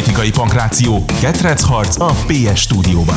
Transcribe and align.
Politikai 0.00 0.30
pankráció. 0.30 1.04
Ketrecharc 1.20 2.00
a 2.00 2.10
PS 2.26 2.60
stúdióban. 2.60 3.16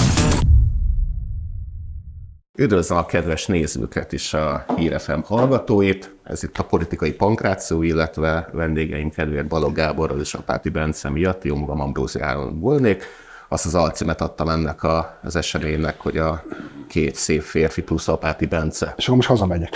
Üdvözlöm 2.57 2.97
a 2.97 3.05
kedves 3.05 3.45
nézőket 3.45 4.11
is 4.11 4.33
a 4.33 4.65
Hírefem 4.75 5.23
hallgatóit. 5.25 6.15
Ez 6.23 6.43
itt 6.43 6.57
a 6.57 6.63
politikai 6.63 7.11
pankráció, 7.11 7.81
illetve 7.81 8.49
vendégeim 8.51 9.09
kedvéért 9.09 9.47
Balog 9.47 9.73
Gáborral 9.73 10.19
és 10.19 10.33
Apáti 10.33 10.69
Bence 10.69 11.09
miatt, 11.09 11.43
jó 11.43 11.55
magam 11.55 11.81
Ambrózi 11.81 12.19
Áron 12.19 12.59
volnék. 12.59 13.03
Azt 13.49 13.65
az 13.65 13.75
alcímet 13.75 14.21
adtam 14.21 14.49
ennek 14.49 14.83
a, 14.83 15.19
az 15.23 15.35
eseménynek, 15.35 15.99
hogy 15.99 16.17
a 16.17 16.43
két 16.87 17.15
szép 17.15 17.41
férfi 17.41 17.81
plusz 17.81 18.07
Apáti 18.07 18.45
Bence. 18.45 18.93
És 18.97 19.03
akkor 19.03 19.15
most 19.15 19.27
hazamegyek. 19.27 19.69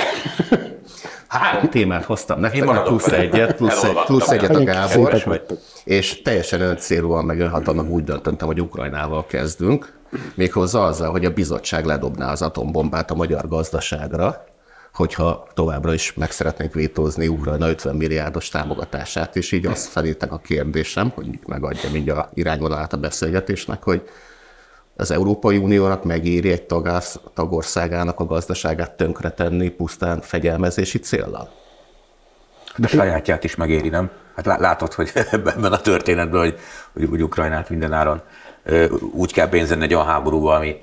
Három 1.28 1.70
témát 1.70 2.06
hoztam 2.06 2.40
nektek, 2.40 2.84
plusz 2.84 3.08
egyet, 3.08 3.56
plusz, 3.56 3.84
egy, 3.84 3.98
plusz 4.06 4.30
egyet 4.30 4.56
a 4.56 4.64
Gábor, 4.64 5.42
és 5.84 6.22
teljesen 6.22 6.62
öncélúan 6.62 7.26
meg 7.26 7.40
önhatalmak 7.40 7.90
úgy 7.90 8.04
döntöttem, 8.04 8.48
hogy 8.48 8.62
Ukrajnával 8.62 9.26
kezdünk, 9.26 9.94
méghozzá 10.36 10.80
azzal, 10.80 11.12
hogy 11.12 11.26
a 11.26 11.30
bizottság 11.30 11.86
ledobná 11.86 12.32
az 12.32 12.42
atombombát 12.42 13.12
a 13.12 13.16
magyar 13.16 13.48
gazdaságra, 13.48 14.46
hogyha 14.94 15.48
továbbra 15.54 15.94
is 15.94 16.14
meg 16.14 16.32
szeretnénk 16.32 16.74
vétózni 16.74 17.28
Ukrajna 17.28 17.70
50 17.70 17.96
milliárdos 17.96 18.50
támogatását, 18.50 19.36
és 19.36 19.52
így 19.52 19.66
azt 19.66 19.88
felírtak 19.88 20.32
a 20.32 20.38
kérdésem, 20.38 21.12
hogy 21.16 21.40
megadja 21.48 21.92
mind 21.92 22.10
a 22.10 22.30
irányvonalát 22.34 22.94
a 22.94 22.98
beszélgetésnek, 22.98 23.84
hogy 23.84 24.02
az 24.98 25.12
Európai 25.12 25.58
Uniónak 25.58 26.04
megéri 26.04 26.52
egy 26.52 26.64
tagász, 26.64 27.20
tagországának 27.34 28.20
a 28.20 28.26
gazdaságát 28.26 28.92
tönkretenni 28.92 29.70
pusztán 29.70 30.22
fegyelmezési 30.22 31.00
céllal? 31.00 31.50
De 32.76 32.88
sajátját 32.88 33.44
is 33.44 33.56
megéri, 33.56 33.90
nem? 33.90 34.12
Hát 34.36 34.46
látod, 34.46 34.94
hogy 34.94 35.12
ebben 35.32 35.72
a 35.72 35.82
történetben, 35.82 36.40
hogy, 36.40 36.60
hogy, 36.94 37.10
hogy 37.10 37.24
Ukrajnát 37.24 37.70
minden 37.70 37.94
áron 37.94 38.22
úgy 39.12 39.34
kell 39.34 39.50
pénzni 39.50 39.84
egy 39.84 39.94
olyan 39.94 40.06
háborúba, 40.06 40.56
ami, 40.56 40.82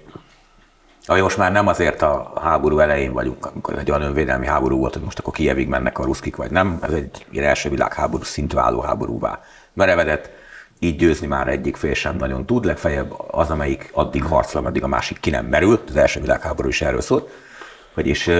ami 1.06 1.20
most 1.20 1.36
már 1.36 1.52
nem 1.52 1.66
azért 1.66 2.02
a 2.02 2.32
háború 2.42 2.78
elején 2.78 3.12
vagyunk, 3.12 3.46
amikor 3.46 3.78
egy 3.78 3.90
olyan 3.90 4.02
önvédelmi 4.02 4.46
háború 4.46 4.78
volt, 4.78 4.92
hogy 4.92 5.02
most 5.02 5.18
akkor 5.18 5.32
Kievig 5.32 5.68
mennek 5.68 5.98
a 5.98 6.04
ruszkik, 6.04 6.36
vagy 6.36 6.50
nem. 6.50 6.78
Ez 6.82 6.92
egy 6.92 7.26
ilyen 7.30 7.44
első 7.46 7.68
világháború 7.68 8.22
szintű 8.22 8.56
álló 8.56 8.80
háborúvá 8.80 9.40
merevedett. 9.72 10.30
Így 10.78 10.96
győzni 10.96 11.26
már 11.26 11.48
egyik 11.48 11.76
fél 11.76 11.94
sem 11.94 12.16
nagyon 12.16 12.46
tud, 12.46 12.64
legfeljebb 12.64 13.14
az, 13.30 13.50
amelyik 13.50 13.90
addig 13.92 14.24
harcol, 14.24 14.60
ameddig 14.60 14.82
a 14.82 14.88
másik 14.88 15.20
ki 15.20 15.30
nem 15.30 15.46
merült. 15.46 15.88
Az 15.88 15.96
első 15.96 16.20
világháború 16.20 16.68
is 16.68 16.82
erről 16.82 17.00
szólt. 17.00 17.30
Vagyis 17.94 18.30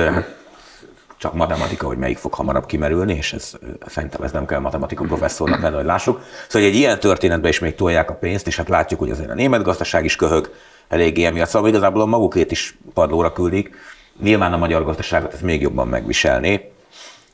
csak 1.17 1.35
matematika, 1.35 1.87
hogy 1.87 1.99
melyik 1.99 2.19
fog 2.19 2.35
hamarabb 2.35 2.67
kimerülni, 2.67 3.15
és 3.15 3.33
ez, 3.33 3.53
szerintem 3.87 4.23
ez 4.23 4.33
nem 4.33 4.47
kell 4.47 4.59
matematika 4.59 5.05
professzornak 5.05 5.61
lenni, 5.61 5.75
hogy 5.75 5.85
lássuk. 5.85 6.21
Szóval 6.49 6.69
egy 6.69 6.75
ilyen 6.75 7.01
történetben 7.01 7.51
is 7.51 7.59
még 7.59 7.75
tolják 7.75 8.11
a 8.11 8.15
pénzt, 8.15 8.47
és 8.47 8.57
hát 8.57 8.69
látjuk, 8.69 9.01
hogy 9.01 9.11
azért 9.11 9.31
a 9.31 9.35
német 9.35 9.63
gazdaság 9.63 10.05
is 10.05 10.17
köhög 10.17 10.55
eléggé 10.89 11.25
emiatt, 11.25 11.49
szóval 11.49 11.69
igazából 11.69 12.03
a 12.03 12.07
magukét 12.07 12.51
is 12.51 12.79
padlóra 12.95 13.33
küldik. 13.33 13.77
Nyilván 14.23 14.53
a 14.53 14.57
magyar 14.57 14.85
gazdaságot 14.85 15.33
ez 15.33 15.41
még 15.41 15.61
jobban 15.61 15.89
megviselné. 15.89 16.73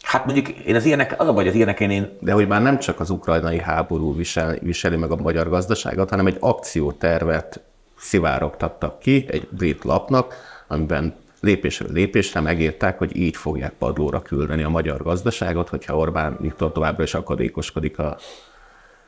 Hát 0.02 0.24
mondjuk 0.24 0.48
én 0.48 0.74
az 0.74 0.84
ilyenek, 0.84 1.20
az 1.20 1.28
a 1.28 1.32
baj, 1.32 1.48
az 1.48 1.54
ilyenek 1.54 1.80
én... 1.80 2.16
De 2.20 2.32
hogy 2.32 2.48
már 2.48 2.62
nem 2.62 2.78
csak 2.78 3.00
az 3.00 3.10
ukrajnai 3.10 3.58
háború 3.58 4.16
visel, 4.16 4.56
viseli 4.60 4.96
meg 4.96 5.10
a 5.10 5.16
magyar 5.16 5.48
gazdaságot, 5.48 6.10
hanem 6.10 6.26
egy 6.26 6.36
akciótervet 6.40 7.60
szivárogtattak 7.96 8.98
ki 8.98 9.24
egy 9.28 9.48
brit 9.50 9.84
lapnak, 9.84 10.34
amiben 10.68 11.14
lépésről 11.40 11.92
lépésre 11.92 12.40
megírták, 12.40 12.98
hogy 12.98 13.16
így 13.16 13.36
fogják 13.36 13.72
padlóra 13.72 14.22
küldeni 14.22 14.62
a 14.62 14.68
magyar 14.68 15.02
gazdaságot, 15.02 15.68
hogyha 15.68 15.96
Orbán 15.96 16.36
Viktor 16.40 16.72
továbbra 16.72 17.02
is 17.02 17.14
akadékoskodik 17.14 17.98
a 17.98 18.16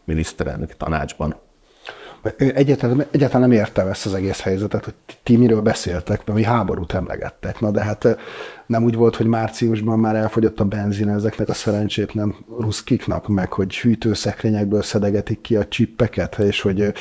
miniszterelnök 0.04 0.76
tanácsban. 0.76 1.36
Egyáltalán, 2.36 3.06
egyáltalán 3.10 3.48
nem 3.48 3.58
értem 3.58 3.88
ezt 3.88 4.06
az 4.06 4.14
egész 4.14 4.40
helyzetet, 4.40 4.84
hogy 4.84 4.94
ti 5.22 5.36
miről 5.36 5.60
beszéltek, 5.60 6.26
mert 6.26 6.38
mi 6.38 6.44
háborút 6.44 6.92
emlegettek. 6.92 7.60
Na 7.60 7.70
de 7.70 7.82
hát 7.82 8.16
nem 8.66 8.84
úgy 8.84 8.94
volt, 8.94 9.16
hogy 9.16 9.26
márciusban 9.26 9.98
már 9.98 10.14
elfogyott 10.16 10.60
a 10.60 10.64
benzin 10.64 11.08
ezeknek 11.08 11.48
a 11.48 11.52
szerencsétlen 11.52 12.34
ruszkiknak, 12.60 13.28
meg 13.28 13.52
hogy 13.52 13.76
hűtőszekrényekből 13.76 14.82
szedegetik 14.82 15.40
ki 15.40 15.56
a 15.56 15.68
csippeket, 15.68 16.38
és 16.38 16.60
hogy 16.60 16.92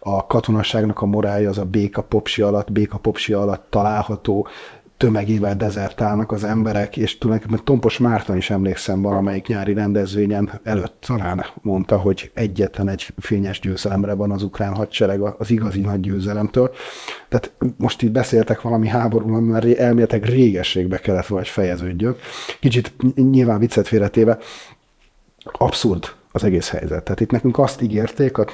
a 0.00 0.26
katonaságnak 0.26 1.00
a 1.00 1.06
morálja 1.06 1.48
az 1.48 1.58
a 1.58 1.64
béka 1.64 2.02
popsi 2.02 2.42
alatt, 2.42 2.72
béka 2.72 2.98
popsi 2.98 3.32
alatt 3.32 3.66
található, 3.70 4.48
tömegével 4.98 5.56
dezertálnak 5.56 6.32
az 6.32 6.44
emberek, 6.44 6.96
és 6.96 7.18
tulajdonképpen 7.18 7.64
Tompos 7.64 7.98
Márton 7.98 8.36
is 8.36 8.50
emlékszem 8.50 9.02
valamelyik 9.02 9.46
nyári 9.46 9.74
rendezvényen 9.74 10.60
előtt 10.62 10.96
talán 11.06 11.46
mondta, 11.62 11.96
hogy 11.96 12.30
egyetlen 12.34 12.88
egy 12.88 13.06
fényes 13.18 13.60
győzelemre 13.60 14.12
van 14.12 14.30
az 14.30 14.42
ukrán 14.42 14.74
hadsereg 14.74 15.20
az 15.20 15.50
igazi 15.50 15.80
nagy 15.80 16.00
győzelemtől. 16.00 16.70
Tehát 17.28 17.52
most 17.76 18.02
itt 18.02 18.10
beszéltek 18.12 18.60
valami 18.60 18.88
háborúban, 18.88 19.42
mert 19.42 19.78
elméletek 19.78 20.26
régességbe 20.26 20.98
kellett 20.98 21.26
vagy 21.26 21.48
fejeződjök. 21.48 22.18
Kicsit 22.60 22.94
nyilván 23.14 23.58
viccet 23.58 23.88
félretéve, 23.88 24.38
abszurd 25.44 26.16
az 26.38 26.44
egész 26.44 26.70
helyzet. 26.70 27.02
Tehát 27.02 27.20
itt 27.20 27.30
nekünk 27.30 27.58
azt 27.58 27.82
ígérték, 27.82 28.38
a, 28.38 28.44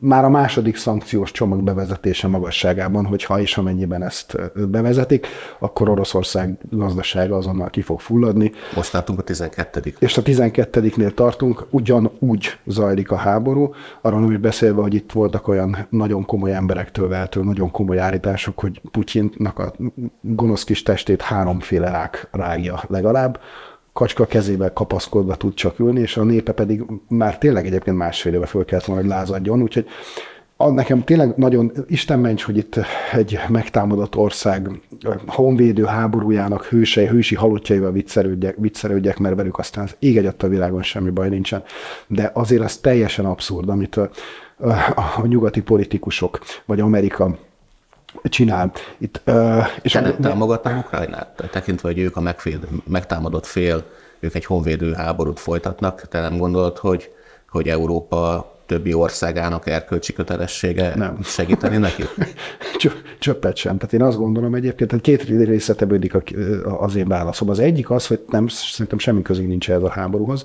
már 0.00 0.24
a 0.24 0.28
második 0.28 0.76
szankciós 0.76 1.30
csomag 1.30 1.62
bevezetése 1.62 2.28
magasságában, 2.28 3.06
hogy 3.06 3.24
ha 3.24 3.40
és 3.40 3.56
amennyiben 3.56 4.02
ezt 4.02 4.36
bevezetik, 4.68 5.26
akkor 5.58 5.88
Oroszország 5.88 6.58
gazdasága 6.70 7.36
azonnal 7.36 7.70
ki 7.70 7.80
fog 7.80 8.00
fulladni. 8.00 8.52
Most 8.74 8.92
tartunk 8.92 9.18
a 9.18 9.22
12 9.22 9.94
És 9.98 10.16
a 10.16 10.22
12-nél 10.22 11.14
tartunk, 11.14 11.66
ugyanúgy 11.70 12.58
zajlik 12.66 13.10
a 13.10 13.16
háború, 13.16 13.74
arról 14.00 14.24
úgy 14.24 14.40
beszélve, 14.40 14.82
hogy 14.82 14.94
itt 14.94 15.12
voltak 15.12 15.48
olyan 15.48 15.86
nagyon 15.90 16.24
komoly 16.24 16.54
emberektől 16.54 17.08
veltől, 17.08 17.44
nagyon 17.44 17.70
komoly 17.70 17.98
állítások, 17.98 18.60
hogy 18.60 18.80
Putyinnak 18.90 19.58
a 19.58 19.72
gonosz 20.20 20.64
kis 20.64 20.82
testét 20.82 21.22
háromféle 21.22 21.90
rák 21.90 22.28
rágja 22.32 22.82
legalább, 22.88 23.38
kacska 23.96 24.26
kezével 24.26 24.72
kapaszkodva 24.72 25.34
tud 25.34 25.54
csak 25.54 25.78
ülni, 25.78 26.00
és 26.00 26.16
a 26.16 26.22
népe 26.22 26.52
pedig 26.52 26.84
már 27.08 27.38
tényleg 27.38 27.66
egyébként 27.66 27.96
másfél 27.96 28.34
éve 28.34 28.46
föl 28.46 28.64
kellett 28.64 28.84
volna, 28.84 29.00
hogy 29.00 29.10
lázadjon, 29.10 29.62
úgyhogy 29.62 29.86
nekem 30.56 31.04
tényleg 31.04 31.36
nagyon 31.36 31.72
Isten 31.88 32.18
ments, 32.18 32.42
hogy 32.42 32.56
itt 32.56 32.80
egy 33.12 33.38
megtámadott 33.48 34.16
ország 34.16 34.70
honvédő 35.26 35.84
háborújának 35.84 36.64
hősei, 36.64 37.06
hősi 37.06 37.34
halottjaival 37.34 37.92
viccelődjek, 37.92 38.56
viccelődjek, 38.58 39.18
mert 39.18 39.36
velük 39.36 39.58
aztán 39.58 39.84
az 39.84 39.96
ég 39.98 40.16
egy 40.16 40.34
a 40.38 40.46
világon 40.46 40.82
semmi 40.82 41.10
baj 41.10 41.28
nincsen. 41.28 41.62
De 42.06 42.30
azért 42.34 42.62
az 42.62 42.76
teljesen 42.76 43.24
abszurd, 43.24 43.68
amit 43.68 43.96
a, 43.96 44.10
a, 44.58 44.72
a 45.16 45.26
nyugati 45.26 45.62
politikusok, 45.62 46.38
vagy 46.64 46.80
Amerika 46.80 47.38
csinál. 48.22 48.72
Itt, 48.98 49.20
uh, 49.26 49.66
és 49.82 49.92
Te 49.92 50.00
nem 50.00 50.16
támogatnám 50.20 50.78
Ukrajnát? 50.78 51.48
Tekintve, 51.50 51.88
hogy 51.88 51.98
ők 51.98 52.16
a 52.16 52.20
megfél, 52.20 52.58
megtámadott 52.84 53.46
fél, 53.46 53.84
ők 54.20 54.34
egy 54.34 54.44
honvédő 54.44 54.92
háborút 54.92 55.40
folytatnak, 55.40 56.08
te 56.08 56.20
nem 56.20 56.36
gondolod, 56.36 56.78
hogy, 56.78 57.10
hogy 57.48 57.68
Európa 57.68 58.54
többi 58.66 58.94
országának 58.94 59.66
erkölcsi 59.66 60.12
kötelessége 60.12 60.94
nem. 60.96 61.18
segíteni 61.22 61.76
neki? 61.76 62.04
Csöppet 63.18 63.56
sem. 63.56 63.76
Tehát 63.76 63.92
én 63.92 64.02
azt 64.02 64.18
gondolom 64.18 64.54
egyébként, 64.54 64.90
hogy 64.90 65.00
két 65.00 65.22
része 65.22 65.74
tevődik 65.74 66.12
az 66.78 66.96
én 66.96 67.08
válaszom. 67.08 67.48
Az 67.48 67.58
egyik 67.58 67.90
az, 67.90 68.06
hogy 68.06 68.24
nem, 68.28 68.48
szerintem 68.48 68.98
semmi 68.98 69.22
közé 69.22 69.44
nincs 69.44 69.70
ez 69.70 69.82
a 69.82 69.88
háborúhoz, 69.88 70.44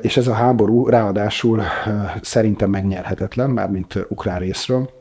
és 0.00 0.16
ez 0.16 0.26
a 0.26 0.32
háború 0.32 0.86
ráadásul 0.86 1.62
szerintem 2.22 2.70
megnyerhetetlen, 2.70 3.50
mármint 3.50 4.06
ukrán 4.08 4.38
részről 4.38 4.97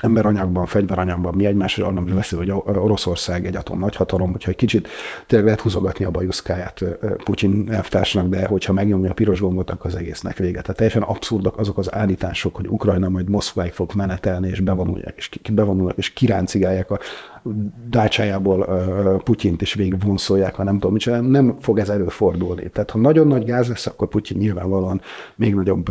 emberanyagban, 0.00 0.66
fegyveranyagban 0.66 1.34
mi 1.34 1.46
egymásra 1.46 1.86
arra 1.86 2.00
beszél, 2.00 2.38
hogy 2.38 2.50
Oroszország 2.76 3.46
egy 3.46 3.56
atom 3.56 3.78
nagyhatalom, 3.78 4.30
hogyha 4.30 4.50
egy 4.50 4.56
kicsit 4.56 4.88
tényleg 5.26 5.46
lehet 5.46 5.62
húzogatni 5.62 6.04
a 6.04 6.10
bajuszkáját 6.10 6.84
Putyin 7.24 7.68
elvtársnak, 7.70 8.28
de 8.28 8.46
hogyha 8.46 8.72
megnyomja 8.72 9.10
a 9.10 9.14
piros 9.14 9.40
gombot, 9.40 9.70
akkor 9.70 9.86
az 9.86 9.96
egésznek 9.96 10.36
vége. 10.36 10.60
Tehát 10.60 10.76
teljesen 10.76 11.02
abszurdak 11.02 11.58
azok 11.58 11.78
az 11.78 11.94
állítások, 11.94 12.56
hogy 12.56 12.68
Ukrajna 12.68 13.08
majd 13.08 13.28
Moszkváig 13.28 13.72
fog 13.72 13.94
menetelni, 13.94 14.48
és 14.48 14.60
bevonulják, 14.60 15.14
és 15.16 15.30
bevonulnak, 15.52 15.96
és 15.96 16.12
kiráncigálják 16.12 16.90
a 16.90 16.98
dácsájából 17.88 18.64
Putyint 19.24 19.62
is 19.62 19.74
végig 19.74 20.04
vonszolják, 20.04 20.54
ha 20.54 20.62
nem 20.62 20.74
tudom 20.74 20.92
micsoda, 20.92 21.20
nem 21.20 21.56
fog 21.60 21.78
ez 21.78 21.88
előfordulni. 21.88 22.70
Tehát 22.70 22.90
ha 22.90 22.98
nagyon 22.98 23.26
nagy 23.26 23.44
gáz 23.44 23.68
lesz, 23.68 23.86
akkor 23.86 24.08
Putyin 24.08 24.38
nyilvánvalóan 24.38 25.00
még 25.36 25.54
nagyobb 25.54 25.90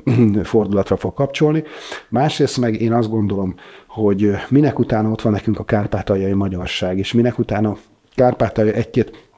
fordulatra 0.42 0.96
fog 0.96 1.14
kapcsolni. 1.14 1.62
Másrészt 2.08 2.60
meg 2.60 2.80
én 2.80 2.92
azt 2.92 3.10
gondolom, 3.10 3.41
hogy 3.86 4.30
minek 4.48 4.78
utána 4.78 5.10
ott 5.10 5.22
van 5.22 5.32
nekünk 5.32 5.58
a 5.58 5.64
kárpátaljai 5.64 6.32
magyarság, 6.32 6.98
és 6.98 7.12
minek 7.12 7.38
utána 7.38 7.76
Kárpátalja 8.14 8.72
egy-két 8.72 9.30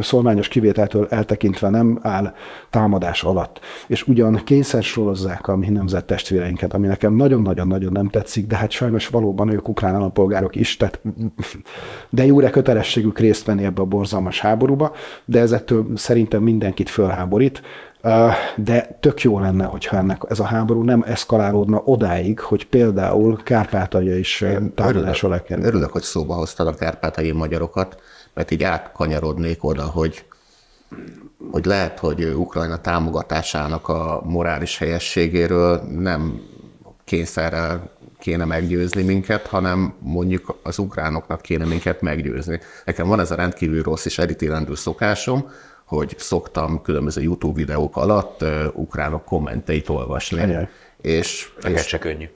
szolmányos 0.00 0.48
kivételtől 0.48 1.06
eltekintve 1.10 1.68
nem 1.68 1.98
áll 2.02 2.34
támadás 2.70 3.22
alatt. 3.22 3.60
És 3.86 4.08
ugyan 4.08 4.40
kényszer 4.44 4.82
sorozzák 4.82 5.48
a 5.48 5.56
mi 5.56 5.68
nemzet 5.68 6.04
testvéreinket, 6.04 6.74
ami 6.74 6.86
nekem 6.86 7.14
nagyon-nagyon-nagyon 7.14 7.92
nem 7.92 8.08
tetszik, 8.08 8.46
de 8.46 8.56
hát 8.56 8.70
sajnos 8.70 9.08
valóban 9.08 9.52
ők 9.52 9.68
ukrán 9.68 9.94
állampolgárok 9.94 10.56
is, 10.56 10.76
tehát 10.76 11.00
de 12.10 12.24
jóre 12.24 12.50
kötelességük 12.50 13.18
részt 13.18 13.44
venni 13.44 13.64
ebbe 13.64 13.80
a 13.80 13.84
borzalmas 13.84 14.40
háborúba, 14.40 14.92
de 15.24 15.40
ezettől 15.40 15.86
szerintem 15.94 16.42
mindenkit 16.42 16.88
fölháborít, 16.88 17.62
De 18.56 18.96
tök 19.00 19.22
jó 19.22 19.40
lenne, 19.40 19.64
hogyha 19.64 19.96
ennek 19.96 20.22
ez 20.28 20.38
a 20.38 20.44
háború 20.44 20.82
nem 20.82 21.04
eszkalálódna 21.06 21.82
odáig, 21.84 22.40
hogy 22.40 22.66
például 22.66 23.42
Kárpátalja 23.42 24.16
is 24.16 24.44
támadás 24.74 25.22
alá 25.22 25.42
kerül. 25.42 25.64
Örülök, 25.64 25.92
hogy 25.92 26.02
szóba 26.02 26.34
hoztad 26.34 26.66
a 26.66 26.74
kárpátai 26.74 27.32
magyarokat, 27.32 28.00
mert 28.34 28.50
így 28.50 28.62
átkanyarodnék 28.62 29.64
oda, 29.64 29.84
hogy 29.84 30.24
hogy 31.50 31.64
lehet, 31.64 31.98
hogy 31.98 32.24
Ukrajna 32.24 32.80
támogatásának 32.80 33.88
a 33.88 34.22
morális 34.24 34.78
helyességéről 34.78 35.82
nem 35.98 36.40
kényszerrel 37.04 37.90
kéne 38.18 38.44
meggyőzni 38.44 39.02
minket, 39.02 39.46
hanem 39.46 39.94
mondjuk 39.98 40.58
az 40.62 40.78
ukránoknak 40.78 41.40
kéne 41.40 41.64
minket 41.64 42.00
meggyőzni. 42.00 42.60
Nekem 42.84 43.08
van 43.08 43.20
ez 43.20 43.30
a 43.30 43.34
rendkívül 43.34 43.82
rossz 43.82 44.04
és 44.04 44.18
elítélendő 44.18 44.74
szokásom, 44.74 45.50
hogy 45.88 46.14
szoktam 46.18 46.82
különböző 46.82 47.22
YouTube 47.22 47.54
videók 47.54 47.96
alatt 47.96 48.42
uh, 48.42 48.64
ukránok 48.72 49.24
kommenteit 49.24 49.88
olvasni. 49.88 50.40
Ennyi. 50.40 50.68
És, 51.00 51.50
Neked 51.60 51.84
se 51.84 51.98
könnyű. 51.98 52.28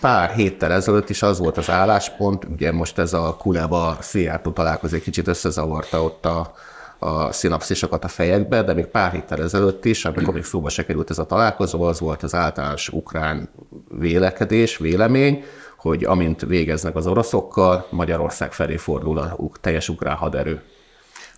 pár 0.00 0.30
héttel 0.30 0.72
ezelőtt 0.72 1.08
is 1.08 1.22
az 1.22 1.38
volt 1.38 1.56
az 1.56 1.70
álláspont, 1.70 2.44
ugye 2.44 2.72
most 2.72 2.98
ez 2.98 3.12
a 3.12 3.36
Kuleba 3.36 3.96
Szijjártó 4.00 4.50
találkozik, 4.50 5.02
kicsit 5.02 5.28
összezavarta 5.28 6.02
ott 6.02 6.26
a, 6.26 6.54
a 6.98 7.32
szinapszisokat 7.32 8.04
a 8.04 8.08
fejekbe, 8.08 8.62
de 8.62 8.74
még 8.74 8.86
pár 8.86 9.12
héttel 9.12 9.42
ezelőtt 9.42 9.84
is, 9.84 10.04
amikor 10.04 10.34
még 10.34 10.44
szóba 10.44 10.68
se 10.68 10.84
került 10.84 11.10
ez 11.10 11.18
a 11.18 11.26
találkozó, 11.26 11.82
az 11.82 12.00
volt 12.00 12.22
az 12.22 12.34
általános 12.34 12.88
ukrán 12.88 13.48
vélekedés, 13.88 14.76
vélemény, 14.76 15.44
hogy 15.76 16.04
amint 16.04 16.40
végeznek 16.40 16.96
az 16.96 17.06
oroszokkal, 17.06 17.86
Magyarország 17.90 18.52
felé 18.52 18.76
fordul 18.76 19.18
a 19.18 19.36
teljes 19.60 19.88
ukrán 19.88 20.16
haderő. 20.16 20.62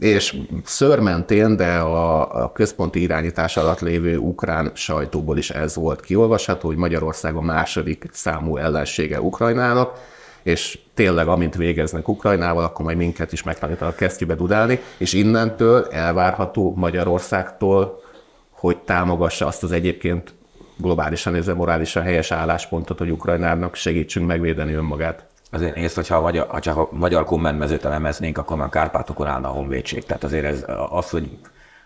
És 0.00 0.36
szörmentén, 0.64 1.56
de 1.56 1.76
a, 1.76 2.42
a 2.42 2.52
központi 2.52 3.00
irányítás 3.00 3.56
alatt 3.56 3.80
lévő 3.80 4.16
ukrán 4.16 4.70
sajtóból 4.74 5.38
is 5.38 5.50
ez 5.50 5.74
volt 5.74 6.00
kiolvasható, 6.00 6.68
hogy 6.68 6.76
Magyarország 6.76 7.34
a 7.34 7.40
második 7.40 8.08
számú 8.12 8.56
ellensége 8.56 9.20
Ukrajnának, 9.20 9.98
és 10.42 10.78
tényleg 10.94 11.28
amint 11.28 11.54
végeznek 11.54 12.08
Ukrajnával, 12.08 12.64
akkor 12.64 12.84
majd 12.84 12.96
minket 12.96 13.32
is 13.32 13.42
megtanítanak 13.42 13.96
kesztyűbe 13.96 14.34
dudálni, 14.34 14.80
és 14.96 15.12
innentől 15.12 15.86
elvárható 15.90 16.74
Magyarországtól, 16.76 18.00
hogy 18.50 18.78
támogassa 18.78 19.46
azt 19.46 19.62
az 19.62 19.72
egyébként 19.72 20.34
globálisan 20.76 21.32
nézve 21.32 21.54
morálisan 21.54 22.02
helyes 22.02 22.30
álláspontot, 22.30 22.98
hogy 22.98 23.10
Ukrajnának 23.10 23.74
segítsünk 23.74 24.26
megvédeni 24.26 24.72
önmagát. 24.72 25.29
Azért 25.50 25.74
nézd, 25.74 25.94
hogyha 25.94 26.16
a 26.16 26.20
magyar, 26.20 26.46
ha 26.48 26.60
csak 26.60 26.76
a 26.76 26.88
magyar 26.92 27.24
kommentmezőt 27.24 27.84
elemeznénk, 27.84 28.38
akkor 28.38 28.56
már 28.56 28.68
Kárpátokon 28.68 29.26
állna 29.26 29.48
a 29.48 29.52
honvédség. 29.52 30.04
Tehát 30.04 30.24
azért 30.24 30.44
ez 30.44 30.64
az, 30.90 31.10
hogy 31.10 31.38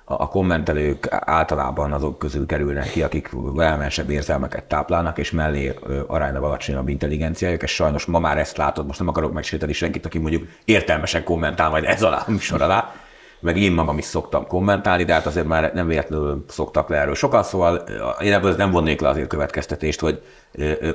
a 0.05 0.29
kommentelők 0.29 1.07
általában 1.11 1.93
azok 1.93 2.19
közül 2.19 2.47
kerülnek 2.47 2.91
ki, 2.91 3.03
akik 3.03 3.31
valamensebb 3.33 4.11
érzelmeket 4.11 4.65
táplálnak, 4.65 5.19
és 5.19 5.31
mellé 5.31 5.79
aránylag 6.07 6.43
alacsonyabb 6.43 6.89
intelligenciájuk, 6.89 7.63
és 7.63 7.75
sajnos 7.75 8.05
ma 8.05 8.19
már 8.19 8.39
ezt 8.39 8.57
látod, 8.57 8.87
most 8.87 8.99
nem 8.99 9.09
akarok 9.09 9.33
megsérteni 9.33 9.73
senkit, 9.73 10.07
aki 10.07 10.19
mondjuk 10.19 10.49
értelmesen 10.65 11.25
kommentál 11.25 11.71
majd 11.71 11.85
ez 11.85 12.03
alá, 12.03 12.25
műsor 12.27 12.63
alá, 12.63 12.93
meg 13.45 13.57
én 13.57 13.73
magam 13.73 13.99
is 13.99 14.05
szoktam 14.05 14.47
kommentálni, 14.47 15.05
de 15.05 15.13
hát 15.13 15.27
azért 15.27 15.47
már 15.47 15.73
nem 15.75 15.87
véletlenül 15.87 16.45
szoktak 16.49 16.89
le 16.89 16.97
erről 16.97 17.15
sokan, 17.15 17.43
szóval 17.43 17.77
én 18.21 18.33
ebből 18.33 18.55
nem 18.55 18.71
vonnék 18.71 19.01
le 19.01 19.09
azért 19.09 19.29
következtetést, 19.29 20.01
hogy 20.01 20.23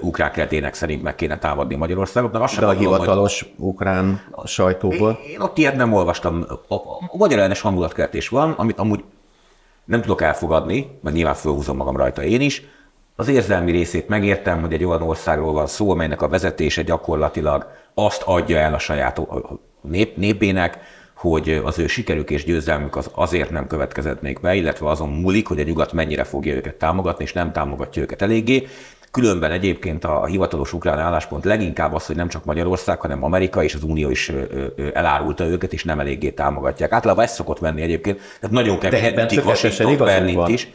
ukrán 0.01 0.31
keltének 0.31 0.73
szerint 0.73 1.03
meg 1.03 1.15
kéne 1.15 1.37
támadni 1.37 1.75
Magyarországot. 1.75 2.31
De, 2.31 2.39
de 2.59 2.65
a 2.65 2.71
hivatalos 2.71 3.41
hogy... 3.41 3.51
ukrán 3.57 4.21
sajtóból? 4.45 5.19
Én, 5.25 5.31
én 5.31 5.39
ott 5.39 5.57
ilyet 5.57 5.75
nem 5.75 5.93
olvastam. 5.93 6.45
A, 6.67 6.73
a 6.75 7.17
magyar 7.17 7.37
ellenes 7.37 7.61
hangulatkeltés 7.61 8.29
van, 8.29 8.51
amit 8.51 8.79
amúgy 8.79 9.03
nem 9.85 10.01
tudok 10.01 10.21
elfogadni, 10.21 10.99
mert 11.01 11.15
nyilván 11.15 11.33
fölhúzom 11.33 11.77
magam 11.77 11.97
rajta 11.97 12.23
én 12.23 12.41
is. 12.41 12.63
Az 13.15 13.27
érzelmi 13.27 13.71
részét 13.71 14.07
megértem, 14.07 14.61
hogy 14.61 14.73
egy 14.73 14.83
olyan 14.83 15.01
országról 15.01 15.53
van 15.53 15.67
szó, 15.67 15.91
amelynek 15.91 16.21
a 16.21 16.27
vezetése 16.27 16.81
gyakorlatilag 16.81 17.67
azt 17.93 18.21
adja 18.25 18.57
el 18.57 18.73
a 18.73 18.79
saját 18.79 19.21
nép, 19.81 20.17
népének, 20.17 20.77
hogy 21.19 21.61
az 21.63 21.79
ő 21.79 21.87
sikerük 21.87 22.29
és 22.29 22.43
győzelmük 22.43 22.95
az 22.95 23.09
azért 23.13 23.49
nem 23.49 23.67
következett 23.67 24.21
még 24.21 24.39
be, 24.41 24.55
illetve 24.55 24.89
azon 24.89 25.09
múlik, 25.09 25.47
hogy 25.47 25.59
a 25.59 25.63
nyugat 25.63 25.93
mennyire 25.93 26.23
fogja 26.23 26.55
őket 26.55 26.75
támogatni, 26.75 27.23
és 27.23 27.33
nem 27.33 27.51
támogatja 27.51 28.01
őket 28.01 28.21
eléggé. 28.21 28.67
Különben 29.11 29.51
egyébként 29.51 30.03
a 30.05 30.25
hivatalos 30.25 30.73
ukrán 30.73 30.99
álláspont 30.99 31.45
leginkább 31.45 31.93
az, 31.93 32.05
hogy 32.05 32.15
nem 32.15 32.27
csak 32.27 32.45
Magyarország, 32.45 32.99
hanem 32.99 33.23
Amerika 33.23 33.63
és 33.63 33.73
az 33.73 33.83
Unió 33.83 34.09
is 34.09 34.31
elárulta 34.93 35.45
őket, 35.45 35.73
és 35.73 35.83
nem 35.83 35.99
eléggé 35.99 36.29
támogatják. 36.29 36.91
Általában 36.91 37.23
ezt 37.23 37.33
szokott 37.33 37.59
venni 37.59 37.81
egyébként, 37.81 38.17
tehát 38.39 38.55
nagyon 38.55 38.79
kevés 38.79 39.37
Washington, 39.45 40.49
is. 40.49 40.67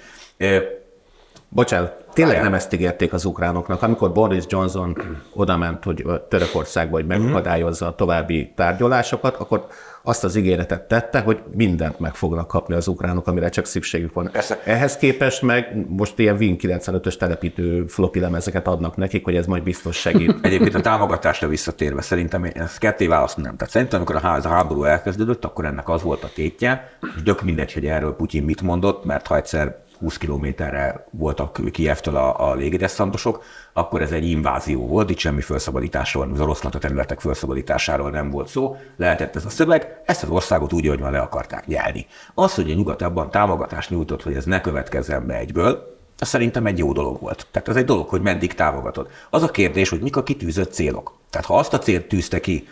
Bocsánat, 1.54 2.04
tényleg 2.12 2.42
nem 2.42 2.54
ezt 2.54 2.72
ígérték 2.72 3.12
az 3.12 3.24
ukránoknak. 3.24 3.82
Amikor 3.82 4.12
Boris 4.12 4.44
Johnson 4.48 4.96
odament, 5.34 5.84
hogy 5.84 6.04
Törökországba, 6.28 6.96
hogy 6.96 7.06
megakadályozza 7.06 7.86
a 7.86 7.94
további 7.94 8.52
tárgyalásokat, 8.56 9.36
akkor 9.36 9.66
azt 10.02 10.24
az 10.24 10.36
ígéretet 10.36 10.82
tette, 10.82 11.20
hogy 11.20 11.42
mindent 11.52 11.98
meg 11.98 12.14
fognak 12.14 12.46
kapni 12.46 12.74
az 12.74 12.88
ukránok, 12.88 13.26
amire 13.26 13.48
csak 13.48 13.66
szükségük 13.66 14.12
van. 14.12 14.28
Persze. 14.32 14.60
Ehhez 14.64 14.96
képest 14.96 15.42
meg 15.42 15.86
most 15.88 16.18
ilyen 16.18 16.36
Win 16.36 16.56
95-ös 16.60 17.16
telepítő 17.16 17.86
floppy 17.86 18.20
lemezeket 18.20 18.66
adnak 18.66 18.96
nekik, 18.96 19.24
hogy 19.24 19.36
ez 19.36 19.46
majd 19.46 19.62
biztos 19.62 19.96
segít. 19.96 20.38
Egyébként 20.46 20.74
a 20.74 20.80
támogatásra 20.80 21.48
visszatérve 21.48 22.02
szerintem 22.02 22.44
ezt 22.54 22.78
ketté 22.78 23.06
választanám. 23.06 23.56
Tehát 23.56 23.72
szerintem, 23.72 24.00
amikor 24.00 24.16
a 24.16 24.48
háború 24.48 24.84
elkezdődött, 24.84 25.44
akkor 25.44 25.64
ennek 25.64 25.88
az 25.88 26.02
volt 26.02 26.24
a 26.24 26.30
tétje, 26.34 26.90
és 27.16 27.22
dök 27.22 27.42
mindegy, 27.42 27.72
hogy 27.72 27.86
erről 27.86 28.16
Putyin 28.16 28.42
mit 28.42 28.62
mondott, 28.62 29.04
mert 29.04 29.26
ha 29.26 29.36
egyszer 29.36 29.82
20 30.04 30.18
kilométerre 30.18 31.06
voltak 31.10 31.60
Kievtől 31.72 32.16
a, 32.16 32.50
a 32.50 32.54
légideszantosok, 32.54 33.42
akkor 33.72 34.02
ez 34.02 34.12
egy 34.12 34.28
invázió 34.28 34.86
volt, 34.86 35.10
itt 35.10 35.18
semmi 35.18 35.40
felszabadításról, 35.40 36.30
az 36.32 36.40
orosz 36.40 36.60
NATO 36.60 36.78
területek 36.78 37.20
felszabadításáról 37.20 38.10
nem 38.10 38.30
volt 38.30 38.48
szó, 38.48 38.76
lehetett 38.96 39.36
ez 39.36 39.44
a 39.44 39.48
szöveg, 39.48 40.02
ezt 40.04 40.22
az 40.22 40.28
országot 40.28 40.72
úgy, 40.72 40.86
hogy 40.86 41.00
már 41.00 41.12
le 41.12 41.18
akarták 41.18 41.66
nyelni. 41.66 42.06
Az, 42.34 42.54
hogy 42.54 42.70
a 42.70 42.74
nyugat 42.74 43.02
abban 43.02 43.30
támogatást 43.30 43.90
nyújtott, 43.90 44.22
hogy 44.22 44.34
ez 44.34 44.44
ne 44.44 44.60
következzen 44.60 45.26
be 45.26 45.34
egyből, 45.34 45.92
az 46.18 46.28
szerintem 46.28 46.66
egy 46.66 46.78
jó 46.78 46.92
dolog 46.92 47.20
volt. 47.20 47.46
Tehát 47.50 47.68
ez 47.68 47.76
egy 47.76 47.84
dolog, 47.84 48.08
hogy 48.08 48.20
meddig 48.20 48.54
támogatod. 48.54 49.08
Az 49.30 49.42
a 49.42 49.50
kérdés, 49.50 49.88
hogy 49.88 50.00
mik 50.00 50.16
a 50.16 50.22
kitűzött 50.22 50.72
célok. 50.72 51.14
Tehát 51.30 51.46
ha 51.46 51.58
azt 51.58 51.74
a 51.74 51.78
célt 51.78 52.06
tűzte 52.06 52.40
ki 52.40 52.68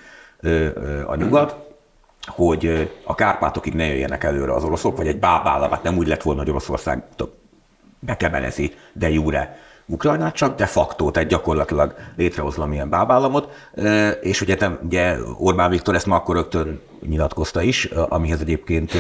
a 1.07 1.15
nyugat, 1.15 1.72
hogy 2.27 2.91
a 3.05 3.15
Kárpátokig 3.15 3.75
ne 3.75 3.87
jöjjenek 3.87 4.25
előre 4.25 4.55
az 4.55 4.65
oroszok, 4.65 4.97
vagy 4.97 5.07
egy 5.07 5.19
bábállamát 5.19 5.83
nem 5.83 5.97
úgy 5.97 6.07
lett 6.07 6.23
volna, 6.23 6.41
hogy 6.41 6.51
Oroszország 6.51 7.03
bekebelezi 8.01 8.75
de 8.93 9.11
jure 9.11 9.59
Ukrajnát, 9.87 10.35
csak 10.35 10.57
de 10.57 10.67
facto, 10.67 11.11
tehát 11.11 11.29
gyakorlatilag 11.29 11.95
létrehoz 12.17 12.57
valamilyen 12.57 12.89
bábállamot, 12.89 13.71
és 14.21 14.41
ugye, 14.41 14.57
ugye 14.83 15.17
Orbán 15.39 15.71
Viktor 15.71 15.95
ezt 15.95 16.07
ma 16.07 16.17
akkor 16.17 16.35
rögtön 16.35 16.81
nyilatkozta 17.07 17.63
is, 17.63 17.85
amihez 17.85 18.41
egyébként 18.41 18.93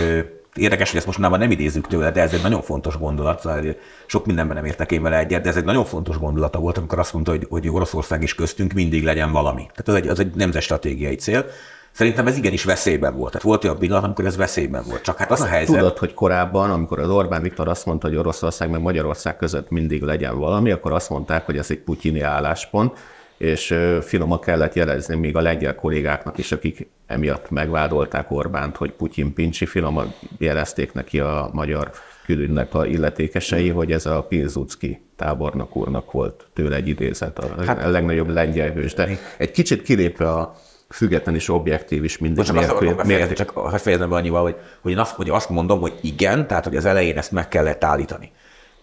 érdekes, 0.55 0.89
hogy 0.89 0.97
ezt 0.97 1.07
most 1.07 1.19
már 1.19 1.31
nem 1.31 1.51
idézzük 1.51 1.87
tőle, 1.87 2.11
de 2.11 2.21
ez 2.21 2.33
egy 2.33 2.43
nagyon 2.43 2.63
fontos 2.63 2.99
gondolat, 2.99 3.41
szóval 3.41 3.77
sok 4.07 4.27
mindenben 4.27 4.57
nem 4.57 4.65
értek 4.65 4.93
én 4.93 5.03
vele 5.03 5.19
egyet, 5.19 5.43
de 5.43 5.49
ez 5.49 5.57
egy 5.57 5.65
nagyon 5.65 5.85
fontos 5.85 6.19
gondolata 6.19 6.59
volt, 6.59 6.79
amikor 6.79 6.99
azt 6.99 7.13
mondta, 7.13 7.31
hogy, 7.31 7.47
hogy 7.51 7.69
Oroszország 7.69 8.23
is 8.23 8.35
köztünk 8.35 8.73
mindig 8.73 9.05
legyen 9.05 9.33
valami. 9.33 9.67
Tehát 9.75 9.89
az 9.89 9.95
egy, 9.95 10.09
az 10.09 10.21
egy 10.21 10.35
nemzetstratégiai 10.35 11.15
cél. 11.15 11.47
Szerintem 11.93 12.27
ez 12.27 12.37
igenis 12.37 12.65
veszélyben 12.65 13.17
volt. 13.17 13.31
Tehát 13.31 13.47
volt 13.47 13.65
olyan 13.65 13.79
pillanat, 13.79 14.05
amikor 14.05 14.25
ez 14.25 14.37
veszélyben 14.37 14.83
volt. 14.89 15.03
Csak 15.03 15.17
hát 15.17 15.31
az 15.31 15.41
a 15.41 15.47
helyzet. 15.47 15.77
Tudod, 15.77 15.99
hogy 15.99 16.15
korábban, 16.15 16.71
amikor 16.71 16.99
az 16.99 17.11
Orbán 17.11 17.43
Viktor 17.43 17.69
azt 17.69 17.87
mondta, 17.87 18.09
hogy 18.09 18.17
Oroszország 18.17 18.71
meg 18.71 18.81
Magyarország 18.81 19.37
között 19.37 19.71
mindig 19.71 20.03
legyen 20.03 20.39
valami, 20.39 20.71
akkor 20.71 20.93
azt 20.93 21.11
mondták, 21.11 21.47
hogy 21.47 21.59
ez 21.59 21.71
egy 21.71 21.79
putyini 21.79 22.21
álláspont, 22.21 22.99
és 23.37 23.75
finoman 24.01 24.41
kellett 24.41 24.75
jelezni 24.75 25.15
még 25.17 25.37
a 25.37 25.41
lengyel 25.41 25.75
kollégáknak 25.75 26.39
is, 26.39 26.53
akik 26.53 26.89
emiatt 27.07 27.51
megvádolták 27.51 28.31
Orbánt, 28.31 28.77
hogy 28.77 28.93
Putyin 28.93 29.35
pincsi, 29.35 29.67
finoman 29.67 30.15
jelezték 30.39 30.93
neki 30.93 31.21
a 31.21 31.51
magyar 31.53 31.91
külügynek 32.25 32.75
a 32.75 32.87
illetékesei, 32.87 33.69
hogy 33.69 33.93
ez 33.93 34.07
a 34.07 34.23
Pilzucki 34.23 35.01
tábornok 35.17 35.77
úrnak 35.77 36.13
volt 36.13 36.47
tőle 36.53 36.77
egy 36.77 36.89
idézet, 36.89 37.39
a, 37.39 37.65
hát, 37.65 37.91
legnagyobb 37.91 38.29
lengyel 38.29 38.71
hős. 38.71 38.95
De 38.95 39.09
egy 39.39 39.51
kicsit 39.51 39.83
kilépve 39.83 40.31
a 40.31 40.57
független 40.93 41.35
és 41.35 41.49
objektív 41.49 42.05
is 42.05 42.19
mindig 42.19 42.45
csak 42.45 42.57
nélkül. 42.57 42.89
Azt 42.89 42.97
befejezni, 42.97 43.35
csak 43.35 43.51
ha 43.51 43.79
fejezem 43.79 44.09
be 44.09 44.17
annyival, 44.17 44.43
hogy, 44.43 44.57
hogy, 44.81 44.93
én 44.93 44.99
azt, 44.99 45.15
hogy 45.15 45.31
azt 45.31 45.49
mondom, 45.49 45.81
hogy 45.81 45.99
igen, 46.01 46.47
tehát 46.47 46.65
hogy 46.65 46.77
az 46.77 46.85
elején 46.85 47.19
ezt 47.19 47.33
meg 47.33 47.49
kellett 47.49 47.85
állítani. 47.85 48.33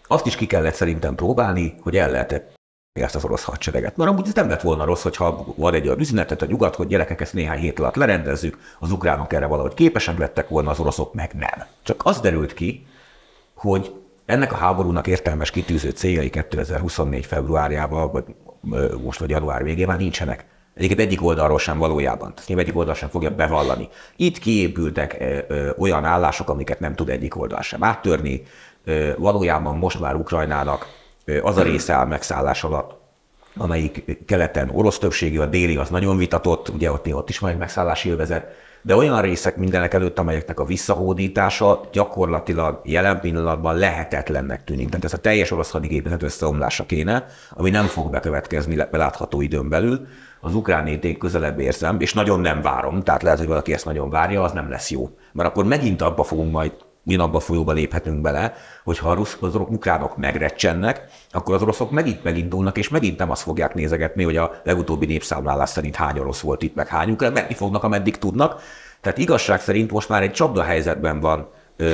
Azt 0.06 0.26
is 0.26 0.36
ki 0.36 0.46
kellett 0.46 0.74
szerintem 0.74 1.14
próbálni, 1.14 1.74
hogy 1.82 1.96
el 1.96 2.10
lehet 2.10 2.58
ezt 2.92 3.14
az 3.14 3.24
orosz 3.24 3.44
hadsereget. 3.44 3.96
Mert 3.96 4.10
amúgy 4.10 4.26
ez 4.26 4.34
nem 4.34 4.48
lett 4.48 4.60
volna 4.60 4.84
rossz, 4.84 5.02
hogyha 5.02 5.44
van 5.56 5.74
egy 5.74 5.86
olyan 5.86 6.00
üzenetet 6.00 6.42
a 6.42 6.46
nyugat, 6.46 6.74
hogy 6.74 6.86
gyerekek 6.86 7.20
ezt 7.20 7.32
néhány 7.32 7.58
hét 7.58 7.78
alatt 7.78 7.94
lerendezzük, 7.94 8.58
az 8.78 8.92
ukránok 8.92 9.32
erre 9.32 9.46
valahogy 9.46 9.74
képesek 9.74 10.18
lettek 10.18 10.48
volna, 10.48 10.70
az 10.70 10.78
oroszok 10.80 11.14
meg 11.14 11.30
nem. 11.34 11.66
Csak 11.82 12.00
az 12.04 12.20
derült 12.20 12.54
ki, 12.54 12.86
hogy 13.54 13.94
ennek 14.26 14.52
a 14.52 14.56
háborúnak 14.56 15.06
értelmes 15.06 15.50
kitűző 15.50 15.90
céljai 15.90 16.30
2024. 16.30 17.26
februárjában, 17.26 18.12
vagy 18.12 18.24
most 19.02 19.18
vagy 19.18 19.30
január 19.30 19.62
végén 19.62 19.86
már 19.86 19.98
nincsenek. 19.98 20.44
Egyébként 20.74 21.00
egyik 21.00 21.24
oldalról 21.24 21.58
sem 21.58 21.78
valójában. 21.78 22.32
Nyilván 22.46 22.64
egyik 22.64 22.78
oldal 22.78 22.94
sem 22.94 23.08
fogja 23.08 23.30
bevallani. 23.30 23.88
Itt 24.16 24.38
kiépültek 24.38 25.24
olyan 25.78 26.04
állások, 26.04 26.48
amiket 26.48 26.80
nem 26.80 26.94
tud 26.94 27.08
egyik 27.08 27.36
oldal 27.36 27.62
sem 27.62 27.84
áttörni. 27.84 28.42
valójában 29.16 29.76
most 29.76 30.00
már 30.00 30.14
Ukrajnának 30.14 30.86
az 31.42 31.56
a 31.56 31.62
része 31.62 31.92
áll 31.92 32.06
megszállás 32.06 32.64
alatt, 32.64 32.98
amelyik 33.56 34.18
keleten 34.26 34.70
orosz 34.72 34.98
többségű, 34.98 35.38
a 35.38 35.46
déli 35.46 35.76
az 35.76 35.88
nagyon 35.88 36.16
vitatott, 36.16 36.68
ugye 36.68 36.92
ott, 36.92 37.14
ott 37.14 37.28
is 37.28 37.38
van 37.38 37.50
egy 37.50 37.58
megszállási 37.58 38.10
övezet, 38.10 38.46
de 38.82 38.96
olyan 38.96 39.20
részek 39.20 39.56
mindenek 39.56 39.94
előtt, 39.94 40.18
amelyeknek 40.18 40.60
a 40.60 40.64
visszahódítása 40.64 41.80
gyakorlatilag 41.92 42.80
jelen 42.84 43.20
pillanatban 43.20 43.76
lehetetlennek 43.76 44.64
tűnik. 44.64 44.88
Tehát 44.88 45.04
ez 45.04 45.12
a 45.12 45.18
teljes 45.18 45.50
orosz 45.50 45.70
hadigépezet 45.70 46.22
összeomlása 46.22 46.86
kéne, 46.86 47.26
ami 47.50 47.70
nem 47.70 47.86
fog 47.86 48.10
bekövetkezni 48.10 48.76
belátható 48.90 49.40
időn 49.40 49.68
belül. 49.68 50.06
Az 50.40 50.54
ukrán 50.54 50.86
én 50.86 51.18
közelebb 51.18 51.60
érzem, 51.60 52.00
és 52.00 52.14
nagyon 52.14 52.40
nem 52.40 52.62
várom, 52.62 53.02
tehát 53.02 53.22
lehet, 53.22 53.38
hogy 53.38 53.48
valaki 53.48 53.72
ezt 53.72 53.84
nagyon 53.84 54.10
várja, 54.10 54.42
az 54.42 54.52
nem 54.52 54.70
lesz 54.70 54.90
jó. 54.90 55.10
Mert 55.32 55.48
akkor 55.48 55.64
megint 55.64 56.02
abba 56.02 56.22
fogunk 56.22 56.52
majd 56.52 56.72
abba 57.18 57.40
folyóba 57.40 57.72
léphetünk 57.72 58.20
bele, 58.20 58.54
hogy 58.84 58.98
ha 58.98 59.10
az 59.40 59.54
ukránok 59.54 60.16
megrecsennek, 60.16 61.04
akkor 61.30 61.54
az 61.54 61.62
oroszok 61.62 61.90
megint 61.90 62.24
megindulnak, 62.24 62.78
és 62.78 62.88
megint 62.88 63.18
nem 63.18 63.30
azt 63.30 63.42
fogják 63.42 63.74
nézegetni, 63.74 64.24
hogy 64.24 64.36
a 64.36 64.60
legutóbbi 64.64 65.06
népszámlálás 65.06 65.68
szerint 65.68 65.96
hány 65.96 66.18
orosz 66.18 66.40
volt 66.40 66.62
itt, 66.62 66.74
meg 66.74 66.86
hány 66.86 67.10
ukrán, 67.10 67.32
menni 67.32 67.54
fognak, 67.54 67.82
ameddig 67.82 68.18
tudnak. 68.18 68.62
Tehát 69.00 69.18
igazság 69.18 69.60
szerint 69.60 69.90
most 69.90 70.08
már 70.08 70.22
egy 70.22 70.32
csapda 70.32 70.62
helyzetben 70.62 71.20
van 71.20 71.48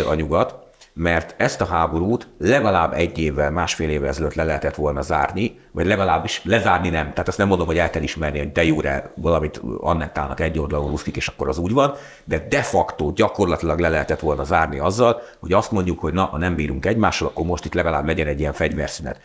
a 0.08 0.14
nyugat, 0.14 0.65
mert 0.98 1.34
ezt 1.36 1.60
a 1.60 1.64
háborút 1.64 2.28
legalább 2.38 2.92
egy 2.92 3.18
évvel, 3.18 3.50
másfél 3.50 3.88
évvel 3.90 4.08
ezelőtt 4.08 4.34
le 4.34 4.44
lehetett 4.44 4.74
volna 4.74 5.02
zárni, 5.02 5.58
vagy 5.72 5.86
legalábbis 5.86 6.40
lezárni 6.44 6.88
nem. 6.88 7.10
Tehát 7.10 7.28
azt 7.28 7.38
nem 7.38 7.48
mondom, 7.48 7.66
hogy 7.66 7.78
el 7.78 7.90
kell 7.90 8.02
ismerni, 8.02 8.38
hogy 8.38 8.52
de 8.52 8.64
jóre 8.64 9.12
valamit 9.14 9.60
annettálnak 9.80 10.40
egy 10.40 10.58
oldalon 10.58 10.90
ruszkik, 10.90 11.16
és 11.16 11.28
akkor 11.28 11.48
az 11.48 11.58
úgy 11.58 11.72
van, 11.72 11.94
de 12.24 12.46
de 12.48 12.62
facto 12.62 13.10
gyakorlatilag 13.10 13.78
le 13.78 13.88
lehetett 13.88 14.20
volna 14.20 14.44
zárni 14.44 14.78
azzal, 14.78 15.22
hogy 15.40 15.52
azt 15.52 15.70
mondjuk, 15.70 16.00
hogy 16.00 16.12
na, 16.12 16.24
ha 16.24 16.38
nem 16.38 16.54
bírunk 16.54 16.86
egymással, 16.86 17.28
akkor 17.28 17.46
most 17.46 17.64
itt 17.64 17.74
legalább 17.74 18.06
legyen 18.06 18.26
egy 18.26 18.40
ilyen 18.40 18.52
fegyverszünet. 18.52 19.20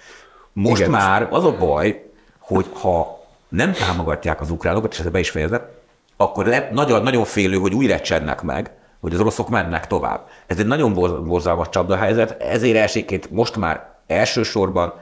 Most 0.53 0.79
Igen. 0.79 0.91
már 0.91 1.27
az 1.31 1.45
a 1.45 1.57
baj, 1.57 2.11
hogy 2.39 2.65
ha 2.73 3.25
nem 3.49 3.71
támogatják 3.71 4.41
az 4.41 4.51
ukránokat, 4.51 4.91
és 4.93 4.99
ezt 4.99 5.11
be 5.11 5.19
is 5.19 5.29
fejezem, 5.29 5.61
akkor 6.17 6.45
le, 6.45 6.69
nagyon, 6.73 7.03
nagyon 7.03 7.23
félő, 7.23 7.57
hogy 7.57 7.73
újra 7.73 7.99
csennek 7.99 8.41
meg, 8.41 8.71
hogy 9.01 9.13
az 9.13 9.19
oroszok 9.19 9.49
mennek 9.49 9.87
tovább. 9.87 10.27
Ez 10.47 10.59
egy 10.59 10.65
nagyon 10.65 10.93
borzalmas 11.23 11.69
csapdahelyzet, 11.69 12.41
ezért 12.41 12.77
elsőként 12.77 13.31
most 13.31 13.55
már 13.55 13.89
elsősorban 14.07 14.93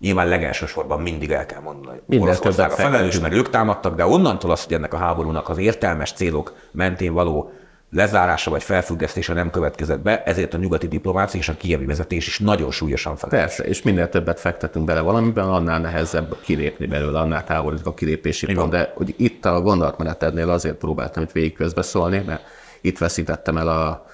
Nyilván 0.00 0.28
legelsősorban 0.28 1.00
mindig 1.00 1.30
el 1.30 1.46
kell 1.46 1.60
mondani, 1.60 2.00
hogy 2.06 2.18
Oroszország 2.18 2.70
a 2.70 2.74
felelős, 2.74 3.20
mert 3.20 3.34
ők 3.34 3.50
támadtak, 3.50 3.96
de 3.96 4.06
onnantól 4.06 4.50
az, 4.50 4.64
hogy 4.64 4.72
ennek 4.72 4.94
a 4.94 4.96
háborúnak 4.96 5.48
az 5.48 5.58
értelmes 5.58 6.12
célok 6.12 6.54
mentén 6.70 7.12
való 7.12 7.52
lezárása 7.90 8.50
vagy 8.50 8.62
felfüggesztése 8.62 9.32
nem 9.32 9.50
következett 9.50 10.00
be, 10.00 10.22
ezért 10.22 10.54
a 10.54 10.58
nyugati 10.58 10.88
diplomácia 10.88 11.40
és 11.40 11.48
a 11.48 11.56
kievi 11.56 11.84
vezetés 11.84 12.26
is 12.26 12.38
nagyon 12.38 12.70
súlyosan 12.70 13.16
fel. 13.16 13.28
Persze, 13.28 13.64
és 13.64 13.82
minél 13.82 14.08
többet 14.08 14.40
fektetünk 14.40 14.84
bele 14.84 15.00
valamiben, 15.00 15.48
annál 15.48 15.80
nehezebb 15.80 16.36
kilépni 16.42 16.86
belőle, 16.86 17.18
annál 17.18 17.44
távolodik 17.44 17.86
a 17.86 17.94
kilépési 17.94 18.54
pont. 18.54 18.70
De 18.70 18.92
hogy 18.94 19.14
itt 19.18 19.44
a 19.44 19.60
gondolatmenetednél 19.60 20.50
azért 20.50 20.76
próbáltam 20.76 21.22
itt 21.22 21.32
végig 21.32 21.54
közbeszólni, 21.54 22.22
mert 22.26 22.42
itt 22.80 22.98
veszítettem 22.98 23.56
el 23.56 23.68
a 23.68 24.06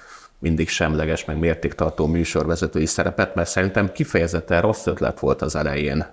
mindig 0.43 0.69
semleges, 0.69 1.25
meg 1.25 1.37
mértéktartó 1.37 2.07
műsorvezetői 2.07 2.85
szerepet, 2.85 3.35
mert 3.35 3.49
szerintem 3.49 3.91
kifejezetten 3.91 4.61
rossz 4.61 4.85
ötlet 4.85 5.19
volt 5.19 5.41
az 5.41 5.55
elején 5.55 6.05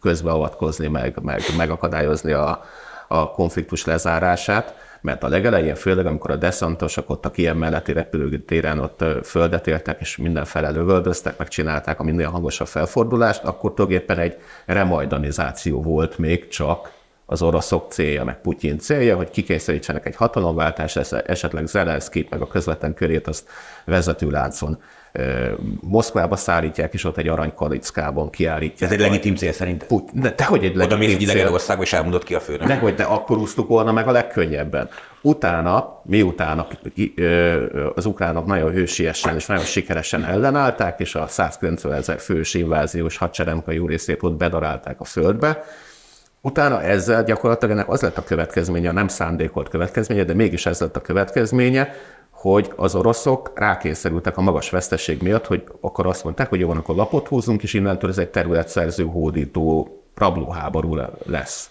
közbeavatkozni, 0.00 0.86
meg, 0.86 1.18
meg 1.22 1.40
megakadályozni 1.56 2.32
a, 2.32 2.64
a 3.08 3.30
konfliktus 3.30 3.84
lezárását, 3.84 4.74
mert 5.00 5.22
a 5.22 5.28
legelején, 5.28 5.74
főleg 5.74 6.06
amikor 6.06 6.30
a 6.30 6.36
deszantosok 6.36 7.10
ott 7.10 7.24
a 7.24 7.30
Kiev 7.30 7.56
melletti 7.56 7.92
repülőtéren 7.92 8.78
ott 8.78 9.04
földet 9.24 9.66
értek, 9.66 10.00
és 10.00 10.16
mindenfele 10.16 10.70
lövöldöztek, 10.70 11.38
megcsinálták 11.38 12.00
a 12.00 12.02
minél 12.02 12.28
hangosabb 12.28 12.66
felfordulást, 12.66 13.44
akkor 13.44 13.74
tulajdonképpen 13.74 14.18
egy 14.18 14.36
remajdanizáció 14.66 15.82
volt 15.82 16.18
még 16.18 16.48
csak 16.48 16.90
az 17.30 17.42
oroszok 17.42 17.92
célja, 17.92 18.24
meg 18.24 18.40
Putyin 18.40 18.78
célja, 18.78 19.16
hogy 19.16 19.30
kikényszerítsenek 19.30 20.06
egy 20.06 20.16
hatalomváltást, 20.16 21.12
esetleg 21.12 21.66
Zelenszkit, 21.66 22.30
meg 22.30 22.40
a 22.40 22.46
közvetlen 22.46 22.94
körét 22.94 23.26
azt 23.26 23.48
vezetőláncon 23.84 24.78
Moszkvába 25.80 26.36
szállítják, 26.36 26.94
és 26.94 27.04
ott 27.04 27.16
egy 27.16 27.28
aranykalickában 27.28 28.30
kiállítják. 28.30 28.90
Ez 28.90 28.96
egy 28.96 29.02
legitim 29.02 29.34
cél 29.34 29.52
szerint. 29.52 29.86
De 30.12 30.32
te 30.32 30.44
hogy 30.44 30.64
egy 30.64 30.74
legitim 30.74 30.96
Oda 30.96 30.96
mész 30.96 31.14
egy 31.14 31.22
idegen 31.22 31.52
országba, 31.52 31.82
és 31.82 31.92
elmondod 31.92 32.24
ki 32.24 32.34
a 32.34 32.40
főnök. 32.40 32.68
Nehogy, 32.68 32.94
de 32.94 33.02
akkor 33.02 33.38
úsztuk 33.38 33.68
volna 33.68 33.92
meg 33.92 34.08
a 34.08 34.10
legkönnyebben. 34.10 34.88
Utána, 35.22 36.00
miután 36.04 36.66
az 37.94 38.06
ukránok 38.06 38.46
nagyon 38.46 38.70
hősiesen 38.70 39.34
és 39.34 39.46
nagyon 39.46 39.64
sikeresen 39.64 40.24
ellenállták, 40.24 41.00
és 41.00 41.14
a 41.14 41.26
190 41.26 41.92
ezer 41.92 42.18
fős 42.18 42.54
inváziós 42.54 43.16
hadseregnek 43.16 43.68
a 43.68 43.72
jó 43.72 43.86
részét 43.86 44.22
ott 44.22 44.36
bedarálták 44.36 45.00
a 45.00 45.04
földbe, 45.04 45.64
Utána 46.40 46.82
ezzel 46.82 47.24
gyakorlatilag 47.24 47.76
ennek 47.76 47.88
az 47.88 48.00
lett 48.00 48.18
a 48.18 48.24
következménye, 48.24 48.88
a 48.88 48.92
nem 48.92 49.08
szándékolt 49.08 49.68
következménye, 49.68 50.24
de 50.24 50.34
mégis 50.34 50.66
ez 50.66 50.80
lett 50.80 50.96
a 50.96 51.00
következménye, 51.00 51.94
hogy 52.30 52.72
az 52.76 52.94
oroszok 52.94 53.52
rákényszerültek 53.54 54.36
a 54.36 54.40
magas 54.40 54.70
veszteség 54.70 55.22
miatt, 55.22 55.46
hogy 55.46 55.64
akkor 55.80 56.06
azt 56.06 56.24
mondták, 56.24 56.48
hogy 56.48 56.60
jó 56.60 56.68
van, 56.68 56.76
akkor 56.76 56.94
lapot 56.94 57.28
húzunk, 57.28 57.62
és 57.62 57.74
innentől 57.74 58.10
ez 58.10 58.18
egy 58.18 58.28
területszerző, 58.28 59.04
hódító, 59.04 59.96
rablóháború 60.14 60.98
lesz. 61.24 61.70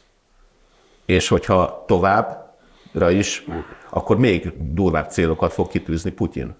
És 1.05 1.27
hogyha 1.27 1.83
továbbra 1.87 3.09
is, 3.09 3.45
akkor 3.89 4.17
még 4.17 4.53
durvább 4.73 5.09
célokat 5.09 5.53
fog 5.53 5.67
kitűzni 5.67 6.11
Putyin. 6.11 6.55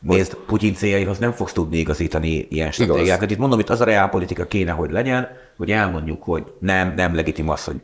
Nézd, 0.00 0.34
Putyin 0.34 0.74
céljaihoz 0.74 1.18
nem 1.18 1.32
fogsz 1.32 1.52
tudni 1.52 1.76
igazítani 1.76 2.46
ilyen 2.50 2.70
stratégiákat. 2.70 3.30
Itt 3.30 3.38
mondom, 3.38 3.58
itt 3.58 3.70
az 3.70 3.80
a 3.80 3.84
reálpolitika 3.84 4.46
kéne, 4.46 4.72
hogy 4.72 4.90
legyen, 4.90 5.28
hogy 5.56 5.70
elmondjuk, 5.70 6.22
hogy 6.22 6.52
nem, 6.58 6.94
nem 6.96 7.14
legitim 7.14 7.48
az, 7.48 7.64
hogy 7.64 7.80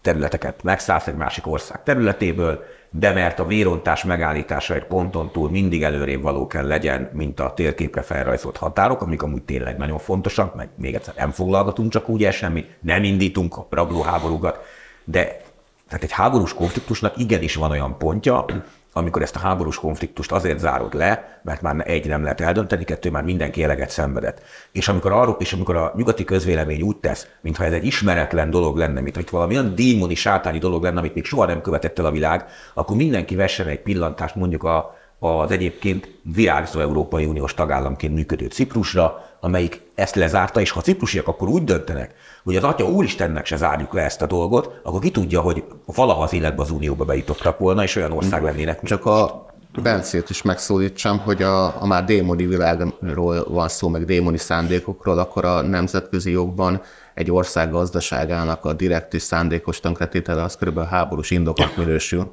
területeket 0.00 0.62
megszállsz 0.62 1.06
egy 1.06 1.14
másik 1.14 1.46
ország 1.46 1.82
területéből, 1.82 2.64
de 2.90 3.12
mert 3.12 3.38
a 3.38 3.46
vérontás 3.46 4.04
megállítása 4.04 4.74
egy 4.74 4.84
ponton 4.84 5.30
túl 5.30 5.50
mindig 5.50 5.82
előrébb 5.82 6.22
való 6.22 6.46
kell 6.46 6.66
legyen, 6.66 7.10
mint 7.12 7.40
a 7.40 7.54
térképre 7.54 8.02
felrajzolt 8.02 8.56
határok, 8.56 9.02
amik 9.02 9.22
amúgy 9.22 9.42
tényleg 9.42 9.76
nagyon 9.76 9.98
fontosak, 9.98 10.54
meg 10.54 10.68
még 10.76 10.94
egyszer 10.94 11.14
nem 11.16 11.30
foglalgatunk 11.30 11.90
csak 11.90 12.08
úgy 12.08 12.24
el 12.24 12.30
semmit, 12.30 12.76
nem 12.80 13.04
indítunk 13.04 13.56
a 13.56 13.66
rablóháborúkat, 13.70 14.58
de 15.04 15.40
tehát 15.88 16.04
egy 16.04 16.12
háborús 16.12 16.54
konfliktusnak 16.54 17.16
igenis 17.16 17.54
van 17.54 17.70
olyan 17.70 17.98
pontja, 17.98 18.44
amikor 18.92 19.22
ezt 19.22 19.36
a 19.36 19.38
háborús 19.38 19.76
konfliktust 19.76 20.32
azért 20.32 20.58
zárod 20.58 20.94
le, 20.94 21.40
mert 21.42 21.62
már 21.62 21.82
egy 21.86 22.06
nem 22.06 22.22
lehet 22.22 22.40
eldönteni, 22.40 22.84
kettő 22.84 23.10
már 23.10 23.22
mindenki 23.22 23.62
eleget 23.62 23.90
szenvedett. 23.90 24.42
És 24.72 24.88
amikor, 24.88 25.12
arról, 25.12 25.36
és 25.38 25.52
amikor 25.52 25.76
a 25.76 25.92
nyugati 25.96 26.24
közvélemény 26.24 26.82
úgy 26.82 26.96
tesz, 26.96 27.26
mintha 27.40 27.64
ez 27.64 27.72
egy 27.72 27.84
ismeretlen 27.84 28.50
dolog 28.50 28.76
lenne, 28.76 29.00
mint 29.00 29.14
hogy 29.14 29.28
valami 29.30 29.54
olyan 29.54 29.74
démoni, 29.74 30.14
sátáni 30.14 30.58
dolog 30.58 30.82
lenne, 30.82 30.98
amit 30.98 31.14
még 31.14 31.24
soha 31.24 31.46
nem 31.46 31.60
követett 31.60 31.98
el 31.98 32.04
a 32.04 32.10
világ, 32.10 32.44
akkor 32.74 32.96
mindenki 32.96 33.34
vessen 33.34 33.66
egy 33.66 33.80
pillantást 33.80 34.34
mondjuk 34.34 34.62
a, 34.62 34.98
az 35.18 35.50
egyébként 35.50 36.08
virágzó 36.22 36.80
Európai 36.80 37.24
Uniós 37.24 37.54
tagállamként 37.54 38.14
működő 38.14 38.46
Ciprusra, 38.46 39.29
amelyik 39.40 39.82
ezt 39.94 40.14
lezárta, 40.14 40.60
és 40.60 40.70
ha 40.70 40.80
ciprusiak 40.80 41.28
akkor 41.28 41.48
úgy 41.48 41.64
döntenek, 41.64 42.14
hogy 42.44 42.56
az 42.56 42.64
Atya 42.64 42.84
Úristennek 42.84 43.46
se 43.46 43.56
zárjuk 43.56 43.92
le 43.92 44.02
ezt 44.02 44.22
a 44.22 44.26
dolgot, 44.26 44.80
akkor 44.82 45.00
ki 45.00 45.10
tudja, 45.10 45.40
hogy 45.40 45.64
valaha 45.84 46.22
az 46.22 46.32
életbe 46.32 46.62
az 46.62 46.70
Unióba 46.70 47.04
bejutottak 47.04 47.58
volna, 47.58 47.82
és 47.82 47.96
olyan 47.96 48.12
ország 48.12 48.42
lennének. 48.42 48.82
Csak 48.82 49.06
a 49.06 49.48
Bencét 49.82 50.30
is 50.30 50.42
megszólítsam, 50.42 51.18
hogy 51.18 51.42
a, 51.42 51.82
a 51.82 51.86
már 51.86 52.04
démoni 52.04 52.46
világról 52.46 53.44
van 53.48 53.68
szó, 53.68 53.88
meg 53.88 54.04
démoni 54.04 54.38
szándékokról, 54.38 55.18
akkor 55.18 55.44
a 55.44 55.60
nemzetközi 55.60 56.30
jogban 56.30 56.82
egy 57.20 57.30
ország 57.30 57.70
gazdaságának 57.70 58.64
a 58.64 58.72
direkt 58.72 59.14
és 59.14 59.22
szándékos 59.22 59.80
tönkretétele 59.80 60.42
az 60.42 60.56
körülbelül 60.56 60.88
háborús 60.90 61.30
indokot 61.30 61.76
minősül. 61.76 62.32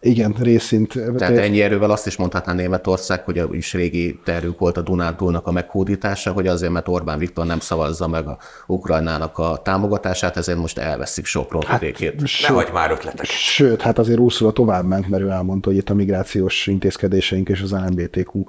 Igen, 0.00 0.34
részint. 0.40 0.94
Tehát 1.16 1.36
ennyi 1.36 1.62
erővel 1.62 1.90
azt 1.90 2.06
is 2.06 2.16
mondhatná 2.16 2.52
Németország, 2.52 3.24
hogy 3.24 3.38
a 3.38 3.48
is 3.52 3.72
régi 3.72 4.20
tervük 4.24 4.58
volt 4.58 4.76
a 4.76 4.80
Dunántúlnak 4.80 5.46
a 5.46 5.52
meghódítása, 5.52 6.32
hogy 6.32 6.46
azért, 6.46 6.72
mert 6.72 6.88
Orbán 6.88 7.18
Viktor 7.18 7.46
nem 7.46 7.60
szavazza 7.60 8.08
meg 8.08 8.26
a 8.26 8.38
Ukrajnának 8.66 9.38
a 9.38 9.60
támogatását, 9.64 10.36
ezért 10.36 10.58
most 10.58 10.78
elveszik 10.78 11.24
Sopron 11.24 11.62
hát, 11.66 11.80
vidékét. 11.80 12.22
Hagyj 12.46 12.70
már 12.72 12.90
ötletek. 12.90 13.24
Sőt, 13.26 13.82
hát 13.82 13.98
azért 13.98 14.18
Ursula 14.18 14.52
tovább 14.52 14.84
ment, 14.84 15.08
mert 15.08 15.22
ő 15.22 15.28
elmondta, 15.28 15.68
hogy 15.68 15.78
itt 15.78 15.90
a 15.90 15.94
migrációs 15.94 16.66
intézkedéseink 16.66 17.48
és 17.48 17.60
az 17.60 17.70
LMBTQ 17.70 18.44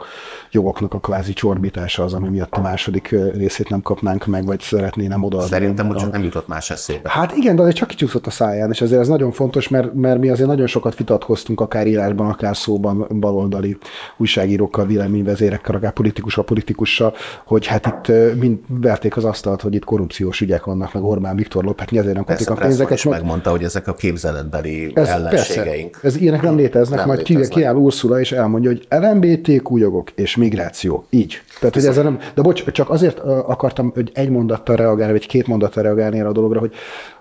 jogoknak 0.52 0.94
a 0.94 1.00
kvázi 1.00 1.34
csorbítása 1.34 2.04
az, 2.04 2.14
ami 2.14 2.30
miatt 2.30 2.54
a 2.54 2.62
második 2.62 3.16
részét 3.34 3.70
nem 3.70 3.82
kapnánk 3.82 4.26
meg, 4.26 4.46
vagy 4.46 4.60
szeretné 4.60 5.08
nem 5.08 5.24
oda. 5.24 5.38
Szerintem 5.60 5.96
csak 5.96 6.12
nem 6.12 6.24
jutott 6.24 6.48
más 6.48 6.70
eszébe. 6.70 7.10
Hát 7.10 7.36
igen, 7.36 7.56
de 7.56 7.62
azért 7.62 7.78
csak 7.78 7.88
kicsúszott 7.88 8.28
a 8.28 8.30
száján, 8.30 8.70
és 8.72 8.82
ezért 8.82 9.02
ez 9.02 9.08
nagyon 9.08 9.32
fontos, 9.32 9.68
mert, 9.68 9.94
mert 9.94 10.20
mi 10.20 10.30
azért 10.30 10.48
nagyon 10.48 10.68
sokat 10.68 10.98
vitatkoztunk 10.98 11.62
akár 11.62 11.88
írásban, 11.88 12.30
akár 12.30 12.58
szóban 12.58 13.08
baloldali 13.20 13.78
újságírókkal, 14.18 14.86
véleményvezérekkel, 14.86 15.76
akár 15.76 15.92
politikussal, 15.92 16.44
politikussal, 16.44 17.14
hogy 17.46 17.66
hát 17.66 17.86
itt 17.86 18.36
mind 18.40 18.60
verték 18.68 19.18
az 19.18 19.26
asztalt, 19.26 19.62
hogy 19.62 19.76
itt 19.76 19.84
korrupciós 19.84 20.42
ügyek 20.42 20.66
vannak, 20.66 20.94
meg 20.94 21.04
Orbán 21.04 21.36
Viktor 21.36 21.64
lop, 21.64 21.80
hát 21.80 21.92
mi 21.92 21.98
azért 21.98 22.16
nem 22.16 22.24
kapjuk 22.24 22.50
a 22.50 22.54
pénzeket. 22.54 22.98
És 22.98 23.04
megmondta, 23.04 23.50
hogy 23.50 23.64
ezek 23.64 23.88
a 23.88 23.94
képzeletbeli 23.94 24.92
ez, 24.94 25.08
ellenségeink. 25.08 25.92
Persze, 25.92 26.08
ez 26.08 26.16
ilyenek 26.22 26.42
nem 26.42 26.56
léteznek, 26.56 26.98
nem 27.00 27.08
majd 27.08 27.28
léteznek. 27.28 27.58
kiáll 27.58 27.76
Ursula 27.76 28.20
is 28.20 28.32
elmondja, 28.32 28.70
hogy 28.70 28.88
LMBTQ 28.90 29.78
jogok 29.78 30.12
és 30.12 30.36
migráció. 30.36 31.06
Így. 31.10 31.42
Tehát, 31.60 31.76
hogy 31.76 31.86
ezzel 31.86 32.04
nem, 32.04 32.20
de 32.34 32.42
bocs, 32.42 32.72
csak 32.72 32.90
azért 32.90 33.20
akartam, 33.20 33.92
hogy 33.94 34.12
egy 34.14 34.30
mondattal 34.30 34.76
reagálni, 34.76 35.12
vagy 35.12 35.28
két 35.28 35.48
mondattal 35.50 35.84
reagálni 35.84 36.20
erre 36.20 36.28
a 36.28 36.32
dologra, 36.32 36.60
hogy, 36.60 36.74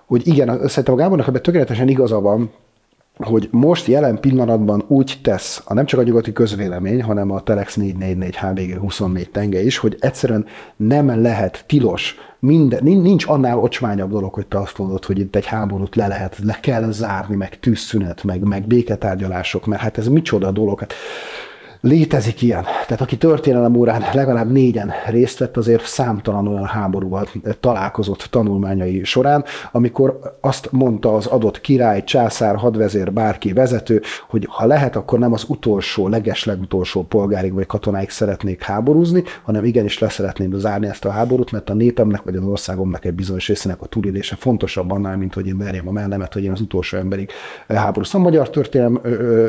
hogy 0.05 0.27
igen, 0.27 0.67
szerintem 0.67 0.93
a 0.93 0.97
Gábornak 0.97 1.27
ebben 1.27 1.41
tökéletesen 1.41 1.87
igaza 1.87 2.19
van, 2.21 2.51
hogy 3.17 3.47
most 3.51 3.87
jelen 3.87 4.19
pillanatban 4.19 4.83
úgy 4.87 5.19
tesz, 5.23 5.63
a 5.65 5.73
nem 5.73 5.85
csak 5.85 5.99
a 5.99 6.03
nyugati 6.03 6.33
közvélemény, 6.33 7.03
hanem 7.03 7.31
a 7.31 7.41
Telex 7.41 7.75
444 7.75 8.37
HBG 8.37 8.79
24 8.79 9.29
tenge 9.29 9.63
is, 9.63 9.77
hogy 9.77 9.97
egyszerűen 9.99 10.45
nem 10.75 11.21
lehet 11.21 11.63
tilos, 11.67 12.15
minden, 12.39 12.83
nincs 12.83 13.27
annál 13.27 13.57
ocsmányabb 13.57 14.11
dolog, 14.11 14.33
hogy 14.33 14.47
te 14.47 14.59
azt 14.59 14.77
mondod, 14.77 15.05
hogy 15.05 15.19
itt 15.19 15.35
egy 15.35 15.45
háborút 15.45 15.95
le 15.95 16.07
lehet, 16.07 16.37
le 16.43 16.59
kell 16.61 16.91
zárni, 16.91 17.35
meg 17.35 17.59
tűzszünet, 17.59 18.23
meg, 18.23 18.43
meg 18.43 18.67
béketárgyalások, 18.67 19.65
mert 19.65 19.81
hát 19.81 19.97
ez 19.97 20.07
micsoda 20.07 20.51
dolog. 20.51 20.79
Hát 20.79 20.93
Létezik 21.81 22.41
ilyen. 22.41 22.63
Tehát 22.63 23.01
aki 23.01 23.17
történelem 23.17 23.75
órán 23.75 24.03
legalább 24.13 24.51
négyen 24.51 24.91
részt 25.09 25.39
vett, 25.39 25.57
azért 25.57 25.85
számtalan 25.85 26.47
olyan 26.47 26.65
háborúval 26.65 27.27
találkozott 27.59 28.27
tanulmányai 28.29 29.03
során, 29.03 29.45
amikor 29.71 30.19
azt 30.41 30.71
mondta 30.71 31.15
az 31.15 31.25
adott 31.25 31.61
király, 31.61 32.03
császár, 32.03 32.55
hadvezér, 32.55 33.13
bárki 33.13 33.53
vezető, 33.53 34.01
hogy 34.29 34.47
ha 34.49 34.65
lehet, 34.65 34.95
akkor 34.95 35.19
nem 35.19 35.33
az 35.33 35.45
utolsó, 35.47 36.07
leges 36.07 36.45
legutolsó 36.45 37.03
polgárig 37.03 37.53
vagy 37.53 37.65
katonáig 37.65 38.09
szeretnék 38.09 38.63
háborúzni, 38.63 39.23
hanem 39.43 39.65
igenis 39.65 39.99
leszeretném 39.99 40.51
zárni 40.53 40.87
ezt 40.87 41.05
a 41.05 41.09
háborút, 41.09 41.51
mert 41.51 41.69
a 41.69 41.73
népemnek 41.73 42.21
vagy 42.23 42.35
az 42.35 42.43
országomnak 42.43 43.05
egy 43.05 43.13
bizonyos 43.13 43.47
részének 43.47 43.81
a 43.81 43.85
túlélése 43.85 44.35
fontosabb 44.35 44.91
annál, 44.91 45.17
mint 45.17 45.33
hogy 45.33 45.47
én 45.47 45.57
verjem 45.57 45.87
a 45.87 45.91
mellemet, 45.91 46.33
hogy 46.33 46.43
én 46.43 46.51
az 46.51 46.61
utolsó 46.61 46.97
emberig 46.97 47.29
háborúzom. 47.67 48.21
A 48.21 48.23
magyar 48.23 48.49
történelem 48.49 49.01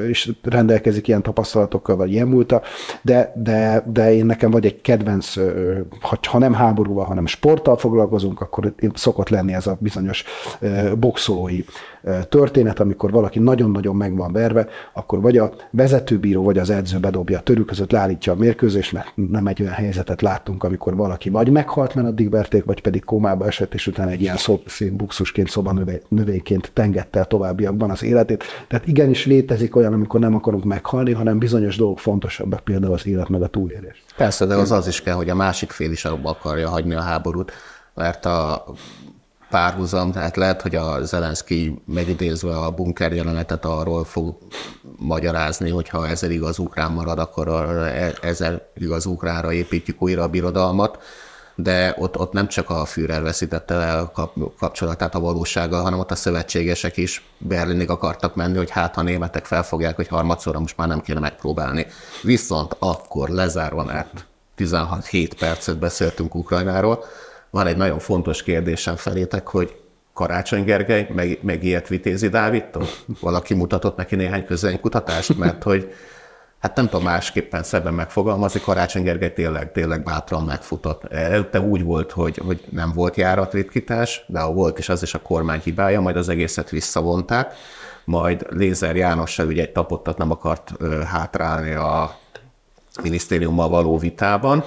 is 0.08 0.30
rendelkezik 0.42 1.08
ilyen 1.08 1.22
tapasztalatokkal, 1.22 1.96
vagy 1.96 2.18
ilyen 2.20 2.32
múlta, 2.32 2.62
de, 3.02 3.32
de, 3.36 3.84
de 3.86 4.14
én 4.14 4.26
nekem 4.26 4.50
vagy 4.50 4.64
egy 4.64 4.80
kedvenc, 4.80 5.34
ha, 6.22 6.38
nem 6.38 6.52
háborúval, 6.52 7.04
hanem 7.04 7.26
sporttal 7.26 7.76
foglalkozunk, 7.76 8.40
akkor 8.40 8.74
szokott 8.94 9.28
lenni 9.28 9.52
ez 9.52 9.66
a 9.66 9.76
bizonyos 9.80 10.24
boxolói 10.98 11.64
történet, 12.28 12.80
amikor 12.80 13.10
valaki 13.10 13.38
nagyon-nagyon 13.38 13.96
meg 13.96 14.16
van 14.16 14.32
verve, 14.32 14.68
akkor 14.92 15.20
vagy 15.20 15.38
a 15.38 15.52
vezetőbíró, 15.70 16.42
vagy 16.42 16.58
az 16.58 16.70
edző 16.70 16.98
bedobja 16.98 17.38
a 17.38 17.42
törő 17.42 17.64
között, 17.64 17.90
leállítja 17.90 18.32
a 18.32 18.36
mérkőzést, 18.36 18.92
mert 18.92 19.12
nem 19.14 19.46
egy 19.46 19.62
olyan 19.62 19.72
helyzetet 19.72 20.22
láttunk, 20.22 20.64
amikor 20.64 20.96
valaki 20.96 21.30
vagy 21.30 21.50
meghalt, 21.50 21.94
mert 21.94 22.08
addig 22.08 22.30
verték, 22.30 22.64
vagy 22.64 22.80
pedig 22.82 23.04
kómába 23.04 23.46
esett, 23.46 23.74
és 23.74 23.86
utána 23.86 24.10
egy 24.10 24.20
ilyen 24.20 24.36
szép 24.66 24.92
buxusként, 24.92 25.48
szobanövényként 25.48 26.70
tengette 26.74 27.18
el 27.18 27.26
továbbiakban 27.26 27.90
az 27.90 28.02
életét. 28.02 28.44
Tehát 28.68 28.86
igenis 28.86 29.26
létezik 29.26 29.76
olyan, 29.76 29.92
amikor 29.92 30.20
nem 30.20 30.34
akarunk 30.34 30.64
meghalni, 30.64 31.12
hanem 31.12 31.38
bizonyos 31.38 31.76
dolgok 31.76 31.98
fontosabbak, 31.98 32.60
például 32.60 32.92
az 32.92 33.06
élet 33.06 33.28
meg 33.28 33.42
a 33.42 33.46
túlélés. 33.46 34.04
Persze, 34.16 34.46
de 34.46 34.54
az 34.54 34.72
az 34.72 34.86
is 34.86 35.02
kell, 35.02 35.14
hogy 35.14 35.28
a 35.28 35.34
másik 35.34 35.70
fél 35.70 35.90
is 35.90 36.04
abba 36.04 36.30
akarja 36.30 36.68
hagyni 36.68 36.94
a 36.94 37.00
háborút, 37.00 37.52
mert 37.94 38.24
a 38.24 38.64
párhuzam, 39.50 40.12
tehát 40.12 40.36
lehet, 40.36 40.62
hogy 40.62 40.74
a 40.74 41.04
Zelenszky 41.04 41.82
megidézve 41.86 42.56
a 42.56 42.70
bunker 42.70 43.12
jelenetet 43.12 43.64
arról 43.64 44.04
fog 44.04 44.38
magyarázni, 44.98 45.70
hogy 45.70 45.88
ha 45.88 46.08
ezer 46.08 46.30
igaz 46.30 46.58
ukrán 46.58 46.92
marad, 46.92 47.18
akkor 47.18 47.48
ezer 48.22 48.62
igaz 48.74 49.06
ukránra 49.06 49.52
építjük 49.52 50.02
újra 50.02 50.22
a 50.22 50.28
birodalmat, 50.28 50.98
de 51.54 51.94
ott, 51.98 52.18
ott 52.18 52.32
nem 52.32 52.48
csak 52.48 52.70
a 52.70 52.84
Führer 52.84 53.22
veszítette 53.22 53.74
el 53.74 54.12
kapcsolatát 54.58 55.14
a 55.14 55.20
valósággal, 55.20 55.82
hanem 55.82 55.98
ott 55.98 56.10
a 56.10 56.14
szövetségesek 56.14 56.96
is 56.96 57.24
Berlinig 57.38 57.90
akartak 57.90 58.34
menni, 58.34 58.56
hogy 58.56 58.70
hát 58.70 58.96
a 58.96 59.02
németek 59.02 59.44
felfogják, 59.44 59.96
hogy 59.96 60.08
harmadszorra 60.08 60.60
most 60.60 60.76
már 60.76 60.88
nem 60.88 61.00
kéne 61.00 61.20
megpróbálni. 61.20 61.86
Viszont 62.22 62.76
akkor 62.78 63.28
lezárva, 63.28 63.84
mert 63.84 64.26
16 64.54 65.06
7 65.06 65.34
percet 65.34 65.78
beszéltünk 65.78 66.34
Ukrajnáról, 66.34 67.04
van 67.50 67.66
egy 67.66 67.76
nagyon 67.76 67.98
fontos 67.98 68.42
kérdésem 68.42 68.96
felétek, 68.96 69.48
hogy 69.48 69.80
Karácsony 70.14 70.64
Gergely 70.64 71.06
meg, 71.14 71.38
meg 71.42 71.64
ilyet 71.64 71.88
vitézi 71.88 72.28
Dávidtól? 72.28 72.86
Valaki 73.20 73.54
mutatott 73.54 73.96
neki 73.96 74.16
néhány 74.16 74.44
közönykutatást, 74.44 75.38
mert 75.38 75.62
hogy 75.62 75.92
hát 76.58 76.76
nem 76.76 76.88
tudom 76.88 77.04
másképpen 77.04 77.62
szebben 77.62 77.94
megfogalmazni, 77.94 78.60
Karácsony 78.60 79.02
Gergely 79.02 79.32
tényleg, 79.32 79.72
tényleg 79.72 80.02
bátran 80.02 80.44
megfutott. 80.44 81.04
Előtte 81.04 81.60
úgy 81.60 81.82
volt, 81.82 82.12
hogy, 82.12 82.36
hogy 82.36 82.64
nem 82.70 82.92
volt 82.94 83.16
járatritkítás, 83.16 84.24
de 84.26 84.40
ha 84.40 84.52
volt 84.52 84.78
is, 84.78 84.88
az 84.88 85.02
is 85.02 85.14
a 85.14 85.22
kormány 85.22 85.60
hibája, 85.64 86.00
majd 86.00 86.16
az 86.16 86.28
egészet 86.28 86.70
visszavonták, 86.70 87.54
majd 88.04 88.46
Lézer 88.50 88.96
Jánossal 88.96 89.46
ugye 89.46 89.62
egy 89.62 89.72
tapottat 89.72 90.18
nem 90.18 90.30
akart 90.30 90.72
hátrálni 91.06 91.72
a 91.74 92.16
minisztériummal 93.02 93.68
való 93.68 93.98
vitában, 93.98 94.64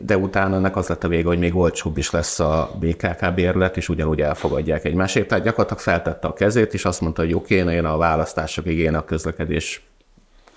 de 0.00 0.16
utána 0.16 0.56
ennek 0.56 0.76
az 0.76 0.88
lett 0.88 1.04
a 1.04 1.08
vége, 1.08 1.26
hogy 1.26 1.38
még 1.38 1.56
olcsóbb 1.56 1.98
is 1.98 2.10
lesz 2.10 2.40
a 2.40 2.70
BKK 2.80 3.34
bérlet, 3.34 3.76
és 3.76 3.88
ugyanúgy 3.88 4.20
elfogadják 4.20 4.84
egymásért. 4.84 5.28
Tehát 5.28 5.44
gyakorlatilag 5.44 5.82
feltette 5.82 6.28
a 6.28 6.32
kezét, 6.32 6.74
és 6.74 6.84
azt 6.84 7.00
mondta, 7.00 7.22
hogy 7.22 7.34
oké, 7.34 7.54
én 7.54 7.84
a 7.84 7.96
választásokig, 7.96 8.78
én 8.78 8.94
a 8.94 9.04
közlekedés 9.04 9.82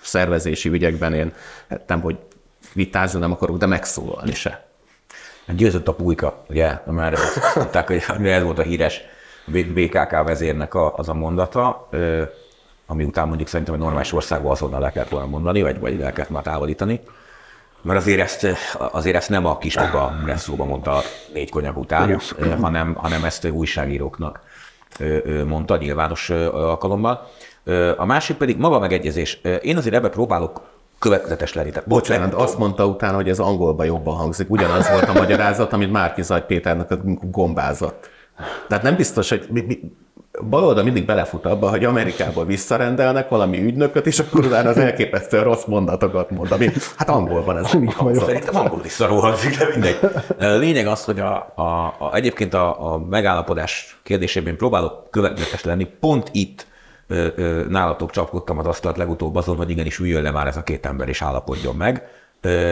szervezési 0.00 0.68
ügyekben 0.68 1.14
én 1.14 1.32
hát 1.68 1.82
nem, 1.86 2.00
hogy 2.00 2.18
vitázni 2.72 3.20
nem 3.20 3.32
akarok, 3.32 3.56
de 3.56 3.66
megszólalni 3.66 4.34
se. 4.34 4.66
Hát 5.46 5.56
győzött 5.56 5.88
a 5.88 5.94
pulyka, 5.94 6.44
ugye, 6.48 6.78
már 6.86 7.18
mondták, 7.54 7.86
hogy 7.86 8.02
ez 8.24 8.42
volt 8.42 8.58
a 8.58 8.62
híres 8.62 9.00
BKK 9.46 10.10
vezérnek 10.10 10.74
a, 10.74 10.94
az 10.96 11.08
a 11.08 11.14
mondata, 11.14 11.88
ami 12.86 13.04
után 13.04 13.28
mondjuk 13.28 13.48
szerintem 13.48 13.74
egy 13.74 13.80
normális 13.80 14.12
országban 14.12 14.50
azonnal 14.50 14.80
le 14.80 14.90
kellett 14.90 15.08
volna 15.08 15.26
mondani, 15.26 15.62
vagy, 15.62 15.80
vagy 15.80 15.98
le 15.98 16.12
kellett 16.12 16.30
már 16.30 16.42
távolítani. 16.42 17.00
Mert 17.82 17.98
azért 17.98 18.20
ezt, 18.20 18.46
azért 18.92 19.16
ezt 19.16 19.28
nem 19.28 19.46
a 19.46 19.58
kis 19.58 19.76
maga 19.76 20.18
presszóban 20.24 20.66
mondta 20.66 21.00
négy 21.32 21.50
konyak 21.50 21.76
után, 21.76 22.20
hanem, 22.60 22.94
hanem 22.94 23.24
ezt 23.24 23.50
újságíróknak 23.50 24.40
mondta 25.46 25.76
nyilvános 25.76 26.30
alkalommal. 26.30 27.28
A 27.96 28.04
másik 28.04 28.36
pedig 28.36 28.56
maga 28.58 28.78
megegyezés. 28.78 29.40
Én 29.62 29.76
azért 29.76 29.94
ebbe 29.94 30.08
próbálok 30.08 30.62
következetes 30.98 31.54
lenni. 31.54 31.70
Tehát, 31.70 31.88
Bocsánat, 31.88 32.34
azt 32.34 32.58
mondta 32.58 32.86
utána, 32.86 33.16
hogy 33.16 33.28
ez 33.28 33.38
angolban 33.38 33.86
jobban 33.86 34.16
hangzik. 34.16 34.50
Ugyanaz 34.50 34.90
volt 34.90 35.08
a 35.08 35.12
magyarázat, 35.12 35.72
amit 35.72 35.92
Márki 35.92 36.22
Zaj 36.22 36.46
Péternek 36.46 36.88
gombázott. 37.30 38.10
Tehát 38.68 38.84
nem 38.84 38.96
biztos, 38.96 39.28
hogy 39.28 39.46
mi, 39.50 39.60
mi, 39.60 39.78
baloldal 40.40 40.84
mindig 40.84 41.04
belefut 41.04 41.46
abba, 41.46 41.70
hogy 41.70 41.84
Amerikából 41.84 42.44
visszarendelnek 42.44 43.28
valami 43.28 43.62
ügynököt, 43.62 44.06
és 44.06 44.18
akkor 44.18 44.44
utána 44.44 44.68
az 44.68 44.76
elképesztően 44.78 45.44
rossz 45.44 45.64
mondatokat 45.64 46.30
mond, 46.30 46.52
ami 46.52 46.68
hát 46.96 47.08
angolban 47.08 47.56
ez 47.56 47.72
nem. 47.72 48.14
Szerintem 48.14 48.56
angol 48.56 48.80
is 48.84 48.92
szarul 48.92 49.20
hangzik, 49.20 49.58
de 49.58 49.66
mindegy. 49.72 49.98
Lényeg 50.38 50.86
az, 50.86 51.04
hogy 51.04 51.20
a, 51.20 51.52
a, 51.54 51.62
a, 51.98 52.10
egyébként 52.14 52.54
a, 52.54 52.92
a 52.92 52.98
megállapodás 52.98 54.00
kérdésében 54.02 54.56
próbálok 54.56 55.10
következetes 55.10 55.64
lenni, 55.64 55.84
pont 56.00 56.28
itt 56.32 56.66
ö, 57.06 57.26
ö, 57.36 57.64
nálatok 57.68 58.10
csapkodtam 58.10 58.58
az 58.58 58.66
asztalt 58.66 58.96
legutóbb 58.96 59.36
azon, 59.36 59.56
hogy 59.56 59.70
igenis 59.70 59.98
üljön 59.98 60.22
le 60.22 60.30
már 60.30 60.46
ez 60.46 60.56
a 60.56 60.62
két 60.62 60.86
ember 60.86 61.08
és 61.08 61.22
állapodjon 61.22 61.76
meg. 61.76 62.02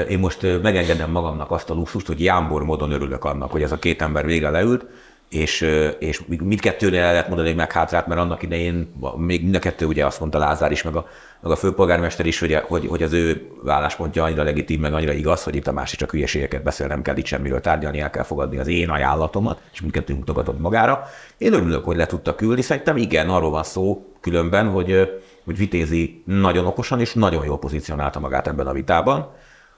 Én 0.09 0.19
most 0.19 0.43
megengedem 0.63 1.11
magamnak 1.11 1.51
azt 1.51 1.71
a 1.71 1.75
luxust, 1.75 2.07
hogy 2.07 2.23
jámbor 2.23 2.63
módon 2.65 2.91
örülök 2.91 3.25
annak, 3.25 3.51
hogy 3.51 3.63
ez 3.63 3.73
a 3.73 3.79
két 3.79 4.03
ember 4.03 4.27
végre 4.27 4.51
leült, 4.51 4.87
és, 5.31 5.61
és 5.99 6.23
mindkettőnél 6.29 7.01
el 7.01 7.13
lehet 7.13 7.27
mondani, 7.27 7.49
hogy 7.49 7.57
meghátrált, 7.57 8.07
mert 8.07 8.21
annak 8.21 8.43
idején 8.43 8.93
még 9.17 9.43
mind 9.43 9.55
a 9.55 9.59
kettő 9.59 9.87
ugye 9.87 10.07
azt 10.07 10.21
mondta 10.21 10.39
Lázár 10.39 10.73
is, 10.73 10.83
meg 10.83 10.97
a, 10.97 11.07
meg 11.41 11.53
a 11.53 11.57
főpolgármester 11.57 12.27
is, 12.27 12.39
hogy, 12.39 12.55
hogy, 12.55 12.87
hogy 12.87 13.03
az 13.03 13.13
ő 13.13 13.49
válláspontja 13.63 14.25
annyira 14.25 14.43
legitim, 14.43 14.81
meg 14.81 14.95
annyira 14.95 15.13
igaz, 15.13 15.43
hogy 15.43 15.55
itt 15.55 15.67
a 15.67 15.73
másik 15.73 15.99
csak 15.99 16.11
hülyeségeket 16.11 16.63
beszél, 16.63 16.87
nem 16.87 17.03
kell 17.03 17.17
itt 17.17 17.25
semmiről 17.25 17.61
tárgyalni, 17.61 18.01
el 18.01 18.11
kell 18.11 18.23
fogadni 18.23 18.59
az 18.59 18.67
én 18.67 18.89
ajánlatomat, 18.89 19.61
és 19.73 19.81
mindkettő 19.81 20.15
mutogatott 20.15 20.59
magára. 20.59 21.03
Én 21.39 21.53
örülök, 21.53 21.85
hogy 21.85 21.97
le 21.97 22.07
tudta 22.07 22.35
küldni, 22.35 22.63
szerintem 22.63 22.97
igen, 22.97 23.29
arról 23.29 23.51
van 23.51 23.65
szó 23.65 24.13
különben, 24.21 24.69
hogy, 24.69 25.21
hogy 25.45 25.57
Vitézi 25.57 26.23
nagyon 26.27 26.67
okosan 26.67 27.01
és 27.01 27.15
nagyon 27.15 27.45
jól 27.45 27.59
pozícionálta 27.59 28.21
magát 28.21 28.47
ebben 28.47 28.67
a 28.67 28.73
vitában 28.73 29.33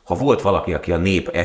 ha 0.04 0.14
volt 0.14 0.42
valaki, 0.42 0.74
aki 0.74 0.92
a 0.92 0.96
nép, 0.96 1.36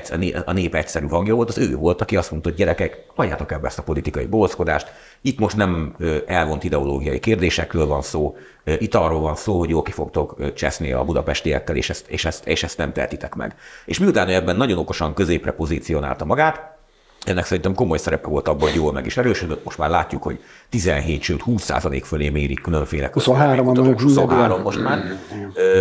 a 0.46 0.52
nép 0.52 0.76
egyszerű 0.76 1.08
hangja 1.08 1.36
volt, 1.36 1.50
az 1.50 1.58
ő 1.58 1.76
volt, 1.76 2.02
aki 2.02 2.16
azt 2.16 2.32
mondta, 2.32 2.50
hogy 2.50 2.58
gyerekek, 2.58 3.06
hagyjátok 3.16 3.52
ebbe 3.52 3.68
ezt 3.68 3.80
a 3.80 3.84
politikai 3.84 4.26
bolszkodást. 4.26 4.92
Itt 5.22 5.40
most 5.40 5.56
nem 5.56 5.96
elvont 6.26 6.64
ideológiai 6.64 7.20
kérdésekről 7.20 7.86
van 7.86 8.02
szó, 8.02 8.36
itt 8.64 8.96
arról 8.96 9.20
van 9.20 9.36
szó, 9.36 9.60
hogy 9.60 9.70
jól 9.70 9.82
ki 9.82 9.92
fogtok 9.92 10.54
cseszni 10.54 10.92
a 10.92 11.04
budapestiekkel, 11.04 11.76
és 11.76 11.90
ezt, 11.90 12.08
és 12.08 12.26
ezt, 12.26 12.48
és 12.48 12.64
ezt 12.64 12.78
nem 12.78 12.94
tehetitek 12.94 13.36
meg. 13.36 13.56
És 13.86 14.00
miután 14.00 14.28
ebben 14.28 14.56
nagyon 14.56 14.78
okosan 14.78 15.14
középre 15.14 15.52
pozícionálta 15.52 16.26
magát, 16.26 16.77
ennek 17.28 17.46
szerintem 17.46 17.74
komoly 17.74 17.98
szerepe 17.98 18.28
volt 18.28 18.48
abban, 18.48 18.62
hogy 18.62 18.76
jól 18.76 18.94
meg 18.94 19.06
is 19.06 19.18
erősödött. 19.18 19.64
Most 19.64 19.78
már 19.78 19.90
látjuk, 19.90 20.24
hogy 20.24 20.40
17, 20.70 21.22
sőt 21.22 21.42
20 21.42 21.64
százalék 21.64 22.06
fölé 22.06 22.30
mérik 22.30 22.62
különféle 22.62 23.10
23 23.14 23.68
a 23.68 23.72
23 23.74 24.62
most 24.62 24.84
már. 24.84 25.18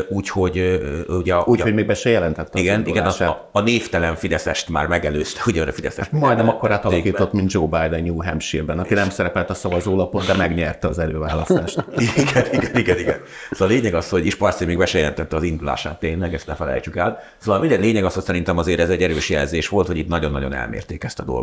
Úgyhogy 0.09 0.81
ugye... 1.09 1.35
Úgyhogy 1.45 1.75
még 1.75 1.87
be 1.87 1.95
se 1.95 2.11
jelentett. 2.11 2.55
Igen, 2.55 2.87
igen 2.87 3.07
a, 3.07 3.49
a, 3.53 3.61
névtelen 3.61 4.15
Fideszest 4.15 4.69
már 4.69 4.87
megelőzte, 4.87 5.41
ugye 5.47 5.63
a 5.63 5.73
Fideszest. 5.73 6.13
Majdnem 6.13 6.49
akkor 6.49 6.73
átalakított, 6.73 7.33
mint 7.33 7.53
Joe 7.53 7.67
Biden 7.67 8.03
New 8.03 8.23
Hampshire-ben, 8.23 8.79
aki 8.79 8.95
nem 8.95 9.11
szerepelt 9.11 9.51
a 9.51 9.55
szavazólapon, 9.55 10.23
de 10.27 10.35
megnyerte 10.35 10.89
az 10.89 10.99
előválasztást. 10.99 11.85
igen, 12.17 12.45
igen, 12.53 12.77
igen, 12.77 12.99
igen. 12.99 13.21
Szóval 13.51 13.69
a 13.69 13.71
lényeg 13.71 13.95
az, 13.95 14.09
hogy 14.09 14.27
Isparci 14.27 14.65
még 14.65 14.79
be 14.79 14.87
se 14.87 14.99
jelentette 14.99 15.37
az 15.37 15.43
indulását 15.43 15.99
tényleg, 15.99 16.35
ezt 16.35 16.47
ne 16.47 16.55
felejtsük 16.55 16.97
el. 16.97 17.21
Szóval 17.39 17.61
minden 17.61 17.81
lényeg 17.81 18.05
az, 18.05 18.15
hogy 18.15 18.23
szerintem 18.23 18.59
azért 18.59 18.81
ez 18.81 18.89
egy 18.89 19.03
erős 19.03 19.31
jelzés 19.31 19.69
volt, 19.69 19.87
hogy 19.87 19.99
itt 19.99 20.09
nagyon-nagyon 20.09 20.55
elmérték 20.55 21.05
ezt 21.05 21.19
a 21.19 21.23
dolgot, 21.23 21.36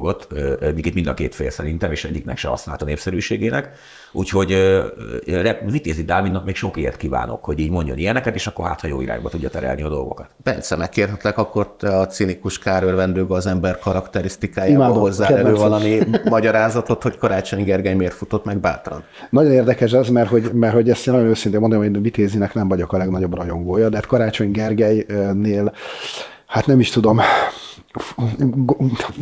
míg 0.75 0.85
itt 0.85 0.93
mind 0.93 1.07
a 1.07 1.13
két 1.13 1.35
fél 1.35 1.49
szerintem, 1.49 1.91
és 1.91 2.05
egyiknek 2.05 2.37
se 2.37 2.51
azt 2.51 2.67
a 2.67 2.85
népszerűségének. 2.85 3.69
Úgyhogy 4.11 4.57
Vitézi 5.65 6.03
Dávidnak 6.03 6.45
még 6.45 6.55
sok 6.55 6.77
ért 6.77 6.97
kívánok, 6.97 7.43
hogy 7.43 7.59
így 7.59 7.71
mondjon 7.71 7.97
ilyeneket, 7.97 8.35
és 8.35 8.47
akkor 8.47 8.67
hát, 8.67 8.81
ha 8.81 8.87
jó 8.87 9.01
irányba 9.01 9.29
tudja 9.29 9.49
terelni 9.49 9.81
a 9.81 9.89
dolgokat. 9.89 10.27
Persze, 10.43 10.75
megkérhetlek 10.75 11.37
akkor 11.37 11.75
a 11.79 11.87
cinikus 11.87 12.59
kárőrvendőg 12.59 13.31
az 13.31 13.45
ember 13.45 13.79
karakterisztikájába 13.79 14.85
hozzá 14.85 15.27
elő 15.27 15.53
valami 15.53 15.99
magyarázatot, 16.29 17.03
hogy 17.03 17.17
Karácsony 17.17 17.63
Gergely 17.63 17.93
miért 17.93 18.13
futott 18.13 18.45
meg 18.45 18.57
bátran. 18.57 19.03
Nagyon 19.29 19.51
érdekes 19.51 19.91
ez, 19.91 20.07
mert 20.07 20.29
hogy, 20.29 20.51
mert 20.53 20.73
hogy 20.73 20.89
ezt 20.89 21.07
én 21.07 21.13
nagyon 21.13 21.29
őszintén 21.29 21.59
mondom, 21.59 21.79
hogy 21.79 22.01
Vitézinek 22.01 22.53
nem 22.53 22.67
vagyok 22.67 22.93
a 22.93 22.97
legnagyobb 22.97 23.35
rajongója, 23.35 23.89
de 23.89 23.95
hát 23.95 24.05
Karácsony 24.05 24.51
Gergelynél 24.51 25.73
hát 26.45 26.65
nem 26.65 26.79
is 26.79 26.89
tudom, 26.89 27.19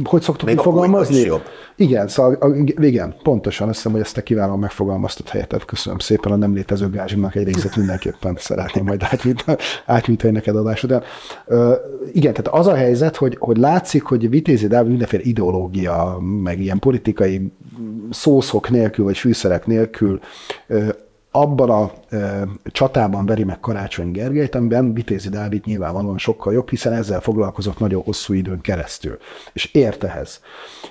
hogy 0.04 0.22
szoktuk 0.22 0.48
Még 0.48 0.58
fogalmazni? 0.58 1.20
Jobb. 1.20 1.42
Igen, 1.76 2.08
szóval, 2.08 2.56
igen, 2.80 3.16
pontosan 3.24 3.68
azt 3.68 3.76
hiszem, 3.76 3.92
hogy 3.92 4.02
ezt 4.02 4.18
a 4.18 4.22
kiválóan 4.22 4.60
megfogalmaztat 4.60 5.30
helyetet. 5.30 5.66
Köszönöm 5.66 6.00
szépen 6.00 6.32
a 6.32 6.36
nem 6.36 6.54
létező 6.54 6.90
gázsimnak 6.90 7.36
egy 7.36 7.46
részét 7.46 7.76
mindenképpen 7.76 8.36
szeretném 8.38 8.86
majd 8.86 9.04
átnyújtani 9.86 10.34
neked 10.34 10.56
adás 10.56 10.84
után. 10.84 11.04
Uh, 11.46 11.74
igen, 12.14 12.34
tehát 12.34 12.60
az 12.60 12.68
a 12.68 12.76
helyzet, 12.76 13.16
hogy, 13.16 13.36
hogy 13.40 13.58
látszik, 13.58 14.04
hogy 14.04 14.30
Vitézi 14.30 14.68
Dávid 14.68 14.90
mindenféle 14.90 15.24
ideológia, 15.24 16.18
meg 16.44 16.60
ilyen 16.60 16.80
politikai 16.80 17.52
szószok 18.10 18.70
nélkül, 18.70 19.06
vagy 19.06 19.18
fűszerek 19.18 19.66
nélkül 19.66 20.20
uh, 20.70 20.90
abban 21.32 21.70
a 21.70 21.92
e, 22.16 22.48
csatában 22.64 23.26
veri 23.26 23.44
meg 23.44 23.60
Karácsony 23.60 24.12
Gergelyt, 24.12 24.56
amiben 24.56 24.94
Vitézi 24.94 25.30
Dávid 25.30 25.66
nyilvánvalóan 25.66 26.18
sokkal 26.18 26.54
jobb, 26.54 26.70
hiszen 26.70 26.94
ezzel 26.94 27.20
foglalkozott 27.20 27.80
nagyon 27.80 28.02
hosszú 28.04 28.34
időn 28.34 28.62
keresztül, 28.62 29.18
és 29.54 29.74
ért 29.74 30.04
ehhez. 30.04 30.42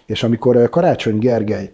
És 0.07 0.23
amikor 0.23 0.69
Karácsony 0.69 1.19
Gergely 1.19 1.71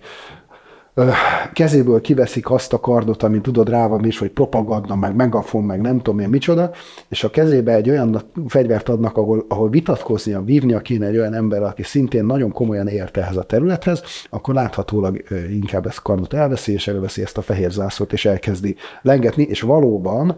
kezéből 1.53 2.01
kiveszik 2.01 2.51
azt 2.51 2.73
a 2.73 2.81
kardot, 2.81 3.23
amit 3.23 3.43
tudod 3.43 3.69
rá 3.69 3.87
van 3.87 4.05
is, 4.05 4.19
hogy 4.19 4.31
propaganda, 4.31 4.97
meg 4.97 5.15
megafon, 5.15 5.65
meg 5.65 5.81
nem 5.81 5.97
tudom 5.97 6.19
én 6.19 6.29
micsoda, 6.29 6.71
és 7.09 7.25
a 7.25 7.31
kezébe 7.31 7.75
egy 7.75 7.91
olyan 7.91 8.23
fegyvert 8.47 8.89
adnak, 8.89 9.17
ahol, 9.17 9.45
ahol 9.49 9.71
vitatkoznia, 9.71 10.43
vívnia 10.43 10.81
kéne 10.81 11.07
egy 11.07 11.17
olyan 11.17 11.35
ember, 11.35 11.63
aki 11.63 11.83
szintén 11.83 12.25
nagyon 12.25 12.53
komolyan 12.53 12.89
ért 12.89 13.17
ehhez 13.17 13.37
a 13.37 13.43
területhez, 13.43 14.03
akkor 14.31 14.55
láthatólag 14.55 15.25
inkább 15.51 15.87
ezt 15.87 16.03
kardot 16.03 16.35
elveszi, 16.35 16.73
és 16.73 16.89
előveszi 16.89 17.23
ezt 17.23 17.39
a 17.39 17.43
fehér 17.43 17.71
zászlót, 17.71 18.13
és 18.13 18.25
elkezdi 18.25 18.77
lengetni, 19.03 19.43
és 19.43 19.61
valóban 19.61 20.37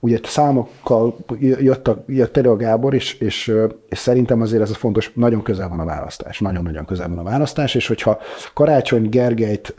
ugye 0.00 0.18
számokkal 0.22 1.16
jött, 1.38 1.88
a, 1.88 2.04
jött 2.06 2.36
elő 2.36 2.50
a 2.50 2.56
Gábor, 2.56 2.94
és, 2.94 3.14
és, 3.14 3.54
és 3.88 3.98
szerintem 3.98 4.40
azért 4.40 4.62
ez 4.62 4.70
a 4.70 4.74
fontos, 4.74 5.12
nagyon 5.14 5.42
közel 5.42 5.68
van 5.68 5.80
a 5.80 5.84
választás, 5.84 6.38
nagyon-nagyon 6.38 6.84
közel 6.84 7.08
van 7.08 7.18
a 7.18 7.22
választás, 7.22 7.74
és 7.74 7.86
hogyha 7.86 8.18
Karácsony 8.54 9.08
Gergelyt 9.08 9.74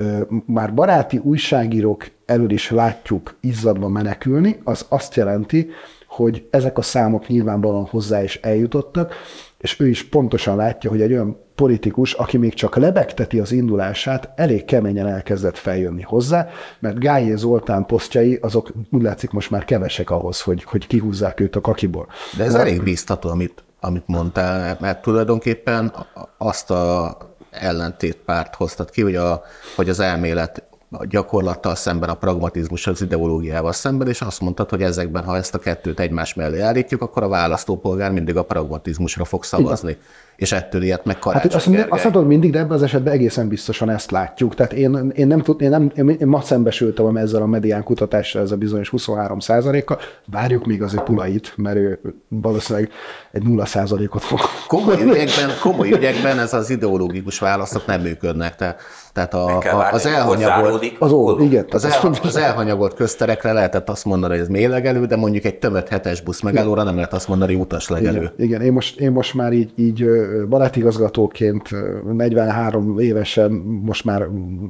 már 0.46 0.74
baráti 0.74 1.18
újságírók 1.18 2.06
elől 2.26 2.52
is 2.52 2.70
látjuk 2.70 3.36
izzadva 3.40 3.88
menekülni, 3.88 4.60
az 4.64 4.86
azt 4.90 5.16
jelenti, 5.16 5.70
hogy 6.08 6.48
ezek 6.50 6.78
a 6.78 6.82
számok 6.82 7.28
nyilvánvalóan 7.28 7.86
hozzá 7.86 8.24
is 8.24 8.36
eljutottak, 8.36 9.14
és 9.58 9.80
ő 9.80 9.88
is 9.88 10.04
pontosan 10.10 10.56
látja, 10.56 10.90
hogy 10.90 11.02
egy 11.02 11.12
olyan 11.12 11.38
politikus, 11.62 12.13
aki 12.13 12.38
még 12.38 12.54
csak 12.54 12.76
lebegteti 12.76 13.39
az 13.39 13.52
indulását, 13.52 14.30
elég 14.36 14.65
keményen 14.65 15.08
elkezdett 15.08 15.58
feljönni 15.58 16.02
hozzá, 16.02 16.47
mert 16.80 17.00
Gályé 17.00 17.36
Zoltán 17.36 17.86
posztjai 17.86 18.39
azok 18.41 18.71
úgy 18.91 19.02
látszik 19.02 19.32
most 19.32 19.50
már 19.50 19.65
kevesek 19.65 20.10
ahhoz, 20.10 20.41
hogy, 20.41 20.63
hogy 20.63 20.88
kihúzzák 20.88 21.39
őt 21.39 21.56
a 21.56 21.62
kakiból. 21.62 22.08
De 22.38 22.43
ez 22.43 22.54
elég 22.54 22.84
biztató, 22.84 23.30
amit, 23.30 23.63
amit 23.80 24.04
mondtál, 24.06 24.78
mert 24.80 25.02
tulajdonképpen 25.02 25.93
azt 26.38 26.71
a 26.71 27.17
ellentétpárt 27.52 28.56
hoztat 28.56 28.89
ki, 28.89 29.02
hogy, 29.02 29.15
a, 29.15 29.41
hogy 29.76 29.89
az 29.89 30.00
elmélet 30.00 30.63
a 30.91 31.06
gyakorlattal 31.06 31.76
szemben, 31.76 32.10
a 32.10 32.13
pragmatizmus 32.13 32.88
az 32.88 33.02
ideológiával 33.02 33.71
szemben, 33.71 34.08
és 34.08 34.21
azt 34.21 34.41
mondtad, 34.41 34.69
hogy 34.69 34.82
ezekben, 34.82 35.24
ha 35.24 35.38
ezt 35.38 35.56
a 35.56 35.60
kettőt 35.60 36.00
egymás 36.00 36.34
mellé 36.34 36.60
állítjuk, 36.60 37.02
akkor 37.02 37.24
a 37.24 37.28
választópolgár 37.28 38.12
mindig 38.12 38.38
a 38.38 38.43
pragmatizmusra 38.43 39.26
fog 39.26 39.43
szavazni. 39.43 39.91
Igen 39.91 40.04
és 40.42 40.52
ettől 40.52 40.82
ilyet 40.82 41.06
meg 41.06 41.20
Karácsony 41.20 41.52
hát, 41.52 41.60
azt, 41.60 41.70
Gergely. 41.70 41.90
azt 41.90 42.04
mondod 42.04 42.28
mindig, 42.28 42.52
de 42.52 42.60
ebben 42.60 42.72
az 42.72 42.84
esetben 42.84 43.14
egészen 43.14 43.48
biztosan 43.48 43.90
ezt 43.90 44.12
látjuk. 44.12 44.56
Tehát 44.56 44.74
én, 44.74 45.12
én 45.16 45.28
nem 45.28 45.42
tud, 45.42 45.62
én, 45.62 45.70
nem, 45.70 45.92
én, 45.96 46.10
én 46.10 46.28
ma 46.28 46.42
szembesültem 46.42 47.18
ezzel 47.18 47.42
a 47.42 47.46
medián 47.46 47.84
kutatással, 47.84 48.42
ez 48.42 48.52
a 48.52 48.58
bizonyos 48.58 48.90
23 48.90 49.38
kal 49.86 50.00
Várjuk 50.26 50.66
még 50.66 50.82
az 50.82 50.94
ő 50.94 50.98
pulait, 50.98 51.54
mert 51.56 51.76
ő 51.76 52.00
valószínűleg 52.28 52.90
egy 53.32 53.44
0 53.44 53.66
ot 54.10 54.22
fog. 54.22 54.40
Komoly 54.68 55.02
ügyekben, 55.02 55.50
komoly 55.62 55.92
ügyekben 55.92 56.40
ez 56.40 56.54
az 56.54 56.70
ideológikus 56.70 57.40
válaszok 57.40 57.86
nem 57.86 58.02
működnek. 58.02 58.56
Tehát 58.56 58.82
tehát 59.14 59.34
a, 59.34 59.58
a, 59.58 59.92
az 59.92 60.06
elhanyagolt, 60.06 60.96
az, 61.00 61.12
ó, 61.12 61.40
igen, 61.40 61.66
az, 61.72 61.86
el, 61.86 62.12
az 62.24 62.36
elhanyagolt 62.36 62.94
közterekre 62.94 63.54
lehetett 63.54 63.90
azt 63.90 64.06
mondani, 64.06 64.34
hogy 64.34 64.42
ez 64.42 64.48
mélegelő, 64.48 65.06
de 65.06 65.16
mondjuk 65.16 65.44
egy 65.44 65.56
tömött 65.56 65.88
hetes 65.88 66.22
busz 66.22 66.42
megállóra 66.42 66.84
nem 66.84 66.96
lehet 66.96 67.14
azt 67.14 67.28
mondani, 67.28 67.54
hogy 67.54 67.62
utas 67.62 67.90
legelő. 67.90 68.18
Igen, 68.18 68.34
igen. 68.38 68.62
Én, 68.62 68.72
most, 68.72 69.00
én 69.00 69.12
most 69.12 69.34
már 69.34 69.54
így, 69.54 69.72
így 69.76 70.02
barátigazgatóként 70.50 71.70
43 72.13 73.00
évesen 73.00 73.52
most 73.84 74.06
már 74.06 74.28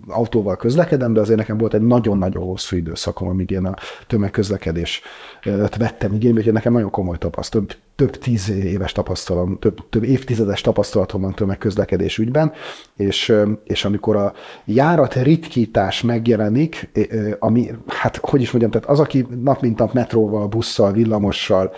autóval 0.08 0.56
közlekedem, 0.56 1.14
de 1.14 1.20
azért 1.20 1.38
nekem 1.38 1.58
volt 1.58 1.74
egy 1.74 1.82
nagyon-nagyon 1.82 2.44
hosszú 2.44 2.76
időszakom, 2.76 3.28
amíg 3.28 3.50
én 3.52 3.66
a 3.66 3.76
tömegközlekedés 4.08 5.02
vettem 5.78 6.14
igénybe, 6.14 6.38
úgyhogy 6.38 6.54
nekem 6.54 6.74
nagyon 6.74 6.90
komoly 6.90 7.18
tapasztalat, 7.18 7.68
több, 7.68 7.80
több 7.96 8.22
tíz 8.22 8.50
éves 8.50 8.92
tapasztalat, 8.92 9.60
több, 9.60 9.90
több 9.90 10.04
évtizedes 10.04 10.62
tapasztalatom 10.62 11.22
van 11.22 11.34
tömegközlekedés 11.34 12.18
ügyben, 12.18 12.52
és, 12.96 13.34
és 13.64 13.86
amikor 13.86 14.16
a 14.16 14.34
járat 14.66 15.14
ritkítás 15.14 16.02
megjelenik, 16.02 16.90
ami, 17.40 17.72
hát 17.88 18.18
hogy 18.22 18.42
is 18.42 18.52
mondjam, 18.52 18.72
tehát 18.72 18.90
az, 18.90 19.00
aki 19.00 19.28
nap 19.44 19.62
mint 19.62 19.78
nap 19.78 19.94
metróval, 19.94 20.48
busszal, 20.48 20.92
villamossal 20.92 21.72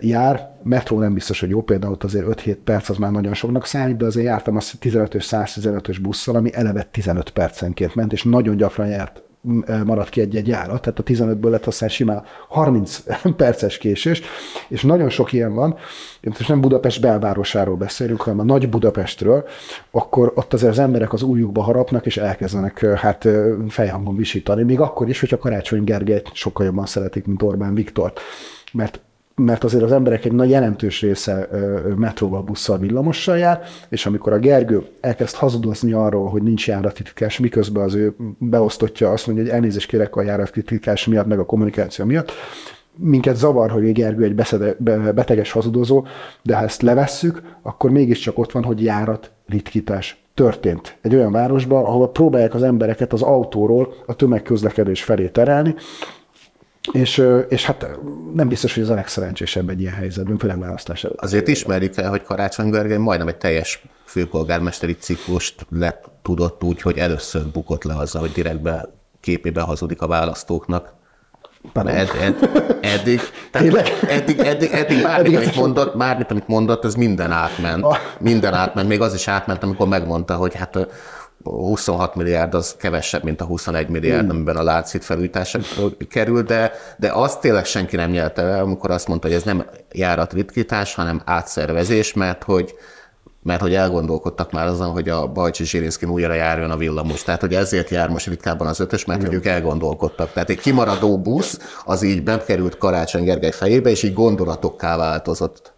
jár, 0.00 0.53
metró 0.64 0.98
nem 0.98 1.14
biztos, 1.14 1.40
hogy 1.40 1.48
jó, 1.48 1.62
például 1.62 1.92
ott 1.92 2.04
azért 2.04 2.26
5-7 2.44 2.56
perc 2.64 2.88
az 2.88 2.96
már 2.96 3.10
nagyon 3.10 3.34
soknak 3.34 3.66
számít, 3.66 3.96
de 3.96 4.04
azért 4.04 4.26
jártam 4.26 4.56
azt 4.56 4.74
15-ös, 4.80 5.26
115-ös 5.30 5.98
busszal, 6.02 6.36
ami 6.36 6.54
eleve 6.54 6.82
15 6.82 7.30
percenként 7.30 7.94
ment, 7.94 8.12
és 8.12 8.22
nagyon 8.22 8.56
gyakran 8.56 8.88
járt 8.88 9.22
maradt 9.84 10.08
ki 10.08 10.20
egy-egy 10.20 10.48
járat, 10.48 10.82
tehát 10.82 10.98
a 10.98 11.02
15-ből 11.02 11.50
lett 11.50 11.66
aztán 11.66 11.88
simán 11.88 12.22
30 12.48 13.02
perces 13.36 13.78
késés, 13.78 14.22
és 14.68 14.82
nagyon 14.82 15.08
sok 15.08 15.32
ilyen 15.32 15.54
van, 15.54 15.76
most 16.22 16.48
nem 16.48 16.60
Budapest 16.60 17.00
belvárosáról 17.00 17.76
beszélünk, 17.76 18.20
hanem 18.20 18.38
a 18.40 18.44
nagy 18.44 18.68
Budapestről, 18.68 19.44
akkor 19.90 20.32
ott 20.34 20.52
azért 20.52 20.72
az 20.72 20.78
emberek 20.78 21.12
az 21.12 21.22
újukba 21.22 21.62
harapnak, 21.62 22.06
és 22.06 22.16
elkezdenek 22.16 22.86
hát 22.86 23.28
fejhangon 23.68 24.16
visítani, 24.16 24.62
még 24.62 24.80
akkor 24.80 25.08
is, 25.08 25.20
hogyha 25.20 25.38
Karácsony 25.38 25.84
Gergelyt 25.84 26.30
sokkal 26.32 26.66
jobban 26.66 26.86
szeretik, 26.86 27.26
mint 27.26 27.42
Orbán 27.42 27.74
Viktor. 27.74 28.12
Mert 28.72 29.00
mert 29.36 29.64
azért 29.64 29.82
az 29.82 29.92
emberek 29.92 30.24
egy 30.24 30.32
nagy 30.32 30.50
jelentős 30.50 31.00
része 31.00 31.48
metróval, 31.96 32.42
busszal, 32.42 32.78
villamossal 32.78 33.38
jár, 33.38 33.62
és 33.88 34.06
amikor 34.06 34.32
a 34.32 34.38
Gergő 34.38 34.86
elkezd 35.00 35.34
hazudozni 35.34 35.92
arról, 35.92 36.28
hogy 36.28 36.42
nincs 36.42 36.66
járatitkás, 36.66 37.38
miközben 37.38 37.82
az 37.82 37.94
ő 37.94 38.14
beosztottja 38.38 39.10
azt 39.10 39.26
mondja, 39.26 39.44
hogy 39.44 39.52
elnézést 39.52 39.88
kérek 39.88 40.16
a 40.16 40.22
járatitkás 40.22 41.06
miatt, 41.06 41.26
meg 41.26 41.38
a 41.38 41.44
kommunikáció 41.46 42.04
miatt, 42.04 42.32
minket 42.96 43.36
zavar, 43.36 43.70
hogy 43.70 43.92
Gergő 43.92 44.24
egy 44.24 44.34
beszede, 44.34 44.76
beteges 45.12 45.52
hazudozó, 45.52 46.06
de 46.42 46.56
ha 46.56 46.62
ezt 46.62 46.82
levesszük, 46.82 47.42
akkor 47.62 47.90
mégiscsak 47.90 48.38
ott 48.38 48.52
van, 48.52 48.64
hogy 48.64 48.82
járat 48.82 49.30
ritkítás 49.48 50.22
történt 50.34 50.96
egy 51.02 51.14
olyan 51.14 51.32
városban, 51.32 51.84
ahol 51.84 52.10
próbálják 52.10 52.54
az 52.54 52.62
embereket 52.62 53.12
az 53.12 53.22
autóról 53.22 53.94
a 54.06 54.14
tömegközlekedés 54.14 55.02
felé 55.02 55.28
terelni, 55.28 55.74
és, 56.92 57.26
és 57.48 57.64
hát 57.64 57.86
nem 58.34 58.48
biztos, 58.48 58.74
hogy 58.74 58.82
ez 58.82 58.88
a 58.88 58.94
legszerencsésebb 58.94 59.68
egy 59.68 59.80
ilyen 59.80 59.94
helyzetben, 59.94 60.38
főleg 60.38 60.58
választás 60.58 61.04
előtt. 61.04 61.20
Azért 61.20 61.48
ismerjük 61.48 61.96
el, 61.96 62.10
hogy 62.10 62.22
Karácsony 62.22 62.70
Gergely 62.70 62.96
majdnem 62.96 63.28
egy 63.28 63.36
teljes 63.36 63.82
főpolgármesteri 64.04 64.96
ciklust 64.96 65.66
le 65.70 66.00
tudott 66.22 66.64
úgy, 66.64 66.82
hogy 66.82 66.98
először 66.98 67.46
bukott 67.46 67.84
le 67.84 67.94
azzal, 67.96 68.20
hogy 68.20 68.32
direktbe 68.32 68.88
képébe 69.20 69.60
hazudik 69.60 70.02
a 70.02 70.06
választóknak. 70.06 70.92
Ed, 71.74 72.10
ed, 72.20 72.50
eddig, 72.80 73.20
tehát 73.50 73.88
eddig, 74.08 74.38
eddig, 74.38 74.70
eddig 74.72 75.02
bármit, 75.02 75.36
amit 75.36 75.54
mondott, 75.54 75.96
bármit, 75.96 76.30
amit 76.30 76.48
mondott, 76.48 76.84
ez 76.84 76.94
minden 76.94 77.30
átment. 77.30 77.84
Ah. 77.84 77.96
Minden 78.20 78.54
átment, 78.54 78.88
még 78.88 79.00
az 79.00 79.14
is 79.14 79.28
átment, 79.28 79.62
amikor 79.62 79.88
megmondta, 79.88 80.34
hogy 80.34 80.54
hát 80.54 80.78
26 81.44 82.14
milliárd 82.14 82.54
az 82.54 82.76
kevesebb, 82.78 83.24
mint 83.24 83.40
a 83.40 83.44
21 83.44 83.88
milliárd, 83.88 84.30
amiben 84.30 84.56
a 84.56 84.62
látszik 84.62 85.02
felújításra 85.02 85.60
kerül, 86.08 86.42
de, 86.42 86.72
de 86.98 87.12
azt 87.12 87.40
tényleg 87.40 87.64
senki 87.64 87.96
nem 87.96 88.10
nyelte 88.10 88.42
el, 88.42 88.62
amikor 88.62 88.90
azt 88.90 89.08
mondta, 89.08 89.26
hogy 89.26 89.36
ez 89.36 89.42
nem 89.42 89.66
járatritkítás, 89.92 90.94
hanem 90.94 91.22
átszervezés, 91.24 92.12
mert 92.12 92.42
hogy 92.42 92.74
mert 93.44 93.60
hogy 93.60 93.74
elgondolkodtak 93.74 94.52
már 94.52 94.66
azon, 94.66 94.90
hogy 94.90 95.08
a 95.08 95.26
Bajcsi 95.26 95.64
Zsirinszkin 95.64 96.08
újra 96.08 96.32
járjon 96.32 96.70
a 96.70 96.76
villamos. 96.76 97.22
Tehát, 97.22 97.40
hogy 97.40 97.54
ezért 97.54 97.90
jár 97.90 98.08
most 98.08 98.26
ritkábban 98.26 98.66
az 98.66 98.80
ötös, 98.80 99.04
mert 99.04 99.22
hogy 99.22 99.34
ők 99.34 99.46
elgondolkodtak. 99.46 100.32
Tehát 100.32 100.50
egy 100.50 100.60
kimaradó 100.60 101.20
busz, 101.20 101.80
az 101.84 102.02
így 102.02 102.22
bekerült 102.22 102.78
Karácsony 102.78 103.24
Gergely 103.24 103.50
fejébe, 103.50 103.90
és 103.90 104.02
így 104.02 104.12
gondolatokká 104.12 104.96
változott. 104.96 105.72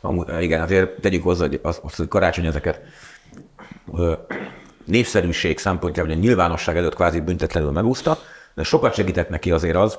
Amúgy, 0.00 0.28
igen, 0.40 0.60
azért 0.60 1.00
tegyük 1.00 1.22
hozzá, 1.22 1.46
hogy 1.46 1.60
az, 1.62 1.80
az, 1.82 1.94
hogy 1.94 2.08
Karácsony 2.08 2.46
ezeket 2.46 2.80
népszerűség 4.86 5.58
szempontjából, 5.58 6.12
a 6.12 6.16
nyilvánosság 6.16 6.76
előtt 6.76 6.94
kvázi 6.94 7.20
büntetlenül 7.20 7.70
megúszta, 7.70 8.18
de 8.54 8.62
sokat 8.62 8.94
segített 8.94 9.28
neki 9.28 9.50
azért 9.50 9.76
az, 9.76 9.98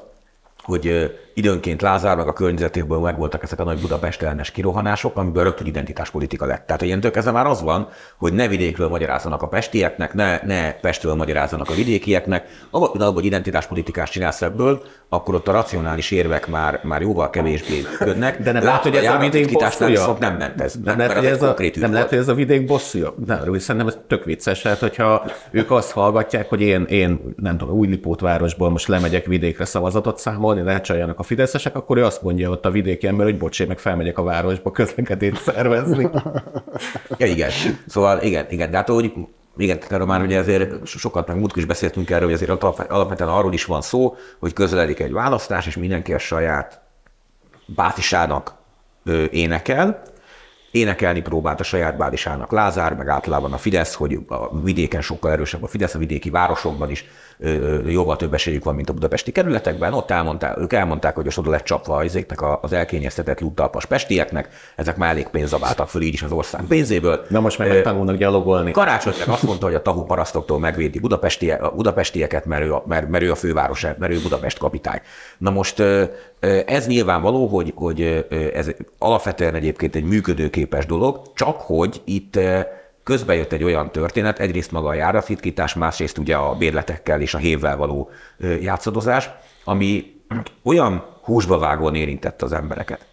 hogy 0.58 1.12
időnként 1.38 1.82
Lázár 1.82 2.16
meg 2.16 2.28
a 2.28 2.34
környezetéből 2.34 3.00
megvoltak 3.00 3.44
ezek 3.44 3.60
a 3.60 3.64
nagy 3.64 3.80
Budapest 3.80 4.22
ellenes 4.22 4.52
kirohanások, 4.52 5.18
amiből 5.18 5.44
rögtön 5.44 5.68
identitáspolitika 5.68 6.46
lett. 6.46 6.66
Tehát 6.66 6.82
ilyentől 6.82 7.12
kezdve 7.12 7.32
már 7.32 7.46
az 7.46 7.62
van, 7.62 7.90
hogy 8.18 8.34
ne 8.34 8.48
vidékről 8.48 8.90
magyarázzanak 8.90 9.42
a 9.42 9.48
pestieknek, 9.48 10.14
ne, 10.14 10.40
ne 10.44 10.72
Pestről 10.74 11.16
magyarázzanak 11.16 11.70
a 11.70 11.74
vidékieknek. 11.74 12.48
Abban, 12.70 13.14
hogy 13.14 13.26
identitáspolitikást 13.26 14.12
csinálsz 14.12 14.42
ebből, 14.42 14.82
akkor 15.10 15.36
ott 15.36 15.48
a 15.48 15.52
racionális 15.52 16.12
érvek 16.12 16.48
már, 16.48 16.80
már 16.84 17.02
jóval 17.02 17.30
kevésbé 17.30 17.82
ködnek. 17.98 18.42
De 18.42 18.52
nem 18.52 18.64
lehet, 18.64 18.82
hogy 18.82 18.96
ez 18.96 19.14
a 19.14 19.18
vidék 19.18 19.52
bosszúja? 19.52 20.18
Nem 20.20 20.36
ment 20.36 20.62
ez. 20.62 20.76
Nem, 20.84 20.98
lehet, 20.98 21.14
hogy 21.14 21.26
ez 21.26 21.44
a, 21.44 21.56
nem 21.76 21.94
lehet, 21.94 22.10
hogy 22.10 22.18
ez 22.18 22.28
a 22.28 22.34
vidék 22.34 22.66
bosszúja? 22.66 23.14
Nem, 23.26 23.60
szerintem 23.60 23.88
ez 23.88 23.98
tök 24.08 24.26
vicces. 24.26 24.62
Tehát, 24.62 24.80
hogyha 24.80 25.26
ők 25.52 25.72
azt 25.72 25.92
hallgatják, 25.92 26.50
hogy 26.50 26.62
én, 26.62 26.84
én 26.84 27.20
nem 27.36 27.58
tudom, 27.58 27.76
Újlipót 27.76 28.20
városból 28.20 28.70
most 28.70 28.88
lemegyek 28.88 29.26
vidékre 29.26 29.66
szavazatot 29.66 30.20
számolni, 30.20 30.62
ne 30.62 30.82
csaljanak 30.82 31.20
a 31.20 31.24
fideszesek, 31.28 31.76
akkor 31.76 31.98
ő 31.98 32.06
azt 32.06 32.22
mondja 32.22 32.50
ott 32.50 32.66
a 32.66 32.72
vidéki 32.72 33.08
ember, 33.08 33.26
hogy 33.26 33.38
bocsé, 33.38 33.66
meg 33.66 33.80
felmegyek 33.80 34.18
a 34.18 34.24
városba 34.24 34.72
közlekedést 34.72 35.42
szervezni. 35.42 36.10
ja, 37.18 37.26
igen. 37.26 37.52
Szóval 37.88 38.22
igen, 38.22 38.46
igen. 38.50 38.72
De 38.72 38.78
hát 38.78 38.90
úgy, 38.90 39.14
igen, 39.58 39.80
erről 39.90 40.06
már 40.06 40.22
ugye 40.22 40.38
ezért 40.38 40.88
sokat 40.88 41.28
meg 41.28 41.38
múltkor 41.38 41.58
is 41.58 41.68
beszéltünk 41.68 42.10
erről, 42.10 42.26
hogy 42.26 42.34
azért 42.34 42.64
alapvetően 42.90 43.30
arról 43.30 43.54
is 43.54 43.66
van 43.66 43.82
szó, 43.82 44.16
hogy 44.40 44.54
közeledik 44.54 45.00
egy 45.00 45.12
választás, 45.12 45.68
és 45.68 45.78
mindenki 45.78 46.14
a 46.14 46.18
saját 46.18 46.82
bátisának 47.66 48.54
énekel, 49.32 50.02
énekelni 50.72 51.22
próbált 51.22 51.60
a 51.60 51.64
saját 51.64 51.98
bádisának 51.98 52.52
Lázár, 52.52 52.94
meg 52.94 53.08
általában 53.08 53.54
a 53.54 53.58
Fidesz, 53.58 53.94
hogy 53.94 54.20
a 54.28 54.60
vidéken 54.60 55.02
sokkal 55.02 55.32
erősebb 55.32 55.64
a 55.64 55.68
Fidesz, 55.68 55.96
a 55.96 56.00
vidéki 56.00 56.30
városokban 56.30 56.90
is 56.90 57.06
jóval 57.88 58.16
több 58.16 58.34
esélyük 58.34 58.64
van, 58.64 58.76
mint 58.76 58.90
a 58.90 58.94
budapesti 58.94 59.32
kerületekben. 59.32 59.94
Ott 59.94 60.12
elmondták, 60.12 60.58
ők 60.58 60.74
elmondták, 60.74 61.16
hogy 61.16 61.34
oda 61.38 61.50
lett 61.50 61.64
csapva 61.64 61.96
az 61.96 62.26
az 62.62 62.74
elkényeztetett 62.74 63.40
lúttalpas 63.40 63.86
pestieknek, 63.86 64.50
ezek 64.76 64.98
már 64.98 65.10
elég 65.10 65.28
pénzt 65.28 65.50
zabáltak 65.50 65.90
föl 65.90 66.02
így 66.02 66.14
is 66.14 66.22
az 66.22 66.32
ország 66.32 66.62
pénzéből. 66.68 67.26
Na 67.30 67.40
most 67.40 67.58
meg 67.58 67.82
tanulnak 67.82 68.18
gyalogolni. 68.18 68.72
Karácsony 68.72 69.14
azt 69.28 69.44
mondta, 69.44 69.66
hogy 69.66 69.76
a 69.76 69.82
tahu 69.82 70.04
parasztoktól 70.04 70.60
megvédi 70.60 71.00
budapesti, 71.00 71.52
a 71.52 71.74
budapestieket, 71.76 72.46
mert 72.46 72.64
ő, 72.64 72.74
a, 72.74 72.84
mert, 72.88 73.10
mert 73.10 73.24
ő 73.24 73.32
a 73.32 73.36
főváros, 73.36 73.82
mert 73.82 74.12
ő 74.12 74.20
Budapest 74.22 74.58
kapitány. 74.58 75.00
Na 75.38 75.50
most 75.50 75.84
ez 76.66 76.88
nyilvánvaló, 76.88 77.48
hogy, 77.48 77.74
hogy 77.76 78.26
ez 78.54 78.72
alapvetően 78.98 79.56
egyébként 79.56 79.96
egy 79.96 80.04
működőképes 80.04 80.86
dolog, 80.86 81.22
csak 81.36 81.62
hogy 81.62 82.02
itt 82.06 82.40
közben 83.08 83.36
jött 83.36 83.52
egy 83.52 83.64
olyan 83.64 83.92
történet, 83.92 84.40
egyrészt 84.40 84.72
maga 84.72 84.88
a 84.88 84.94
járatritkítás, 84.94 85.74
másrészt 85.74 86.18
ugye 86.18 86.36
a 86.36 86.56
bérletekkel 86.56 87.22
és 87.22 87.34
a 87.34 87.38
hévvel 87.38 87.78
való 87.78 88.10
játszadozás, 88.62 89.30
ami 89.64 90.16
olyan 90.64 91.06
húsba 91.22 91.58
vágóan 91.58 91.96
érintette 91.96 92.46
az 92.46 92.52
embereket. 92.52 93.06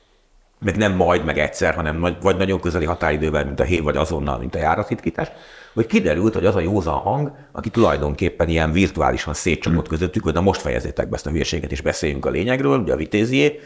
Meg 0.59 0.77
nem 0.77 0.93
majd, 0.93 1.25
meg 1.25 1.39
egyszer, 1.39 1.75
hanem 1.75 2.17
vagy 2.23 2.37
nagyon 2.37 2.61
közeli 2.61 2.85
határidővel, 2.85 3.45
mint 3.45 3.61
a 3.61 3.65
hév, 3.65 3.83
vagy 3.83 3.97
azonnal, 3.97 4.39
mint 4.39 4.55
a 4.55 4.59
járatritkítás, 4.59 5.31
hogy 5.75 5.87
kiderült, 5.87 6.35
hogy 6.35 6.47
az 6.47 6.57
a 6.57 6.61
józan 6.61 6.99
hang, 6.99 7.33
aki 7.53 7.71
tulajdonképpen 7.71 8.49
ilyen 8.49 8.73
virtuálisan 8.73 9.35
szétcsapott 9.35 9.89
közöttük, 9.89 10.23
hogy 10.23 10.35
na 10.35 10.41
most 10.41 10.61
fejezzétek 10.61 11.09
be 11.09 11.15
ezt 11.15 11.27
a 11.27 11.31
hülyeséget, 11.31 11.73
és 11.73 11.81
beszéljünk 11.81 12.27
a 12.27 12.31
lényegről, 12.31 12.79
ugye 12.79 12.93
a 12.93 12.97
vitézié, 12.97 13.61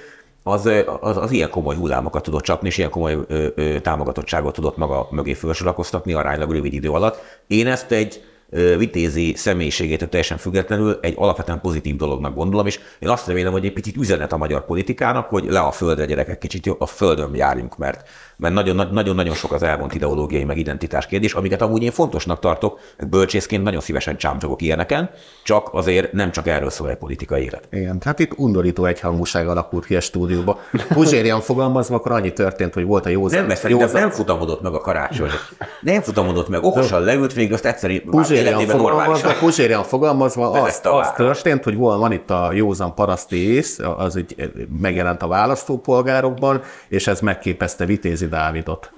az, 0.50 0.70
az, 1.00 1.16
az 1.16 1.30
ilyen 1.30 1.50
komoly 1.50 1.76
hullámokat 1.76 2.22
tudott 2.22 2.42
csapni, 2.42 2.68
és 2.68 2.78
ilyen 2.78 2.90
komoly 2.90 3.18
ö, 3.26 3.46
ö, 3.54 3.80
támogatottságot 3.80 4.54
tudott 4.54 4.76
maga 4.76 5.08
mögé 5.10 5.34
felsorakoztatni 5.34 6.12
aránylag 6.12 6.52
rövid 6.52 6.72
idő 6.72 6.90
alatt. 6.90 7.20
Én 7.46 7.66
ezt 7.66 7.92
egy 7.92 8.22
vitézi 8.78 9.34
személyiségét 9.36 10.08
teljesen 10.08 10.36
függetlenül 10.36 10.98
egy 11.02 11.14
alapvetően 11.16 11.60
pozitív 11.60 11.96
dolognak 11.96 12.34
gondolom, 12.34 12.66
és 12.66 12.80
én 12.98 13.08
azt 13.08 13.26
remélem, 13.26 13.52
hogy 13.52 13.64
egy 13.64 13.72
picit 13.72 13.96
üzenet 13.96 14.32
a 14.32 14.36
magyar 14.36 14.64
politikának, 14.64 15.28
hogy 15.28 15.44
le 15.44 15.60
a 15.60 15.70
földre 15.70 16.04
gyerekek, 16.04 16.38
kicsit 16.38 16.74
a 16.78 16.86
földön 16.86 17.34
járjunk, 17.34 17.76
mert 17.76 18.08
mert 18.38 18.54
nagyon-nagyon 18.92 19.34
sok 19.34 19.52
az 19.52 19.62
elvont 19.62 19.94
ideológiai 19.94 20.44
meg 20.44 20.58
identitás 20.58 21.06
kérdés, 21.06 21.32
amiket 21.32 21.62
amúgy 21.62 21.82
én 21.82 21.90
fontosnak 21.90 22.38
tartok, 22.38 22.78
bölcsészként 23.10 23.62
nagyon 23.62 23.80
szívesen 23.80 24.16
csámcsogok 24.16 24.62
ilyeneken, 24.62 25.10
csak 25.42 25.68
azért 25.72 26.12
nem 26.12 26.30
csak 26.30 26.46
erről 26.46 26.70
szól 26.70 26.90
egy 26.90 26.96
politikai 26.96 27.42
élet. 27.42 27.68
Igen, 27.70 27.98
tehát 27.98 28.18
itt 28.18 28.32
undorító 28.36 28.84
egyhangúság 28.84 29.48
alakult 29.48 29.84
ki 29.84 29.96
a 29.96 30.00
stúdióba. 30.00 30.58
Puzsérian 30.88 31.40
fogalmazva, 31.40 31.94
akkor 31.94 32.12
annyi 32.12 32.32
történt, 32.32 32.74
hogy 32.74 32.84
volt 32.84 33.06
a 33.06 33.08
józan. 33.08 33.38
Nem, 33.38 33.46
mert 33.46 33.68
józan... 33.68 34.00
nem 34.00 34.10
futamodott 34.10 34.62
meg 34.62 34.72
a 34.72 34.80
karácsony. 34.80 35.30
Nem 35.80 36.00
futamodott 36.00 36.48
meg, 36.48 36.64
okosan 36.64 37.02
leült, 37.02 37.34
még 37.34 37.52
azt 37.52 37.66
egyszerű 37.66 38.00
Puzsérian 38.00 38.66
fogalmazva, 38.66 39.32
Puzsérian 39.38 39.82
fogalmazva 39.82 40.50
az, 40.50 40.80
az 40.82 41.12
történt, 41.16 41.64
hogy 41.64 41.76
van 41.76 42.12
itt 42.12 42.30
a 42.30 42.52
józan 42.52 42.94
paraszti 42.94 43.52
ész, 43.54 43.78
az 43.96 44.16
így 44.16 44.50
megjelent 44.80 45.22
a 45.22 45.26
választópolgárokban, 45.26 46.62
és 46.88 47.06
ez 47.06 47.20
megképezte 47.20 47.84
Vitézi 47.84 48.26
Dávidot 48.28 48.92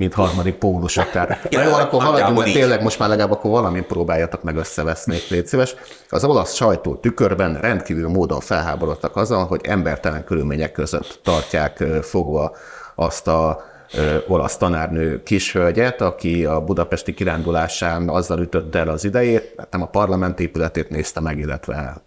mint 0.00 0.14
harmadik 0.14 0.54
pólusok. 0.54 1.10
Tehát, 1.10 1.48
ja, 1.50 1.62
jó, 1.62 1.72
akkor 1.72 2.02
haladjunk, 2.02 2.42
tényleg 2.42 2.82
most 2.82 2.98
már 2.98 3.08
legalább 3.08 3.30
akkor 3.30 3.50
valamint 3.50 3.86
próbáljatok 3.86 4.42
meg 4.42 4.56
összeveszni, 4.56 5.18
légy 5.28 5.46
szíves. 5.46 5.74
Az 6.08 6.24
olasz 6.24 6.54
sajtó 6.54 6.94
tükörben 6.94 7.60
rendkívül 7.60 8.08
módon 8.08 8.40
felháborodtak 8.40 9.16
azon, 9.16 9.44
hogy 9.44 9.60
embertelen 9.62 10.24
körülmények 10.24 10.72
között 10.72 11.20
tartják 11.22 11.84
fogva 12.02 12.56
azt 12.94 13.28
a 13.28 13.64
ö, 13.94 14.16
olasz 14.28 14.56
tanárnő 14.56 15.22
kishölgyet, 15.22 16.00
aki 16.00 16.44
a 16.44 16.60
budapesti 16.60 17.14
kirándulásán 17.14 18.08
azzal 18.08 18.40
ütötte 18.40 18.78
el 18.78 18.88
az 18.88 19.04
idejét, 19.04 19.66
nem 19.70 19.82
a 19.82 19.86
parlament 19.86 20.40
épületét 20.40 20.90
nézte 20.90 21.20
meg, 21.20 21.38
illetve 21.38 22.02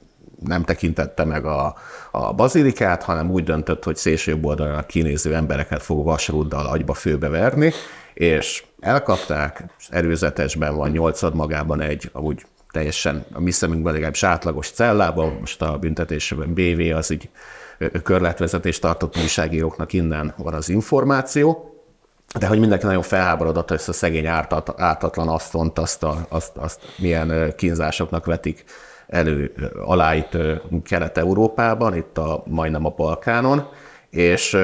nem 0.46 0.64
tekintette 0.64 1.24
meg 1.24 1.46
a, 1.46 1.76
a 2.12 2.34
bazilikát, 2.34 3.04
hanem 3.04 3.32
úgy 3.32 3.44
döntött, 3.44 3.84
hogy 3.84 3.96
szélső 3.96 4.40
oldalra 4.42 4.86
kinéző 4.86 5.36
embereket 5.36 5.84
fog 5.84 6.06
vasrúddal 6.06 6.66
agyba 6.66 6.94
főbe 6.94 7.30
verni, 7.30 7.72
és 8.14 8.64
elkapták, 8.80 9.64
erőzetesben 9.90 10.76
van 10.76 10.90
nyolcad 10.90 11.36
magában 11.36 11.82
egy, 11.82 12.10
amúgy 12.14 12.46
teljesen 12.72 13.26
a 13.34 13.40
mi 13.40 13.52
szemünkben 13.52 13.94
legalábbis 13.94 14.24
átlagos 14.24 14.70
cellában, 14.70 15.38
most 15.40 15.62
a 15.62 15.78
büntetésben 15.78 16.54
BV 16.54 16.96
az 16.96 17.10
így 17.10 17.30
körletvezetést 18.04 18.82
tartott 18.82 19.18
újságíróknak 19.18 19.94
innen 19.94 20.34
van 20.38 20.54
az 20.54 20.70
információ, 20.70 21.74
de 22.40 22.48
hogy 22.48 22.60
mindenki 22.60 22.86
nagyon 22.86 23.02
felháborodott, 23.02 23.68
hogy 23.68 23.78
ezt 23.78 23.90
a 23.90 23.94
szegény 23.94 24.26
ártat, 24.26 24.82
ártatlan 24.82 25.28
azt, 25.74 26.04
a, 26.04 26.26
azt, 26.30 26.58
azt 26.58 26.82
milyen 26.98 27.54
kínzásoknak 27.56 28.26
vetik 28.26 28.64
elő 29.08 29.54
alá 29.86 30.16
itt 30.16 30.38
Kelet-Európában, 30.84 31.96
itt 31.96 32.18
a, 32.18 32.44
majdnem 32.48 32.86
a 32.86 32.94
Balkánon, 32.96 33.68
és 34.10 34.58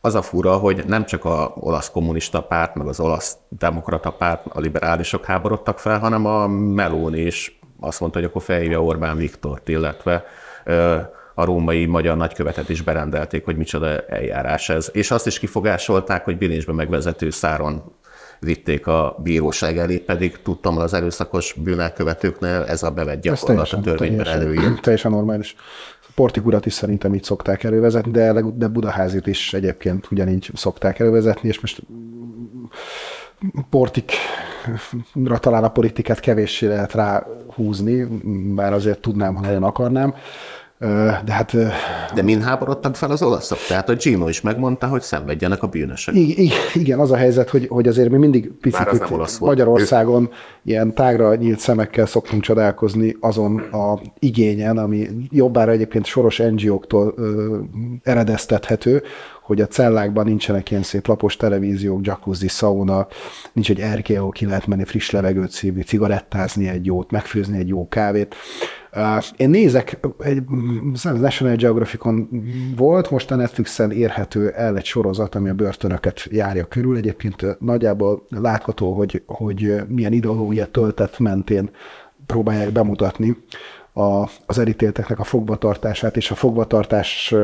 az 0.00 0.14
a 0.14 0.22
fura, 0.22 0.56
hogy 0.56 0.84
nem 0.86 1.04
csak 1.04 1.24
a 1.24 1.52
olasz 1.54 1.90
kommunista 1.90 2.42
párt, 2.42 2.74
meg 2.74 2.86
az 2.86 3.00
olasz 3.00 3.36
demokrata 3.48 4.10
párt, 4.10 4.46
a 4.48 4.60
liberálisok 4.60 5.24
háborodtak 5.24 5.78
fel, 5.78 5.98
hanem 5.98 6.26
a 6.26 6.46
Meloni 6.46 7.20
is 7.20 7.60
azt 7.80 8.00
mondta, 8.00 8.18
hogy 8.18 8.28
akkor 8.28 8.42
felhívja 8.42 8.82
Orbán 8.84 9.16
Viktort, 9.16 9.68
illetve 9.68 10.24
a 11.34 11.44
római 11.44 11.86
magyar 11.86 12.16
nagykövetet 12.16 12.68
is 12.68 12.82
berendelték, 12.82 13.44
hogy 13.44 13.56
micsoda 13.56 14.00
eljárás 14.00 14.68
ez. 14.68 14.88
És 14.92 15.10
azt 15.10 15.26
is 15.26 15.38
kifogásolták, 15.38 16.24
hogy 16.24 16.38
bilincsbe 16.38 16.72
megvezető 16.72 17.30
száron 17.30 17.82
vitték 18.44 18.86
a 18.86 19.16
bíróság 19.22 19.78
elé, 19.78 19.98
pedig 19.98 20.42
tudtam 20.42 20.78
az 20.78 20.94
erőszakos 20.94 21.52
bűnelkövetőknél 21.52 22.64
ez 22.68 22.82
a 22.82 22.90
bevett 22.90 23.20
gyakorlat 23.20 23.72
a 23.72 23.80
törvényben 23.80 24.26
előírt. 24.26 24.80
Teljesen 24.82 25.10
normális. 25.10 25.56
Portikurat 26.14 26.66
is 26.66 26.72
szerintem 26.72 27.14
így 27.14 27.24
szokták 27.24 27.64
elővezetni, 27.64 28.10
de, 28.10 28.42
de 28.54 28.68
Budaházit 28.68 29.26
is 29.26 29.54
egyébként 29.54 30.10
ugyanígy 30.10 30.50
szokták 30.54 30.98
elővezetni, 30.98 31.48
és 31.48 31.60
most 31.60 31.82
portikra 33.70 35.38
talán 35.38 35.64
a 35.64 35.70
politikát 35.70 36.20
kevéssé 36.20 36.66
lehet 36.66 36.92
ráhúzni, 36.92 38.04
bár 38.54 38.72
azért 38.72 39.00
tudnám, 39.00 39.34
ha 39.34 39.40
nagyon 39.40 39.62
akarnám. 39.62 40.14
De 41.24 41.32
hát... 41.32 41.56
De 42.14 42.22
mind 42.22 42.42
háborodtak 42.42 42.96
fel 42.96 43.10
az 43.10 43.22
olaszok? 43.22 43.58
Tehát 43.68 43.88
a 43.88 43.94
Gino 43.94 44.28
is 44.28 44.40
megmondta, 44.40 44.86
hogy 44.86 45.02
szenvedjenek 45.02 45.62
a 45.62 45.66
bűnösök. 45.66 46.14
Igen, 46.74 46.98
az 46.98 47.10
a 47.10 47.16
helyzet, 47.16 47.50
hogy, 47.50 47.66
hogy 47.68 47.88
azért 47.88 48.10
mi 48.10 48.16
mindig 48.16 48.52
picit 48.60 49.40
Magyarországon 49.40 50.30
ilyen 50.64 50.94
tágra 50.94 51.34
nyílt 51.34 51.58
szemekkel 51.58 52.06
szoktunk 52.06 52.42
csodálkozni 52.42 53.16
azon 53.20 53.58
a 53.58 54.00
igényen, 54.18 54.78
ami 54.78 55.08
jobbára 55.30 55.70
egyébként 55.70 56.04
soros 56.04 56.36
NGO-któl 56.36 57.14
eredeztethető, 58.02 59.02
hogy 59.52 59.60
a 59.60 59.66
cellákban 59.66 60.24
nincsenek 60.24 60.70
ilyen 60.70 60.82
szép 60.82 61.06
lapos 61.06 61.36
televíziók, 61.36 62.06
jacuzzi, 62.06 62.48
sauna, 62.48 63.06
nincs 63.52 63.70
egy 63.70 63.80
erkély, 63.80 64.16
ahol 64.16 64.30
ki 64.30 64.46
lehet 64.46 64.66
menni 64.66 64.84
friss 64.84 65.10
levegőt 65.10 65.50
szívni, 65.50 65.82
cigarettázni 65.82 66.68
egy 66.68 66.86
jót, 66.86 67.10
megfőzni 67.10 67.58
egy 67.58 67.68
jó 67.68 67.88
kávét. 67.88 68.34
Én 69.36 69.50
nézek, 69.50 69.98
egy 70.18 70.42
National 71.02 71.56
Geographicon 71.56 72.28
volt, 72.76 73.10
most 73.10 73.30
a 73.30 73.34
Netflixen 73.34 73.90
érhető 73.90 74.50
el 74.50 74.76
egy 74.76 74.84
sorozat, 74.84 75.34
ami 75.34 75.48
a 75.48 75.54
börtönöket 75.54 76.26
járja 76.30 76.64
körül. 76.64 76.96
Egyébként 76.96 77.60
nagyjából 77.60 78.26
látható, 78.28 78.92
hogy, 78.92 79.22
hogy 79.26 79.74
milyen 79.88 80.12
ideológia 80.12 80.66
töltet 80.66 81.18
mentén 81.18 81.70
próbálják 82.26 82.72
bemutatni 82.72 83.36
a, 83.94 84.28
az 84.46 84.58
elítélteknek 84.58 85.18
a 85.18 85.24
fogvatartását 85.24 86.16
és 86.16 86.30
a 86.30 86.34
fogvatartás 86.34 87.34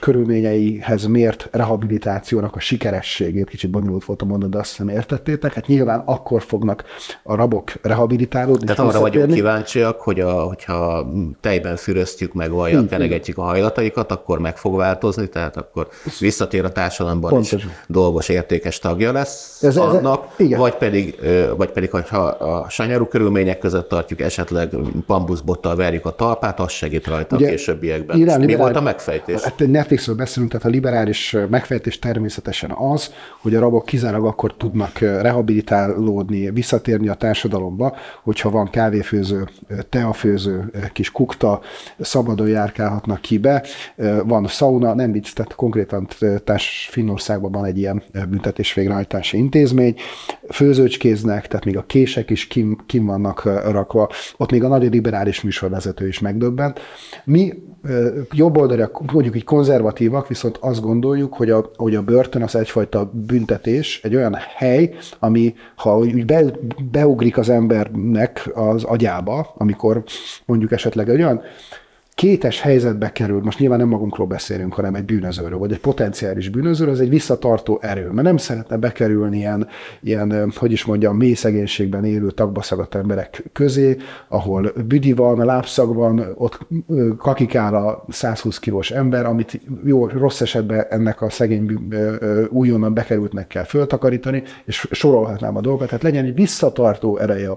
körülményeihez 0.00 1.06
mért 1.06 1.48
rehabilitációnak 1.52 2.56
a 2.56 2.60
sikerességét, 2.60 3.48
kicsit 3.48 3.70
bonyolult 3.70 4.04
volt 4.04 4.22
a 4.22 4.24
mondani, 4.24 4.50
de 4.50 4.58
azt 4.58 4.70
hiszem 4.70 4.88
értettétek, 4.88 5.52
hát 5.52 5.66
nyilván 5.66 6.02
akkor 6.04 6.42
fognak 6.42 6.84
a 7.22 7.34
rabok 7.34 7.72
rehabilitálódni. 7.82 8.66
Tehát 8.66 8.80
arra 8.80 9.00
vagyunk 9.00 9.32
kíváncsiak, 9.32 10.00
hogy 10.00 10.20
a, 10.20 10.42
hogyha 10.42 11.10
tejben 11.40 11.76
füröztjük 11.76 12.32
meg, 12.32 12.50
vajjal 12.50 12.86
kenegetjük 12.86 13.38
a 13.38 13.42
hajlataikat, 13.42 14.12
akkor 14.12 14.38
meg 14.38 14.56
fog 14.56 14.76
változni, 14.76 15.28
tehát 15.28 15.56
akkor 15.56 15.88
visszatér 16.18 16.64
a 16.64 16.72
társadalomban 16.72 17.30
Pontosan. 17.30 17.58
is 17.58 17.66
dolgos, 17.86 18.28
értékes 18.28 18.78
tagja 18.78 19.12
lesz 19.12 19.62
ez, 19.62 19.76
annak, 19.76 20.26
ez, 20.38 20.46
igen. 20.46 20.58
vagy 20.58 20.74
pedig, 20.74 21.20
vagy 21.56 21.70
pedig, 21.70 21.90
hogyha 21.90 22.18
a 22.26 22.68
sanyarú 22.68 23.04
körülmények 23.06 23.58
között 23.58 23.88
tartjuk 23.88 24.20
esetleg 24.20 24.76
bambu 25.06 25.29
bambuszbottal 25.30 25.76
verjük 25.76 26.06
a 26.06 26.10
talpát, 26.10 26.60
az 26.60 26.70
segít 26.70 27.06
rajta 27.06 27.36
Ugye, 27.36 27.46
a 27.46 27.50
későbbiekben. 27.50 28.18
Irán, 28.18 28.40
Mi 28.40 28.54
volt 28.54 28.76
a 28.76 28.80
megfejtés? 28.80 29.42
Hát 29.42 29.58
Netflixről 29.66 30.16
beszélünk, 30.16 30.50
tehát 30.50 30.66
a 30.66 30.68
liberális 30.68 31.36
megfejtés 31.50 31.98
természetesen 31.98 32.70
az, 32.70 33.12
hogy 33.40 33.54
a 33.54 33.60
rabok 33.60 33.84
kizárólag 33.84 34.26
akkor 34.26 34.54
tudnak 34.56 34.98
rehabilitálódni, 34.98 36.50
visszatérni 36.50 37.08
a 37.08 37.14
társadalomba, 37.14 37.96
hogyha 38.22 38.50
van 38.50 38.70
kávéfőző, 38.70 39.48
teafőző, 39.88 40.70
kis 40.92 41.10
kukta, 41.10 41.60
szabadon 41.98 42.48
járkálhatnak 42.48 43.20
ki 43.20 43.38
be, 43.38 43.64
van 44.24 44.46
sauna, 44.46 44.94
nem 44.94 45.12
vicc, 45.12 45.32
tehát 45.32 45.54
konkrétan 45.54 46.08
társ 46.44 46.88
Finnországban 46.90 47.52
van 47.52 47.64
egy 47.64 47.78
ilyen 47.78 48.02
büntetés 48.28 48.74
végrehajtási 48.74 49.36
intézmény, 49.36 49.94
főzőcskéznek, 50.48 51.46
tehát 51.48 51.64
még 51.64 51.76
a 51.76 51.84
kések 51.86 52.30
is 52.30 52.46
kim, 52.46 52.78
kim 52.86 53.06
vannak 53.06 53.44
rakva, 53.70 54.08
ott 54.36 54.50
még 54.50 54.64
a 54.64 54.68
nagy 54.68 54.92
liberális 54.92 55.19
liberális 55.20 55.42
műsorvezető 55.42 56.08
is 56.08 56.18
megdöbbent. 56.18 56.80
Mi 57.24 57.52
jobboldaliak, 58.32 59.12
mondjuk 59.12 59.36
így 59.36 59.44
konzervatívak, 59.44 60.28
viszont 60.28 60.56
azt 60.60 60.80
gondoljuk, 60.80 61.34
hogy 61.34 61.50
a, 61.50 61.70
hogy 61.76 61.94
a 61.94 62.02
börtön 62.02 62.42
az 62.42 62.56
egyfajta 62.56 63.10
büntetés, 63.12 64.00
egy 64.02 64.16
olyan 64.16 64.36
hely, 64.56 64.94
ami 65.18 65.54
ha 65.76 65.98
úgy 65.98 66.24
be, 66.24 66.44
beugrik 66.90 67.38
az 67.38 67.48
embernek 67.48 68.50
az 68.54 68.84
agyába, 68.84 69.54
amikor 69.56 70.02
mondjuk 70.46 70.72
esetleg 70.72 71.08
egy 71.08 71.22
olyan 71.22 71.42
kétes 72.20 72.60
helyzetbe 72.60 73.12
kerül, 73.12 73.40
most 73.42 73.58
nyilván 73.58 73.78
nem 73.78 73.88
magunkról 73.88 74.26
beszélünk, 74.26 74.74
hanem 74.74 74.94
egy 74.94 75.04
bűnözőről, 75.04 75.58
vagy 75.58 75.72
egy 75.72 75.80
potenciális 75.80 76.48
bűnözőről, 76.48 76.92
az 76.92 77.00
egy 77.00 77.08
visszatartó 77.08 77.78
erő, 77.82 78.10
mert 78.10 78.26
nem 78.26 78.36
szeretne 78.36 78.76
bekerülni 78.76 79.36
ilyen, 79.36 79.68
ilyen 80.02 80.52
hogy 80.56 80.72
is 80.72 80.84
mondjam, 80.84 81.16
mély 81.16 81.32
szegénységben 81.32 82.04
élő 82.04 82.30
tagbaszagadt 82.30 82.94
emberek 82.94 83.44
közé, 83.52 83.96
ahol 84.28 84.72
büdi 84.86 85.12
van, 85.12 85.44
lábszag 85.44 85.94
van, 85.94 86.32
ott 86.34 86.66
kakikál 87.18 87.74
a 87.74 88.04
120 88.08 88.58
kilós 88.58 88.90
ember, 88.90 89.26
amit 89.26 89.60
jó, 89.84 90.06
rossz 90.06 90.40
esetben 90.40 90.86
ennek 90.90 91.22
a 91.22 91.30
szegény 91.30 91.88
újonnan 92.48 92.94
bekerültnek 92.94 93.46
kell 93.46 93.64
föltakarítani, 93.64 94.42
és 94.64 94.88
sorolhatnám 94.90 95.56
a 95.56 95.60
dolgokat, 95.60 95.88
tehát 95.88 96.02
legyen 96.02 96.24
egy 96.24 96.34
visszatartó 96.34 97.18
ereje 97.18 97.50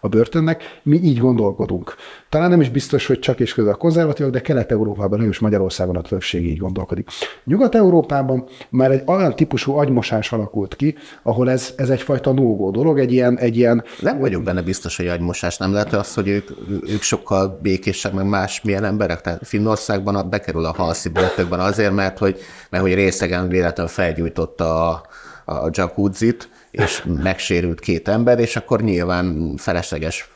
a, 0.00 0.08
börtönnek, 0.08 0.62
mi 0.82 0.96
így 0.96 1.18
gondolkodunk. 1.18 1.94
Talán 2.28 2.50
nem 2.50 2.60
is 2.60 2.70
biztos, 2.70 3.06
hogy 3.06 3.18
csak 3.18 3.40
és 3.40 3.54
közül 3.54 3.70
a 3.70 3.74
konzervatívok, 3.74 4.32
de 4.32 4.40
Kelet-Európában, 4.40 5.22
és 5.22 5.38
Magyarországon 5.38 5.96
a 5.96 6.00
többség 6.00 6.46
így 6.46 6.58
gondolkodik. 6.58 7.08
Nyugat-Európában 7.44 8.44
már 8.70 8.90
egy 8.90 9.02
olyan 9.06 9.36
típusú 9.36 9.72
agymosás 9.72 10.32
alakult 10.32 10.76
ki, 10.76 10.94
ahol 11.22 11.50
ez, 11.50 11.72
ez 11.76 11.90
egyfajta 11.90 12.32
nógó 12.32 12.70
dolog, 12.70 12.98
egy 12.98 13.12
ilyen, 13.12 13.38
egy 13.38 13.56
ilyen... 13.56 13.84
Nem 14.00 14.18
vagyok 14.18 14.42
benne 14.42 14.62
biztos, 14.62 14.96
hogy 14.96 15.06
agymosás. 15.06 15.56
Nem 15.56 15.72
lehet 15.72 15.92
az, 15.92 16.14
hogy 16.14 16.28
ők, 16.28 16.50
ők 16.86 17.02
sokkal 17.02 17.58
békések, 17.62 18.12
meg 18.12 18.28
más 18.28 18.62
milyen 18.62 18.84
emberek. 18.84 19.20
Tehát 19.20 19.46
Finnországban 19.46 20.16
a, 20.16 20.22
bekerül 20.22 20.64
a 20.64 20.72
halszi 20.72 21.08
börtökben 21.08 21.60
azért, 21.60 21.94
mert 21.94 22.18
hogy, 22.18 22.38
mert 22.70 22.82
hogy 22.82 22.94
részegen 22.94 23.48
véletlenül 23.48 23.92
felgyújtotta 23.92 24.90
a, 24.90 25.02
a 25.44 25.70
jacuzzit, 25.72 26.48
és 26.70 27.04
megsérült 27.22 27.80
két 27.80 28.08
ember, 28.08 28.38
és 28.38 28.56
akkor 28.56 28.82
nyilván 28.82 29.54
felesleges 29.56 30.30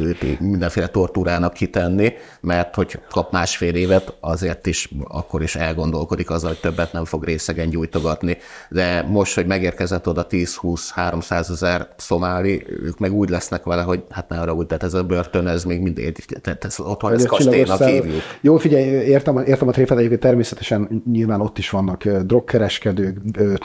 őt 0.00 0.40
mindenféle 0.40 0.86
tortúrának 0.86 1.52
kitenni, 1.52 2.12
mert 2.40 2.74
hogy 2.74 2.98
kap 3.10 3.32
másfél 3.32 3.74
évet, 3.74 4.16
azért 4.20 4.66
is 4.66 4.90
akkor 5.08 5.42
is 5.42 5.56
elgondolkodik 5.56 6.30
azzal, 6.30 6.48
hogy 6.48 6.60
többet 6.60 6.92
nem 6.92 7.04
fog 7.04 7.24
részegen 7.24 7.70
gyújtogatni. 7.70 8.36
De 8.68 9.02
most, 9.02 9.34
hogy 9.34 9.46
megérkezett 9.46 10.08
oda 10.08 10.26
10-20-300 10.30 11.50
ezer 11.50 11.88
szomáli, 11.96 12.64
ők 12.68 12.98
meg 12.98 13.12
úgy 13.12 13.28
lesznek 13.28 13.64
vele, 13.64 13.82
hogy 13.82 14.02
hát 14.10 14.28
ne 14.28 14.40
arra 14.40 14.54
úgy, 14.54 14.66
tehát 14.66 14.82
ez 14.82 14.94
a 14.94 15.04
börtön, 15.04 15.46
ez 15.46 15.64
még 15.64 15.80
mindig, 15.80 16.12
tehát 16.40 16.64
ez 16.64 16.80
otthon, 16.80 17.12
ez 17.12 17.26
kastélynak 17.26 17.84
hívjuk. 17.84 18.22
Jó, 18.40 18.56
figyelj, 18.56 18.84
értem, 18.84 19.38
értem 19.38 19.68
a 19.68 19.72
tréfet, 19.72 19.98
egyébként 19.98 20.20
természetesen 20.20 21.02
nyilván 21.12 21.40
ott 21.40 21.58
is 21.58 21.70
vannak 21.70 22.04
drogkereskedők, 22.04 23.18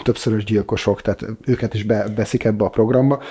többszörös 0.03 0.43
gyilkosok, 0.43 1.01
tehát 1.01 1.25
őket 1.45 1.73
is 1.73 1.83
beszik 2.15 2.43
ebbe 2.43 2.65
a 2.65 2.69
programba 2.69 3.21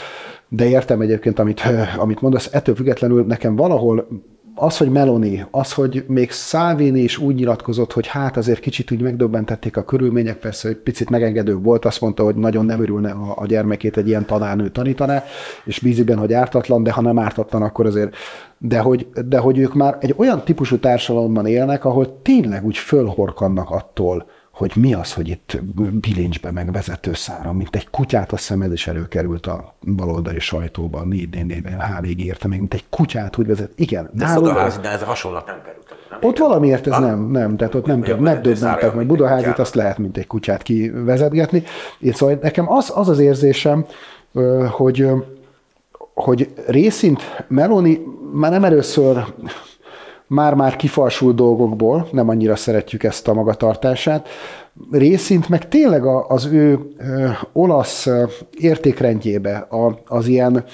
de 0.48 0.68
értem 0.68 1.00
egyébként, 1.00 1.38
amit, 1.38 1.62
amit 1.98 2.20
mondasz, 2.20 2.48
ettől 2.52 2.74
függetlenül 2.74 3.24
nekem 3.24 3.56
valahol 3.56 4.08
az, 4.58 4.76
hogy 4.76 4.90
Meloni, 4.90 5.44
az, 5.50 5.72
hogy 5.72 6.04
még 6.08 6.30
Szávini 6.30 7.00
is 7.00 7.18
úgy 7.18 7.34
nyilatkozott, 7.34 7.92
hogy 7.92 8.06
hát 8.06 8.36
azért 8.36 8.60
kicsit 8.60 8.90
úgy 8.90 9.00
megdöbbentették 9.00 9.76
a 9.76 9.84
körülmények, 9.84 10.38
persze 10.38 10.68
egy 10.68 10.76
picit 10.76 11.10
megengedő 11.10 11.56
volt, 11.56 11.84
azt 11.84 12.00
mondta, 12.00 12.24
hogy 12.24 12.34
nagyon 12.34 12.64
nem 12.64 12.80
örülne 12.80 13.10
a, 13.10 13.34
a 13.36 13.46
gyermekét 13.46 13.96
egy 13.96 14.08
ilyen 14.08 14.26
tanárnő 14.26 14.68
tanítaná, 14.68 15.24
és 15.64 15.78
bíziben, 15.78 16.18
hogy 16.18 16.32
ártatlan, 16.32 16.82
de 16.82 16.92
ha 16.92 17.00
nem 17.00 17.18
ártatlan, 17.18 17.62
akkor 17.62 17.86
azért 17.86 18.16
de 18.58 18.78
hogy, 18.78 19.08
de 19.26 19.38
hogy 19.38 19.58
ők 19.58 19.74
már 19.74 19.96
egy 20.00 20.14
olyan 20.16 20.44
típusú 20.44 20.78
társadalomban 20.78 21.46
élnek, 21.46 21.84
ahol 21.84 22.22
tényleg 22.22 22.64
úgy 22.64 22.76
fölhorkannak 22.76 23.70
attól, 23.70 24.26
hogy 24.56 24.72
mi 24.74 24.94
az, 24.94 25.12
hogy 25.12 25.28
itt 25.28 25.58
bilincsbe 26.00 26.50
meg 26.50 26.72
vezetőszára, 26.72 27.52
mint 27.52 27.76
egy 27.76 27.90
kutyát, 27.90 28.32
a 28.32 28.36
szemed 28.36 28.72
is 28.72 28.86
előkerült 28.86 29.46
a 29.46 29.74
baloldali 29.96 30.38
sajtóban, 30.38 31.08
négy 31.08 31.46
négy 31.46 31.62
HVG 31.64 32.20
érte 32.20 32.48
meg, 32.48 32.58
mint 32.58 32.74
egy 32.74 32.84
kutyát 32.90 33.38
úgy 33.38 33.46
vezet. 33.46 33.70
Igen. 33.74 34.10
De 34.12 34.34
Budaházi, 34.34 34.80
de 34.80 34.90
ez 34.90 35.02
a 35.02 35.04
hasonlat 35.04 35.46
nem 35.46 35.62
került. 35.64 35.84
Nem 36.10 36.18
ott 36.22 36.38
valamiért 36.38 36.86
ez 36.86 36.92
ah. 36.92 37.00
nem, 37.00 37.30
nem, 37.30 37.56
tehát 37.56 37.74
ott 37.74 37.86
nem, 37.86 37.98
nem, 37.98 38.22
nem 38.22 38.42
döbbentek 38.42 38.94
meg. 38.94 39.06
Budaházit 39.06 39.58
azt 39.58 39.74
lehet, 39.74 39.98
mint 39.98 40.16
egy 40.16 40.26
kutyát 40.26 40.62
kivezetgetni. 40.62 41.62
Én 41.98 42.12
szóval 42.12 42.38
nekem 42.42 42.72
az 42.72 42.92
az, 42.94 43.08
az 43.08 43.18
érzésem, 43.18 43.86
hogy, 44.70 45.08
hogy 46.14 46.54
részint 46.66 47.44
Meloni 47.48 48.00
már 48.32 48.50
nem 48.50 48.64
először 48.64 49.24
már-már 50.26 50.76
kifarsult 50.76 51.36
dolgokból, 51.36 52.08
nem 52.12 52.28
annyira 52.28 52.56
szeretjük 52.56 53.02
ezt 53.02 53.28
a 53.28 53.34
magatartását, 53.34 54.28
részint 54.90 55.48
meg 55.48 55.68
tényleg 55.68 56.06
az 56.28 56.44
ő 56.44 56.78
olasz 57.52 58.08
értékrendjébe, 58.58 59.68
az 60.06 60.26
ilyen 60.26 60.64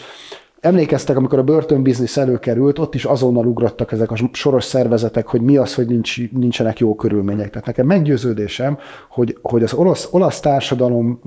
Emlékeztek, 0.62 1.16
amikor 1.16 1.38
a 1.38 1.42
börtönbiznisz 1.42 2.16
előkerült, 2.16 2.78
ott 2.78 2.94
is 2.94 3.04
azonnal 3.04 3.46
ugrottak 3.46 3.92
ezek 3.92 4.10
a 4.10 4.16
soros 4.32 4.64
szervezetek, 4.64 5.26
hogy 5.26 5.40
mi 5.40 5.56
az, 5.56 5.74
hogy 5.74 5.86
nincs, 5.86 6.30
nincsenek 6.30 6.78
jó 6.78 6.94
körülmények. 6.94 7.50
Tehát 7.50 7.66
nekem 7.66 7.86
meggyőződésem, 7.86 8.78
hogy, 9.08 9.38
hogy 9.42 9.62
az 9.62 9.72
olasz, 9.72 10.08
olasz 10.10 10.40
társadalom 10.40 11.20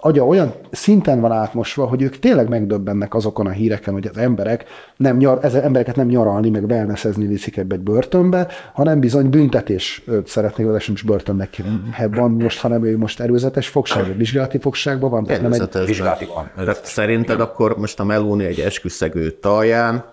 agya 0.00 0.26
olyan 0.26 0.54
szinten 0.70 1.20
van 1.20 1.32
átmosva, 1.32 1.86
hogy 1.86 2.02
ők 2.02 2.18
tényleg 2.18 2.48
megdöbbennek 2.48 3.14
azokon 3.14 3.46
a 3.46 3.50
híreken, 3.50 3.92
hogy 3.92 4.06
az 4.06 4.16
emberek 4.16 4.64
nem 4.96 5.16
nyar, 5.16 5.38
ez 5.42 5.54
embereket 5.54 5.96
nem 5.96 6.06
nyaralni, 6.06 6.50
meg 6.50 6.64
wellnessezni 6.64 7.26
viszik 7.26 7.56
ebbe 7.56 7.74
egy 7.74 7.80
börtönbe, 7.80 8.48
hanem 8.72 9.00
bizony 9.00 9.30
büntetés 9.30 10.04
szeretnék, 10.26 10.66
vagy 10.66 10.80
sem 10.80 10.94
is 10.94 11.02
börtönnek 11.02 11.62
van 12.10 12.30
most, 12.30 12.60
hanem 12.60 12.84
ő 12.84 12.98
most 12.98 13.20
erőzetes 13.20 13.68
fogság, 13.68 14.06
vagy 14.06 14.16
vizsgálati 14.16 14.58
fogságban 14.58 15.10
van. 15.10 15.26
Nem 15.42 15.52
egy... 15.52 15.68
Vizsgálati 15.86 16.26
van. 16.34 16.74
Szerinted 16.82 17.40
akkor 17.40 17.76
most 17.78 18.00
a 18.00 18.04
Meloni 18.04 18.44
egy 18.44 18.60
esküszegő 18.72 19.30
talján 19.30 20.12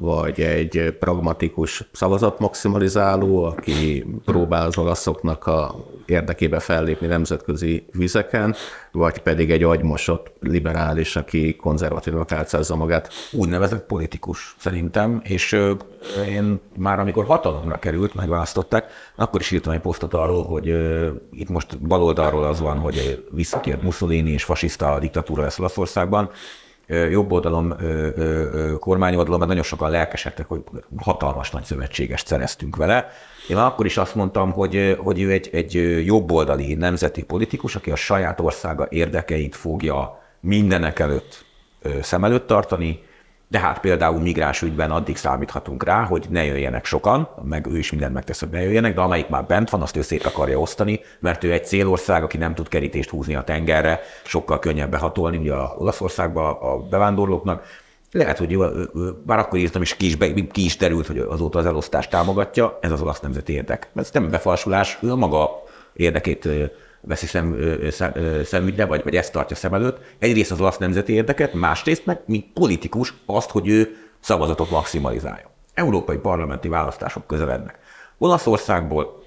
vagy 0.00 0.40
egy 0.40 0.96
pragmatikus 0.98 1.88
szavazatmaximalizáló, 1.92 3.44
aki 3.44 4.06
próbál 4.24 4.66
az 4.66 4.78
olaszoknak 4.78 5.46
a 5.46 5.74
érdekébe 6.06 6.58
fellépni 6.58 7.06
nemzetközi 7.06 7.86
vizeken, 7.92 8.54
vagy 8.92 9.18
pedig 9.18 9.50
egy 9.50 9.62
agymosott 9.62 10.32
liberális, 10.40 11.16
aki 11.16 11.56
konzervatívnak 11.56 12.32
álcázza 12.32 12.76
magát. 12.76 13.12
Úgynevezett 13.32 13.86
politikus 13.86 14.54
szerintem, 14.58 15.20
és 15.24 15.52
én 16.28 16.60
már 16.76 16.98
amikor 16.98 17.24
hatalomra 17.24 17.78
került, 17.78 18.14
megválasztották, 18.14 18.90
akkor 19.16 19.40
is 19.40 19.50
írtam 19.50 19.72
egy 19.72 19.80
posztot 19.80 20.14
arról, 20.14 20.44
hogy 20.44 20.66
itt 21.32 21.48
most 21.48 21.78
baloldalról 21.78 22.44
az 22.44 22.60
van, 22.60 22.78
hogy 22.78 23.26
visszatért 23.30 23.82
Mussolini 23.82 24.30
és 24.30 24.44
fasiszta 24.44 24.98
diktatúra 24.98 25.42
lesz 25.42 25.58
Olaszországban, 25.58 26.30
jobb 26.88 27.32
oldalon, 27.32 27.76
kormányoldalon, 28.78 29.38
mert 29.38 29.50
nagyon 29.50 29.64
sokan 29.64 29.90
lelkesedtek, 29.90 30.48
hogy 30.48 30.62
hatalmas 30.96 31.50
nagy 31.50 31.64
szövetségest 31.64 32.26
szereztünk 32.26 32.76
vele. 32.76 33.10
Én 33.48 33.56
akkor 33.56 33.86
is 33.86 33.96
azt 33.96 34.14
mondtam, 34.14 34.52
hogy, 34.52 34.96
hogy 34.98 35.20
ő 35.20 35.30
egy, 35.30 35.50
egy 35.52 36.04
jobboldali 36.06 36.74
nemzeti 36.74 37.24
politikus, 37.24 37.76
aki 37.76 37.90
a 37.90 37.96
saját 37.96 38.40
országa 38.40 38.86
érdekeit 38.90 39.56
fogja 39.56 40.22
mindenek 40.40 40.98
előtt 40.98 41.44
szem 42.02 42.24
előtt 42.24 42.46
tartani, 42.46 43.02
de 43.48 43.58
hát 43.58 43.80
például 43.80 44.20
migráns 44.20 44.62
ügyben 44.62 44.90
addig 44.90 45.16
számíthatunk 45.16 45.84
rá, 45.84 46.04
hogy 46.04 46.26
ne 46.30 46.44
jöjjenek 46.44 46.84
sokan, 46.84 47.28
meg 47.42 47.66
ő 47.66 47.78
is 47.78 47.90
mindent 47.90 48.12
megtesz, 48.12 48.40
hogy 48.40 48.48
ne 48.48 48.62
jöjjenek, 48.62 48.94
de 48.94 49.00
amelyik 49.00 49.28
már 49.28 49.44
bent 49.44 49.70
van, 49.70 49.82
azt 49.82 49.96
ő 49.96 50.02
szét 50.02 50.26
akarja 50.26 50.58
osztani, 50.58 51.00
mert 51.20 51.44
ő 51.44 51.52
egy 51.52 51.66
célország, 51.66 52.22
aki 52.22 52.36
nem 52.36 52.54
tud 52.54 52.68
kerítést 52.68 53.10
húzni 53.10 53.34
a 53.34 53.44
tengerre, 53.44 54.00
sokkal 54.24 54.58
könnyebb 54.58 54.90
behatolni, 54.90 55.36
ugye 55.36 55.52
a 55.52 55.74
Olaszországba 55.78 56.60
a 56.60 56.78
bevándorlóknak. 56.78 57.62
Lehet, 58.12 58.38
hogy 58.38 58.58
bár 59.24 59.38
akkor 59.38 59.58
írtam, 59.58 59.82
és 59.82 59.96
ki 59.96 60.06
is, 60.06 60.16
be, 60.16 60.32
ki 60.32 60.64
is 60.64 60.76
derült, 60.76 61.06
hogy 61.06 61.18
azóta 61.18 61.58
az 61.58 61.66
elosztást 61.66 62.10
támogatja, 62.10 62.78
ez 62.80 62.92
az 62.92 63.02
olasz 63.02 63.20
nemzeti 63.20 63.52
érdek. 63.52 63.88
Ez 63.94 64.10
nem 64.12 64.30
befalsulás, 64.30 64.98
ő 65.02 65.10
a 65.10 65.16
maga 65.16 65.50
érdekét 65.92 66.48
veszi 67.00 67.26
szem, 67.26 67.56
szem, 67.90 68.12
szemügyre, 68.44 68.84
vagy, 68.84 69.02
vagy 69.04 69.16
ezt 69.16 69.32
tartja 69.32 69.56
szem 69.56 69.74
előtt. 69.74 69.98
Egyrészt 70.18 70.50
az 70.50 70.60
olasz 70.60 70.78
nemzeti 70.78 71.12
érdeket, 71.12 71.52
másrészt 71.52 72.06
meg, 72.06 72.20
mint 72.26 72.52
politikus, 72.52 73.14
azt, 73.26 73.50
hogy 73.50 73.68
ő 73.68 73.96
szavazatot 74.20 74.70
maximalizálja. 74.70 75.50
Európai 75.74 76.16
parlamenti 76.16 76.68
választások 76.68 77.26
közelednek. 77.26 77.78
Olaszországból 78.18 79.22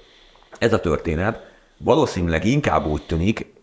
ez 0.59 0.73
a 0.73 0.79
történet 0.79 1.49
valószínűleg 1.77 2.45
inkább 2.45 2.85
úgy 2.85 3.05
tűnik, 3.05 3.53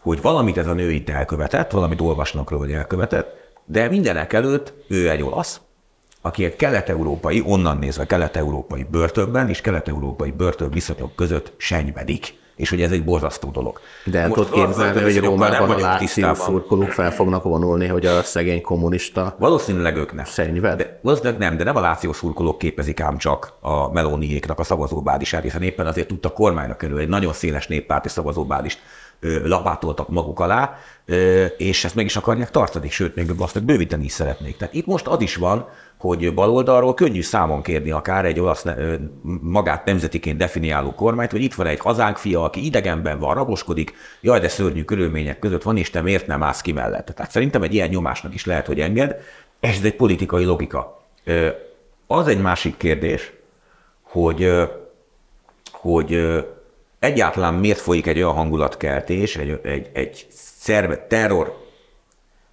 hogy 0.00 0.22
valamit 0.22 0.58
ez 0.58 0.66
a 0.66 0.72
nő 0.72 0.90
itt 0.90 1.08
elkövetett, 1.08 1.70
valamit 1.70 2.00
olvasnak 2.00 2.50
róla, 2.50 2.64
hogy 2.64 2.72
elkövetett, 2.72 3.52
de 3.64 3.88
mindenek 3.88 4.32
előtt 4.32 4.72
ő 4.88 5.10
egy 5.10 5.22
olasz, 5.22 5.60
aki 6.20 6.44
egy 6.44 6.56
kelet-európai, 6.56 7.42
onnan 7.46 7.78
nézve 7.78 8.06
kelet-európai 8.06 8.86
börtönben 8.90 9.48
és 9.48 9.60
kelet-európai 9.60 10.30
börtön 10.30 10.70
viszonyok 10.70 11.16
között 11.16 11.52
senyvedik 11.56 12.40
és 12.56 12.70
hogy 12.70 12.82
ez 12.82 12.90
egy 12.90 13.04
borzasztó 13.04 13.50
dolog. 13.50 13.80
De 14.04 14.18
el 14.18 14.30
tudod 14.30 14.50
képzelni, 14.50 15.02
hogy 15.02 15.18
Rómában 15.18 15.70
a 15.70 15.78
láció 15.78 16.34
szurkolók 16.34 16.90
fel 16.90 17.10
fognak 17.10 17.42
vonulni, 17.42 17.86
hogy 17.86 18.06
a 18.06 18.22
szegény 18.22 18.60
kommunista 18.60 19.36
Valószínűleg 19.38 19.96
ők 19.96 20.12
nem. 20.12 20.24
Szennyved? 20.24 20.76
De, 20.76 20.98
valószínűleg 21.02 21.38
nem, 21.38 21.56
de 21.56 21.64
nem 21.64 21.76
a 21.76 21.80
láció 21.80 22.12
szurkolók 22.12 22.58
képezik 22.58 23.00
ám 23.00 23.16
csak 23.16 23.52
a 23.60 23.92
melóniéknak 23.92 24.58
a 24.58 24.64
szavazóbádisát, 24.64 25.42
hiszen 25.42 25.62
éppen 25.62 25.86
azért 25.86 26.08
tudta 26.08 26.28
kormányra 26.28 26.76
kerül 26.76 26.98
egy 26.98 27.08
nagyon 27.08 27.32
széles 27.32 27.66
néppárti 27.66 28.08
szavazóbádist 28.08 28.78
lapátoltak 29.44 30.08
maguk 30.08 30.40
alá, 30.40 30.76
és 31.56 31.84
ezt 31.84 31.94
meg 31.94 32.04
is 32.04 32.16
akarják 32.16 32.50
tartani, 32.50 32.88
sőt, 32.88 33.14
még 33.14 33.30
azt 33.38 33.64
bővíteni 33.64 34.04
is 34.04 34.12
szeretnék. 34.12 34.56
Tehát 34.56 34.74
itt 34.74 34.86
most 34.86 35.06
az 35.06 35.20
is 35.20 35.36
van, 35.36 35.68
hogy 36.02 36.34
baloldalról 36.34 36.94
könnyű 36.94 37.22
számon 37.22 37.62
kérni 37.62 37.90
akár 37.90 38.24
egy 38.24 38.40
olasz 38.40 38.64
magát 39.40 39.84
nemzetiként 39.84 40.36
definiáló 40.36 40.94
kormányt, 40.94 41.30
hogy 41.30 41.42
itt 41.42 41.54
van 41.54 41.66
egy 41.66 41.78
hazánk 41.78 42.16
fia, 42.16 42.42
aki 42.42 42.64
idegenben 42.64 43.18
van, 43.18 43.34
raboskodik, 43.34 43.94
jaj, 44.20 44.40
de 44.40 44.48
szörnyű 44.48 44.84
körülmények 44.84 45.38
között 45.38 45.62
van, 45.62 45.76
és 45.76 45.90
te 45.90 46.00
miért 46.00 46.26
nem 46.26 46.42
állsz 46.42 46.60
ki 46.60 46.72
mellett. 46.72 47.06
Tehát 47.06 47.30
szerintem 47.30 47.62
egy 47.62 47.74
ilyen 47.74 47.88
nyomásnak 47.88 48.34
is 48.34 48.44
lehet, 48.44 48.66
hogy 48.66 48.80
enged. 48.80 49.16
Ez 49.60 49.78
egy 49.82 49.96
politikai 49.96 50.44
logika. 50.44 51.02
Az 52.06 52.28
egy 52.28 52.40
másik 52.40 52.76
kérdés, 52.76 53.32
hogy, 54.02 54.52
hogy 55.72 56.42
egyáltalán 56.98 57.54
miért 57.54 57.80
folyik 57.80 58.06
egy 58.06 58.16
olyan 58.16 58.34
hangulatkeltés, 58.34 59.36
egy, 59.36 59.60
egy, 59.62 59.90
egy 59.92 60.26
szerve, 60.30 61.06
terror 61.06 61.66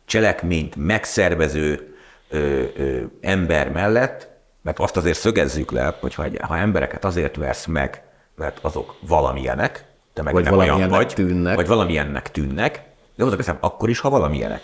cselekményt 0.06 0.76
megszervező 0.76 1.89
ö, 2.30 2.64
ö, 2.76 3.02
ember 3.22 3.72
mellett, 3.72 4.30
mert 4.62 4.80
azt 4.80 4.98
azért 4.98 5.18
szögezzük 5.18 5.72
le, 5.72 5.98
hogy 6.00 6.16
ha, 6.16 6.26
ha 6.42 6.58
embereket 6.58 7.06
azért 7.06 7.36
vesz 7.36 7.66
meg, 7.66 8.04
mert 8.36 8.60
azok 8.62 8.96
valamilyenek, 9.08 9.86
te 10.14 10.22
meg 10.22 10.34
vagy 10.34 10.44
nem 10.44 10.58
olyan 10.58 10.90
vagy, 10.90 11.14
tűnnek. 11.14 11.56
vagy 11.56 11.68
valamilyennek 11.68 12.32
tűnnek, 12.32 12.84
de 13.16 13.24
azok 13.24 13.38
hiszem, 13.38 13.58
akkor 13.60 13.90
is, 13.90 14.00
ha 14.00 14.10
valamilyenek. 14.10 14.62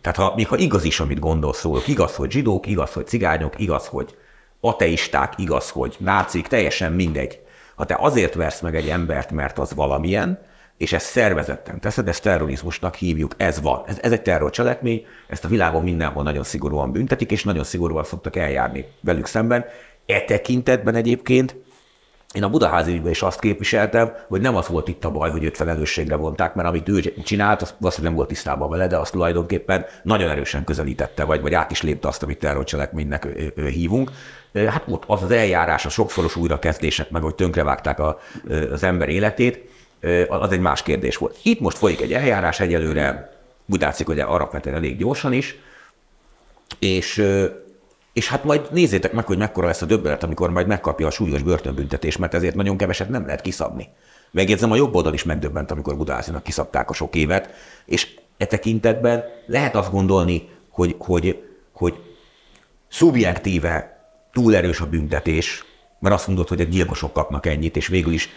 Tehát 0.00 0.16
ha, 0.16 0.32
még 0.36 0.48
ha 0.48 0.56
igaz 0.56 0.84
is, 0.84 1.00
amit 1.00 1.18
gondolsz 1.18 1.62
róluk, 1.62 1.88
igaz, 1.88 2.14
hogy 2.14 2.30
zsidók, 2.30 2.66
igaz, 2.66 2.92
hogy 2.92 3.06
cigányok, 3.06 3.60
igaz, 3.60 3.86
hogy 3.86 4.16
ateisták, 4.60 5.32
igaz, 5.36 5.70
hogy 5.70 5.96
nácik, 5.98 6.46
teljesen 6.46 6.92
mindegy. 6.92 7.40
Ha 7.74 7.84
te 7.84 7.96
azért 8.00 8.34
versz 8.34 8.60
meg 8.60 8.76
egy 8.76 8.88
embert, 8.88 9.30
mert 9.30 9.58
az 9.58 9.74
valamilyen, 9.74 10.38
és 10.76 10.92
ezt 10.92 11.06
szervezetten 11.06 11.80
teszed, 11.80 12.08
ezt 12.08 12.22
terrorizmusnak 12.22 12.94
hívjuk, 12.94 13.34
ez 13.36 13.60
van. 13.60 13.82
Ez, 13.86 13.98
ez 14.02 14.12
egy 14.12 14.22
terrorcselekmény, 14.22 15.06
ezt 15.28 15.44
a 15.44 15.48
világon 15.48 15.82
mindenhol 15.82 16.22
nagyon 16.22 16.44
szigorúan 16.44 16.92
büntetik, 16.92 17.30
és 17.30 17.44
nagyon 17.44 17.64
szigorúan 17.64 18.04
szoktak 18.04 18.36
eljárni 18.36 18.84
velük 19.00 19.26
szemben. 19.26 19.64
E 20.06 20.20
tekintetben 20.20 20.94
egyébként 20.94 21.56
én 22.34 22.42
a 22.42 22.48
Budaházi 22.48 22.92
ügyben 22.92 23.10
is 23.10 23.22
azt 23.22 23.40
képviseltem, 23.40 24.12
hogy 24.28 24.40
nem 24.40 24.56
az 24.56 24.68
volt 24.68 24.88
itt 24.88 25.04
a 25.04 25.10
baj, 25.10 25.30
hogy 25.30 25.44
őt 25.44 25.56
felelősségre 25.56 26.16
vonták, 26.16 26.54
mert 26.54 26.68
amit 26.68 26.88
ő 26.88 27.00
csinált, 27.00 27.62
az 27.62 27.74
valószínűleg 27.78 28.02
nem 28.02 28.14
volt 28.14 28.28
tisztában 28.28 28.70
vele, 28.70 28.86
de 28.86 28.96
azt 28.96 29.12
tulajdonképpen 29.12 29.84
nagyon 30.02 30.30
erősen 30.30 30.64
közelítette, 30.64 31.24
vagy, 31.24 31.40
vagy 31.40 31.54
át 31.54 31.70
is 31.70 31.82
lépte 31.82 32.08
azt, 32.08 32.22
amit 32.22 32.38
terrorcselekménynek 32.38 33.28
hívunk. 33.54 34.10
Hát 34.54 34.84
ott 34.88 35.04
az 35.06 35.22
az 35.22 35.30
eljárás, 35.30 35.86
a 35.86 35.88
sokszoros 35.88 36.36
újrakezdések, 36.36 37.10
meg 37.10 37.22
hogy 37.22 37.34
tönkrevágták 37.34 37.98
a, 37.98 38.18
az 38.72 38.82
ember 38.82 39.08
életét, 39.08 39.68
az 40.28 40.52
egy 40.52 40.60
más 40.60 40.82
kérdés 40.82 41.16
volt. 41.16 41.38
Itt 41.42 41.60
most 41.60 41.78
folyik 41.78 42.00
egy 42.00 42.12
eljárás 42.12 42.60
egyelőre, 42.60 43.34
úgy 43.66 43.80
látszik, 43.80 44.06
hogy 44.06 44.20
alapvetően 44.20 44.76
elég 44.76 44.98
gyorsan 44.98 45.32
is, 45.32 45.56
és, 46.78 47.24
és 48.12 48.28
hát 48.28 48.44
majd 48.44 48.68
nézzétek 48.72 49.12
meg, 49.12 49.26
hogy 49.26 49.38
mekkora 49.38 49.66
lesz 49.66 49.82
a 49.82 49.86
döbbenet, 49.86 50.22
amikor 50.22 50.50
majd 50.50 50.66
megkapja 50.66 51.06
a 51.06 51.10
súlyos 51.10 51.42
börtönbüntetést, 51.42 52.18
mert 52.18 52.34
ezért 52.34 52.54
nagyon 52.54 52.76
keveset 52.76 53.08
nem 53.08 53.24
lehet 53.24 53.40
kiszabni. 53.40 53.88
Megjegyzem, 54.30 54.70
a 54.70 54.76
jobb 54.76 54.94
oldal 54.94 55.14
is 55.14 55.24
megdöbbent, 55.24 55.70
amikor 55.70 55.96
Budászinak 55.96 56.42
kiszabták 56.42 56.90
a 56.90 56.92
sok 56.92 57.14
évet, 57.14 57.50
és 57.84 58.18
e 58.36 58.46
tekintetben 58.46 59.24
lehet 59.46 59.74
azt 59.74 59.90
gondolni, 59.90 60.48
hogy, 60.68 60.94
hogy, 60.98 61.42
hogy 61.72 61.94
szubjektíve 62.88 64.04
túl 64.32 64.56
erős 64.56 64.80
a 64.80 64.86
büntetés, 64.86 65.64
mert 65.98 66.14
azt 66.14 66.26
mondod, 66.26 66.48
hogy 66.48 66.60
a 66.60 66.64
gyilkosok 66.64 67.12
kapnak 67.12 67.46
ennyit, 67.46 67.76
és 67.76 67.86
végül 67.86 68.12
is 68.12 68.28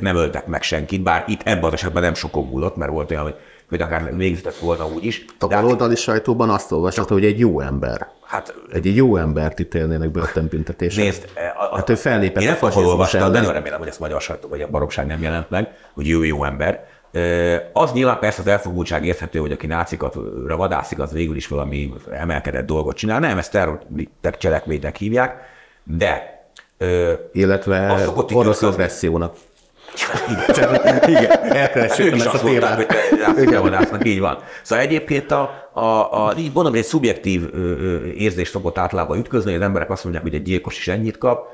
nem 0.00 0.16
öltek 0.16 0.46
meg 0.46 0.62
senkit, 0.62 1.02
bár 1.02 1.24
itt 1.26 1.40
ebben 1.44 1.64
az 1.64 1.72
esetben 1.72 2.02
nem 2.02 2.14
sokok 2.14 2.50
múlott, 2.50 2.76
mert 2.76 2.90
volt 2.90 3.10
olyan, 3.10 3.22
hogy, 3.22 3.34
hogy 3.68 3.80
akár 3.80 4.16
végzett 4.16 4.56
volna 4.56 4.86
úgy 4.86 5.04
is. 5.04 5.24
A 5.38 5.46
baloldali 5.46 5.94
sajtóban 5.94 6.50
azt 6.50 6.72
olvasott, 6.72 7.08
hogy 7.08 7.24
egy 7.24 7.38
jó 7.38 7.60
ember. 7.60 8.08
Hát, 8.24 8.54
egy 8.72 8.96
jó 8.96 9.16
embert 9.16 9.60
ítélnének 9.60 10.10
börtönbüntetésre. 10.10 11.02
Nézd, 11.02 11.28
a, 11.58 11.62
a, 11.72 11.76
hát 11.76 11.90
ő 11.90 11.94
fellépett 11.94 12.42
én 12.42 12.50
a 12.50 12.54
fasizmus 12.54 13.12
de 13.12 13.52
remélem, 13.52 13.78
hogy 13.78 13.88
ezt 13.88 14.00
magyar 14.00 14.20
sajtó 14.20 14.48
vagy 14.48 14.62
a 14.62 14.68
baromság 14.68 15.06
nem 15.06 15.22
jelent 15.22 15.50
meg, 15.50 15.68
hogy 15.94 16.08
jó 16.08 16.22
jó 16.22 16.44
ember. 16.44 16.86
Az 17.72 17.92
nyilván 17.92 18.18
persze 18.18 18.40
az 18.40 18.46
elfogultság 18.46 19.04
érthető, 19.04 19.38
hogy 19.38 19.52
aki 19.52 19.66
nácikat 19.66 20.16
vadászik, 20.46 20.98
az 20.98 21.12
végül 21.12 21.36
is 21.36 21.48
valami 21.48 21.92
emelkedett 22.10 22.66
dolgot 22.66 22.96
csinál. 22.96 23.20
Nem, 23.20 23.38
ezt 23.38 23.50
terror 23.50 23.80
cselekménynek 24.38 24.96
hívják, 24.96 25.40
de 25.84 26.39
illetve 27.32 28.04
orosz 28.32 28.62
agressziónak. 28.62 29.34
Igen, 31.06 31.30
elkeresítem 31.42 32.14
ezt 32.14 32.34
a 32.34 32.38
témát. 32.38 32.92
Hogy 33.90 34.06
így 34.06 34.20
van. 34.20 34.38
Szóval 34.62 34.84
egyébként 34.84 35.30
a, 35.30 35.68
a, 35.72 36.26
a 36.26 36.34
így 36.38 36.50
mondom, 36.54 36.72
hogy 36.72 36.80
egy 36.80 36.86
szubjektív 36.86 37.50
érzés 38.16 38.48
szokott 38.48 38.78
általában 38.78 39.18
ütközni, 39.18 39.50
hogy 39.50 39.60
az 39.60 39.66
emberek 39.66 39.90
azt 39.90 40.02
mondják, 40.02 40.24
hogy 40.24 40.34
egy 40.34 40.42
gyilkos 40.42 40.78
is 40.78 40.88
ennyit 40.88 41.18
kap. 41.18 41.46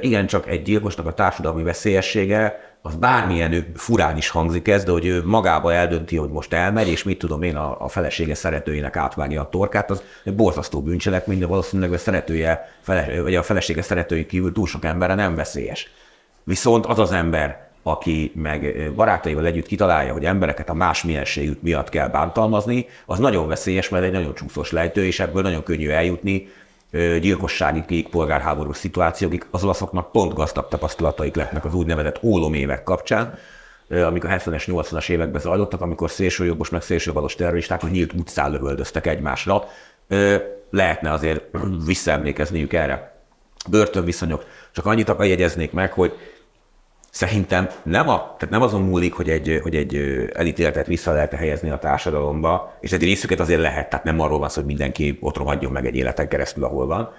Igen, 0.00 0.26
csak 0.26 0.48
egy 0.48 0.62
gyilkosnak 0.62 1.06
a 1.06 1.12
társadalmi 1.12 1.62
veszélyessége 1.62 2.69
az 2.82 2.94
bármilyen 2.94 3.72
furán 3.74 4.16
is 4.16 4.28
hangzik 4.28 4.68
ez, 4.68 4.84
de 4.84 4.90
hogy 4.90 5.06
ő 5.06 5.22
magába 5.24 5.72
eldönti, 5.72 6.16
hogy 6.16 6.30
most 6.30 6.52
elmegy, 6.52 6.88
és 6.88 7.02
mit 7.02 7.18
tudom 7.18 7.42
én, 7.42 7.56
a, 7.56 7.84
a 7.84 7.88
felesége 7.88 8.34
szeretőjének 8.34 8.96
átvágja 8.96 9.40
a 9.40 9.48
torkát, 9.48 9.90
az 9.90 10.02
egy 10.24 10.34
borzasztó 10.34 10.82
bűncselekmény, 10.82 11.38
de 11.38 11.46
valószínűleg 11.46 11.92
a 11.92 11.98
szeretője, 11.98 12.68
fele, 12.80 13.22
vagy 13.22 13.34
a 13.34 13.42
felesége 13.42 13.82
szeretői 13.82 14.26
kívül 14.26 14.52
túl 14.52 14.66
sok 14.66 14.84
emberre 14.84 15.14
nem 15.14 15.34
veszélyes. 15.34 15.90
Viszont 16.44 16.86
az 16.86 16.98
az 16.98 17.12
ember, 17.12 17.68
aki 17.82 18.32
meg 18.34 18.90
barátaival 18.94 19.46
együtt 19.46 19.66
kitalálja, 19.66 20.12
hogy 20.12 20.24
embereket 20.24 20.68
a 20.68 20.74
más 20.74 21.02
mienségük 21.02 21.62
miatt 21.62 21.88
kell 21.88 22.08
bántalmazni, 22.08 22.86
az 23.06 23.18
nagyon 23.18 23.48
veszélyes, 23.48 23.88
mert 23.88 24.04
egy 24.04 24.12
nagyon 24.12 24.34
csúszós 24.34 24.72
lejtő, 24.72 25.04
és 25.04 25.20
ebből 25.20 25.42
nagyon 25.42 25.62
könnyű 25.62 25.88
eljutni 25.88 26.48
gyilkossági 27.20 28.02
polgárháborús 28.10 28.76
szituációkig, 28.76 29.46
az 29.50 29.64
olaszoknak 29.64 30.12
pont 30.12 30.34
gazdag 30.34 30.68
tapasztalataik 30.68 31.34
lehetnek 31.34 31.64
az 31.64 31.74
úgynevezett 31.74 32.22
ólomévek 32.22 32.82
kapcsán, 32.82 33.38
amik 33.88 34.24
a 34.24 34.28
70-es, 34.28 34.64
80-as 34.66 35.08
években 35.08 35.40
zajlottak, 35.40 35.80
amikor 35.80 36.10
szélsőjobbos 36.10 36.68
meg 36.68 36.82
szélsőbalos 36.82 37.34
terroristák, 37.34 37.80
hogy 37.80 37.90
nyílt 37.90 38.12
utcán 38.12 38.50
lövöldöztek 38.50 39.06
egymásra. 39.06 39.64
Lehetne 40.70 41.12
azért 41.12 41.44
visszaemlékezniük 41.86 42.72
erre. 42.72 43.18
Börtönviszonyok. 43.68 44.44
Csak 44.72 44.86
annyit 44.86 45.08
akar 45.08 45.26
jegyeznék 45.26 45.72
meg, 45.72 45.92
hogy 45.92 46.12
Szerintem 47.10 47.68
nem, 47.82 48.08
a, 48.08 48.16
tehát 48.16 48.50
nem 48.50 48.62
azon 48.62 48.82
múlik, 48.82 49.12
hogy 49.12 49.30
egy, 49.30 49.60
hogy 49.62 49.76
egy 49.76 49.96
elítéltet 50.34 50.86
vissza 50.86 51.12
lehet 51.12 51.32
helyezni 51.32 51.70
a 51.70 51.78
társadalomba, 51.78 52.76
és 52.80 52.92
egy 52.92 53.02
részüket 53.02 53.40
azért 53.40 53.60
lehet, 53.60 53.88
tehát 53.88 54.04
nem 54.04 54.20
arról 54.20 54.38
van 54.38 54.48
szó, 54.48 54.58
hogy 54.60 54.68
mindenki 54.68 55.18
ott 55.20 55.36
rohadjon 55.36 55.72
meg 55.72 55.86
egy 55.86 55.96
életen 55.96 56.28
keresztül, 56.28 56.64
ahol 56.64 56.86
van. 56.86 57.12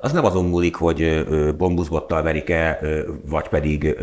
Az 0.00 0.12
nem 0.12 0.24
azon 0.24 0.44
múlik, 0.44 0.74
hogy 0.74 1.26
bombuszbottal 1.56 2.22
verik-e, 2.22 2.80
vagy 3.28 3.48
pedig 3.48 3.96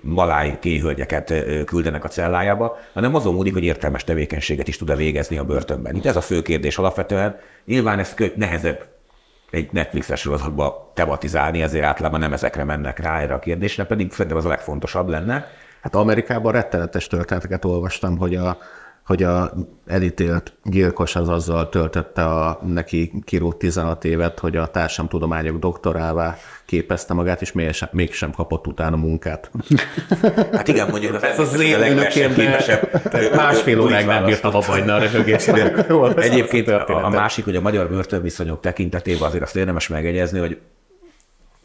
maláj 0.00 0.58
kéhölgyeket 0.60 1.34
küldenek 1.64 2.04
a 2.04 2.08
cellájába, 2.08 2.76
hanem 2.92 3.14
azon 3.14 3.34
múlik, 3.34 3.52
hogy 3.52 3.64
értelmes 3.64 4.04
tevékenységet 4.04 4.68
is 4.68 4.76
tud-e 4.76 4.96
végezni 4.96 5.38
a 5.38 5.44
börtönben. 5.44 5.94
Itt 5.94 6.06
ez 6.06 6.16
a 6.16 6.20
fő 6.20 6.42
kérdés 6.42 6.78
alapvetően. 6.78 7.38
Nyilván 7.64 7.98
ez 7.98 8.14
nehezebb 8.34 8.91
egy 9.52 9.72
Netflixes 9.72 10.20
sorozatba 10.20 10.90
tematizálni, 10.94 11.62
ezért 11.62 11.84
általában 11.84 12.20
nem 12.20 12.32
ezekre 12.32 12.64
mennek 12.64 12.98
rá 12.98 13.20
erre 13.20 13.34
a 13.34 13.38
kérdésre, 13.38 13.84
pedig 13.84 14.12
szerintem 14.12 14.36
az 14.36 14.44
a 14.44 14.48
legfontosabb 14.48 15.08
lenne. 15.08 15.46
Hát 15.82 15.94
Amerikában 15.94 16.52
rettenetes 16.52 17.06
történeteket 17.06 17.64
olvastam, 17.64 18.18
hogy 18.18 18.34
a, 18.34 18.58
hogy 19.06 19.22
a 19.22 19.52
elítélt 19.86 20.52
gyilkos 20.64 21.16
az 21.16 21.28
azzal 21.28 21.68
töltötte 21.68 22.24
a 22.24 22.60
neki 22.66 23.12
kirúgt 23.24 23.56
16 23.56 24.04
évet, 24.04 24.38
hogy 24.38 24.56
a 24.56 24.66
társadalomtudományok 24.66 25.58
doktorává 25.58 26.36
képezte 26.66 27.14
magát, 27.14 27.40
és 27.40 27.52
mégsem, 27.52 27.88
mégsem 27.92 28.30
kapott 28.30 28.66
utána 28.66 28.96
munkát. 28.96 29.50
Hát 30.52 30.68
igen, 30.68 30.88
mondjuk 30.90 31.22
ez 31.22 31.38
az 31.38 31.60
én 31.60 31.80
önökért 31.80 32.36
másfél 33.34 33.80
óráig 33.80 34.06
nem 34.06 34.24
bírtam 34.24 34.54
abba 34.54 34.64
hagyni 34.64 34.90
a 34.90 34.98
röhögést. 34.98 35.48
Egyébként 36.16 36.68
a, 36.68 37.04
a 37.04 37.08
másik, 37.08 37.44
hogy 37.44 37.56
a 37.56 37.60
magyar 37.60 37.88
börtönviszonyok 37.88 38.60
tekintetében 38.60 39.22
azért 39.22 39.42
azt 39.42 39.56
érdemes 39.56 39.88
megegyezni, 39.88 40.38
hogy 40.38 40.58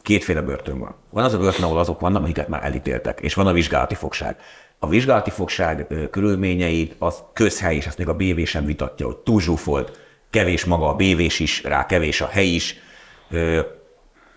kétféle 0.02 0.40
börtön 0.40 0.78
van. 0.78 0.94
Van 1.10 1.24
az 1.24 1.34
a 1.34 1.38
börtön, 1.38 1.64
ahol 1.64 1.78
azok 1.78 2.00
vannak, 2.00 2.22
akiket 2.22 2.48
már 2.48 2.64
elítéltek, 2.64 3.20
és 3.20 3.34
van 3.34 3.46
a 3.46 3.52
vizsgálati 3.52 3.94
fogság. 3.94 4.36
A 4.78 4.88
vizsgálati 4.88 5.30
fogság 5.30 5.86
körülményeit 6.10 6.94
az 6.98 7.22
közhely, 7.32 7.76
és 7.76 7.86
ezt 7.86 7.98
még 7.98 8.08
a 8.08 8.14
BV 8.14 8.42
sem 8.44 8.64
vitatja, 8.64 9.06
hogy 9.06 9.16
túl 9.16 9.40
zsúfolt, 9.40 10.06
kevés 10.30 10.64
maga 10.64 10.88
a 10.88 10.94
bv 10.94 11.20
is, 11.20 11.62
rá 11.62 11.86
kevés 11.86 12.20
a 12.20 12.26
hely 12.26 12.46
is. 12.46 12.76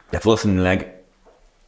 Tehát 0.09 0.23
valószínűleg 0.23 1.01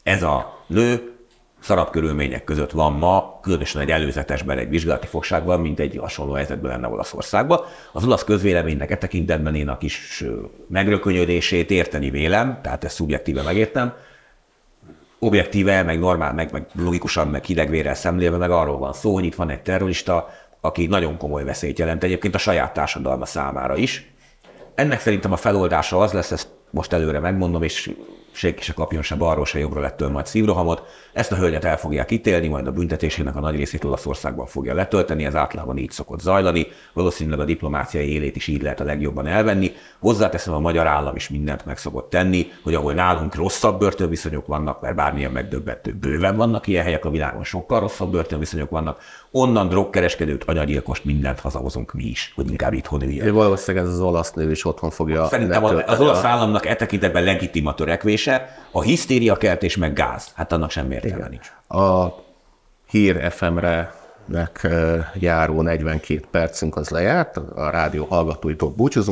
ez 0.04 0.24
a 0.24 0.64
nő 0.68 1.14
szarabb 1.60 1.90
körülmények 1.90 2.44
között 2.44 2.72
van 2.72 2.94
ma, 2.94 3.40
különösen 3.42 3.82
egy 3.82 3.92
előzetesben, 3.92 4.58
egy 4.58 4.70
vizsgálati 4.70 5.08
fogságban, 5.08 5.60
mint 5.60 5.80
egy 5.80 5.98
hasonló 5.98 6.34
helyzetben 6.34 6.72
lenne 6.72 6.88
Olaszországban. 6.88 7.60
Az 7.92 8.06
olasz 8.06 8.24
közvéleménynek 8.24 8.92
e 8.92 8.98
tekintetben 8.98 9.56
én 9.56 9.68
a 9.68 9.78
kis 9.78 10.24
megrökönyödését 10.68 11.72
érteni 11.72 12.10
vélem, 12.10 12.60
tehát 12.62 12.84
ezt 12.84 12.96
szubjektíve 12.96 13.42
megértem, 13.42 13.94
objektíve, 15.24 15.84
meg 15.84 16.00
normál, 16.00 16.34
meg, 16.34 16.52
meg 16.52 16.66
logikusan, 16.76 17.28
meg 17.28 17.44
hidegvérrel 17.44 17.96
szemlélve, 17.96 18.38
meg 18.38 18.52
arról 18.52 18.78
van 18.78 18.94
szó, 18.94 19.14
hogy 19.14 19.26
itt 19.26 19.36
van 19.36 19.50
egy 19.50 19.62
terrorista, 19.62 20.30
aki 20.62 20.86
nagyon 20.86 21.18
komoly 21.18 21.44
veszélyt 21.44 21.80
jelent 21.80 22.04
egyébként 22.04 22.36
a 22.36 22.38
saját 22.38 22.74
társadalma 22.74 23.26
számára 23.26 23.76
is. 23.76 24.12
Ennek 24.76 25.00
szerintem 25.00 25.32
a 25.32 25.36
feloldása 25.36 26.00
az 26.00 26.12
lesz, 26.12 26.32
ezt 26.32 26.48
most 26.70 26.94
előre 26.94 27.20
megmondom, 27.20 27.64
és 27.64 27.92
senki 28.34 28.62
se 28.62 28.74
kapjon 28.74 29.02
se 29.02 29.16
balról, 29.16 29.46
se 29.46 29.60
jobbra 29.60 29.82
lettől 29.82 30.10
majd 30.10 30.26
szívrohamot. 30.26 30.84
Ezt 31.14 31.32
a 31.32 31.36
hölgyet 31.36 31.64
el 31.64 31.78
fogják 31.78 32.12
ítélni, 32.12 32.48
majd 32.48 32.68
a 32.68 32.72
büntetésének 32.72 33.36
a 33.36 33.40
nagy 33.40 33.56
részét 33.56 33.84
Olaszországban 33.84 34.46
fogja 34.46 34.74
letölteni, 34.74 35.26
ez 35.26 35.36
általában 35.36 35.78
így 35.78 35.92
szokott 35.92 36.20
zajlani. 36.20 36.68
Valószínűleg 36.94 37.40
a 37.40 37.46
diplomáciai 37.46 38.14
élét 38.14 38.36
is 38.36 38.48
így 38.48 38.62
lehet 38.62 38.80
a 38.80 38.84
legjobban 38.84 39.28
elvenni. 39.28 39.72
Hozzáteszem, 40.00 40.54
a 40.54 40.60
magyar 40.60 40.88
állam 40.88 41.16
is 41.16 41.30
mindent 41.30 41.66
meg 41.66 41.78
szokott 41.78 42.10
tenni, 42.10 42.52
hogy 42.64 42.74
ahol 42.74 42.94
nálunk 42.94 43.36
rosszabb 43.36 43.80
börtönviszonyok 43.80 44.46
vannak, 44.46 44.82
mert 44.82 44.96
bármilyen 44.96 45.32
megdöbbentő 45.32 45.94
bőven 45.94 46.36
vannak 46.36 46.68
ilyen 46.68 46.84
helyek 46.84 47.06
a 47.06 47.10
világon, 47.10 47.44
sokkal 47.44 47.80
rosszabb 47.80 48.12
börtönviszonyok 48.12 48.70
vannak, 48.70 49.02
onnan 49.36 49.68
drogkereskedőt, 49.68 50.44
anyagyilkost, 50.44 51.06
mindent 51.06 51.40
hazahozunk 51.40 51.94
mi 51.94 52.04
is, 52.04 52.32
hogy 52.36 52.50
inkább 52.50 52.74
itthon 52.74 53.02
üljön. 53.02 53.34
Valószínűleg 53.34 53.86
ez 53.86 53.92
az 53.92 54.00
olasz 54.00 54.34
nő 54.34 54.52
is 54.52 54.66
otthon 54.66 54.90
fogja 54.90 55.28
Szerintem 55.28 55.64
az 55.64 56.00
olasz 56.00 56.24
államnak 56.24 56.66
e 56.66 56.76
tekintetben 56.76 57.24
legitim 57.24 57.66
a 57.66 57.74
törekvése, 57.74 58.66
a 58.72 58.82
hisztériakeltés 58.82 59.78
meg 59.78 59.94
gáz. 59.94 60.32
Hát 60.36 60.52
annak 60.52 60.72
sem 60.72 60.92
értelme 60.92 61.28
nincs. 61.28 61.52
A 61.68 62.16
hír 62.90 63.32
FM-re 63.32 63.94
járó 65.14 65.62
42 65.62 66.22
percünk 66.32 66.76
az 66.76 66.90
lejárt, 66.90 67.38
a 67.38 67.70
rádió 67.70 68.06
hallgatóitól 68.06 68.70
búcsúzunk. 68.70 69.12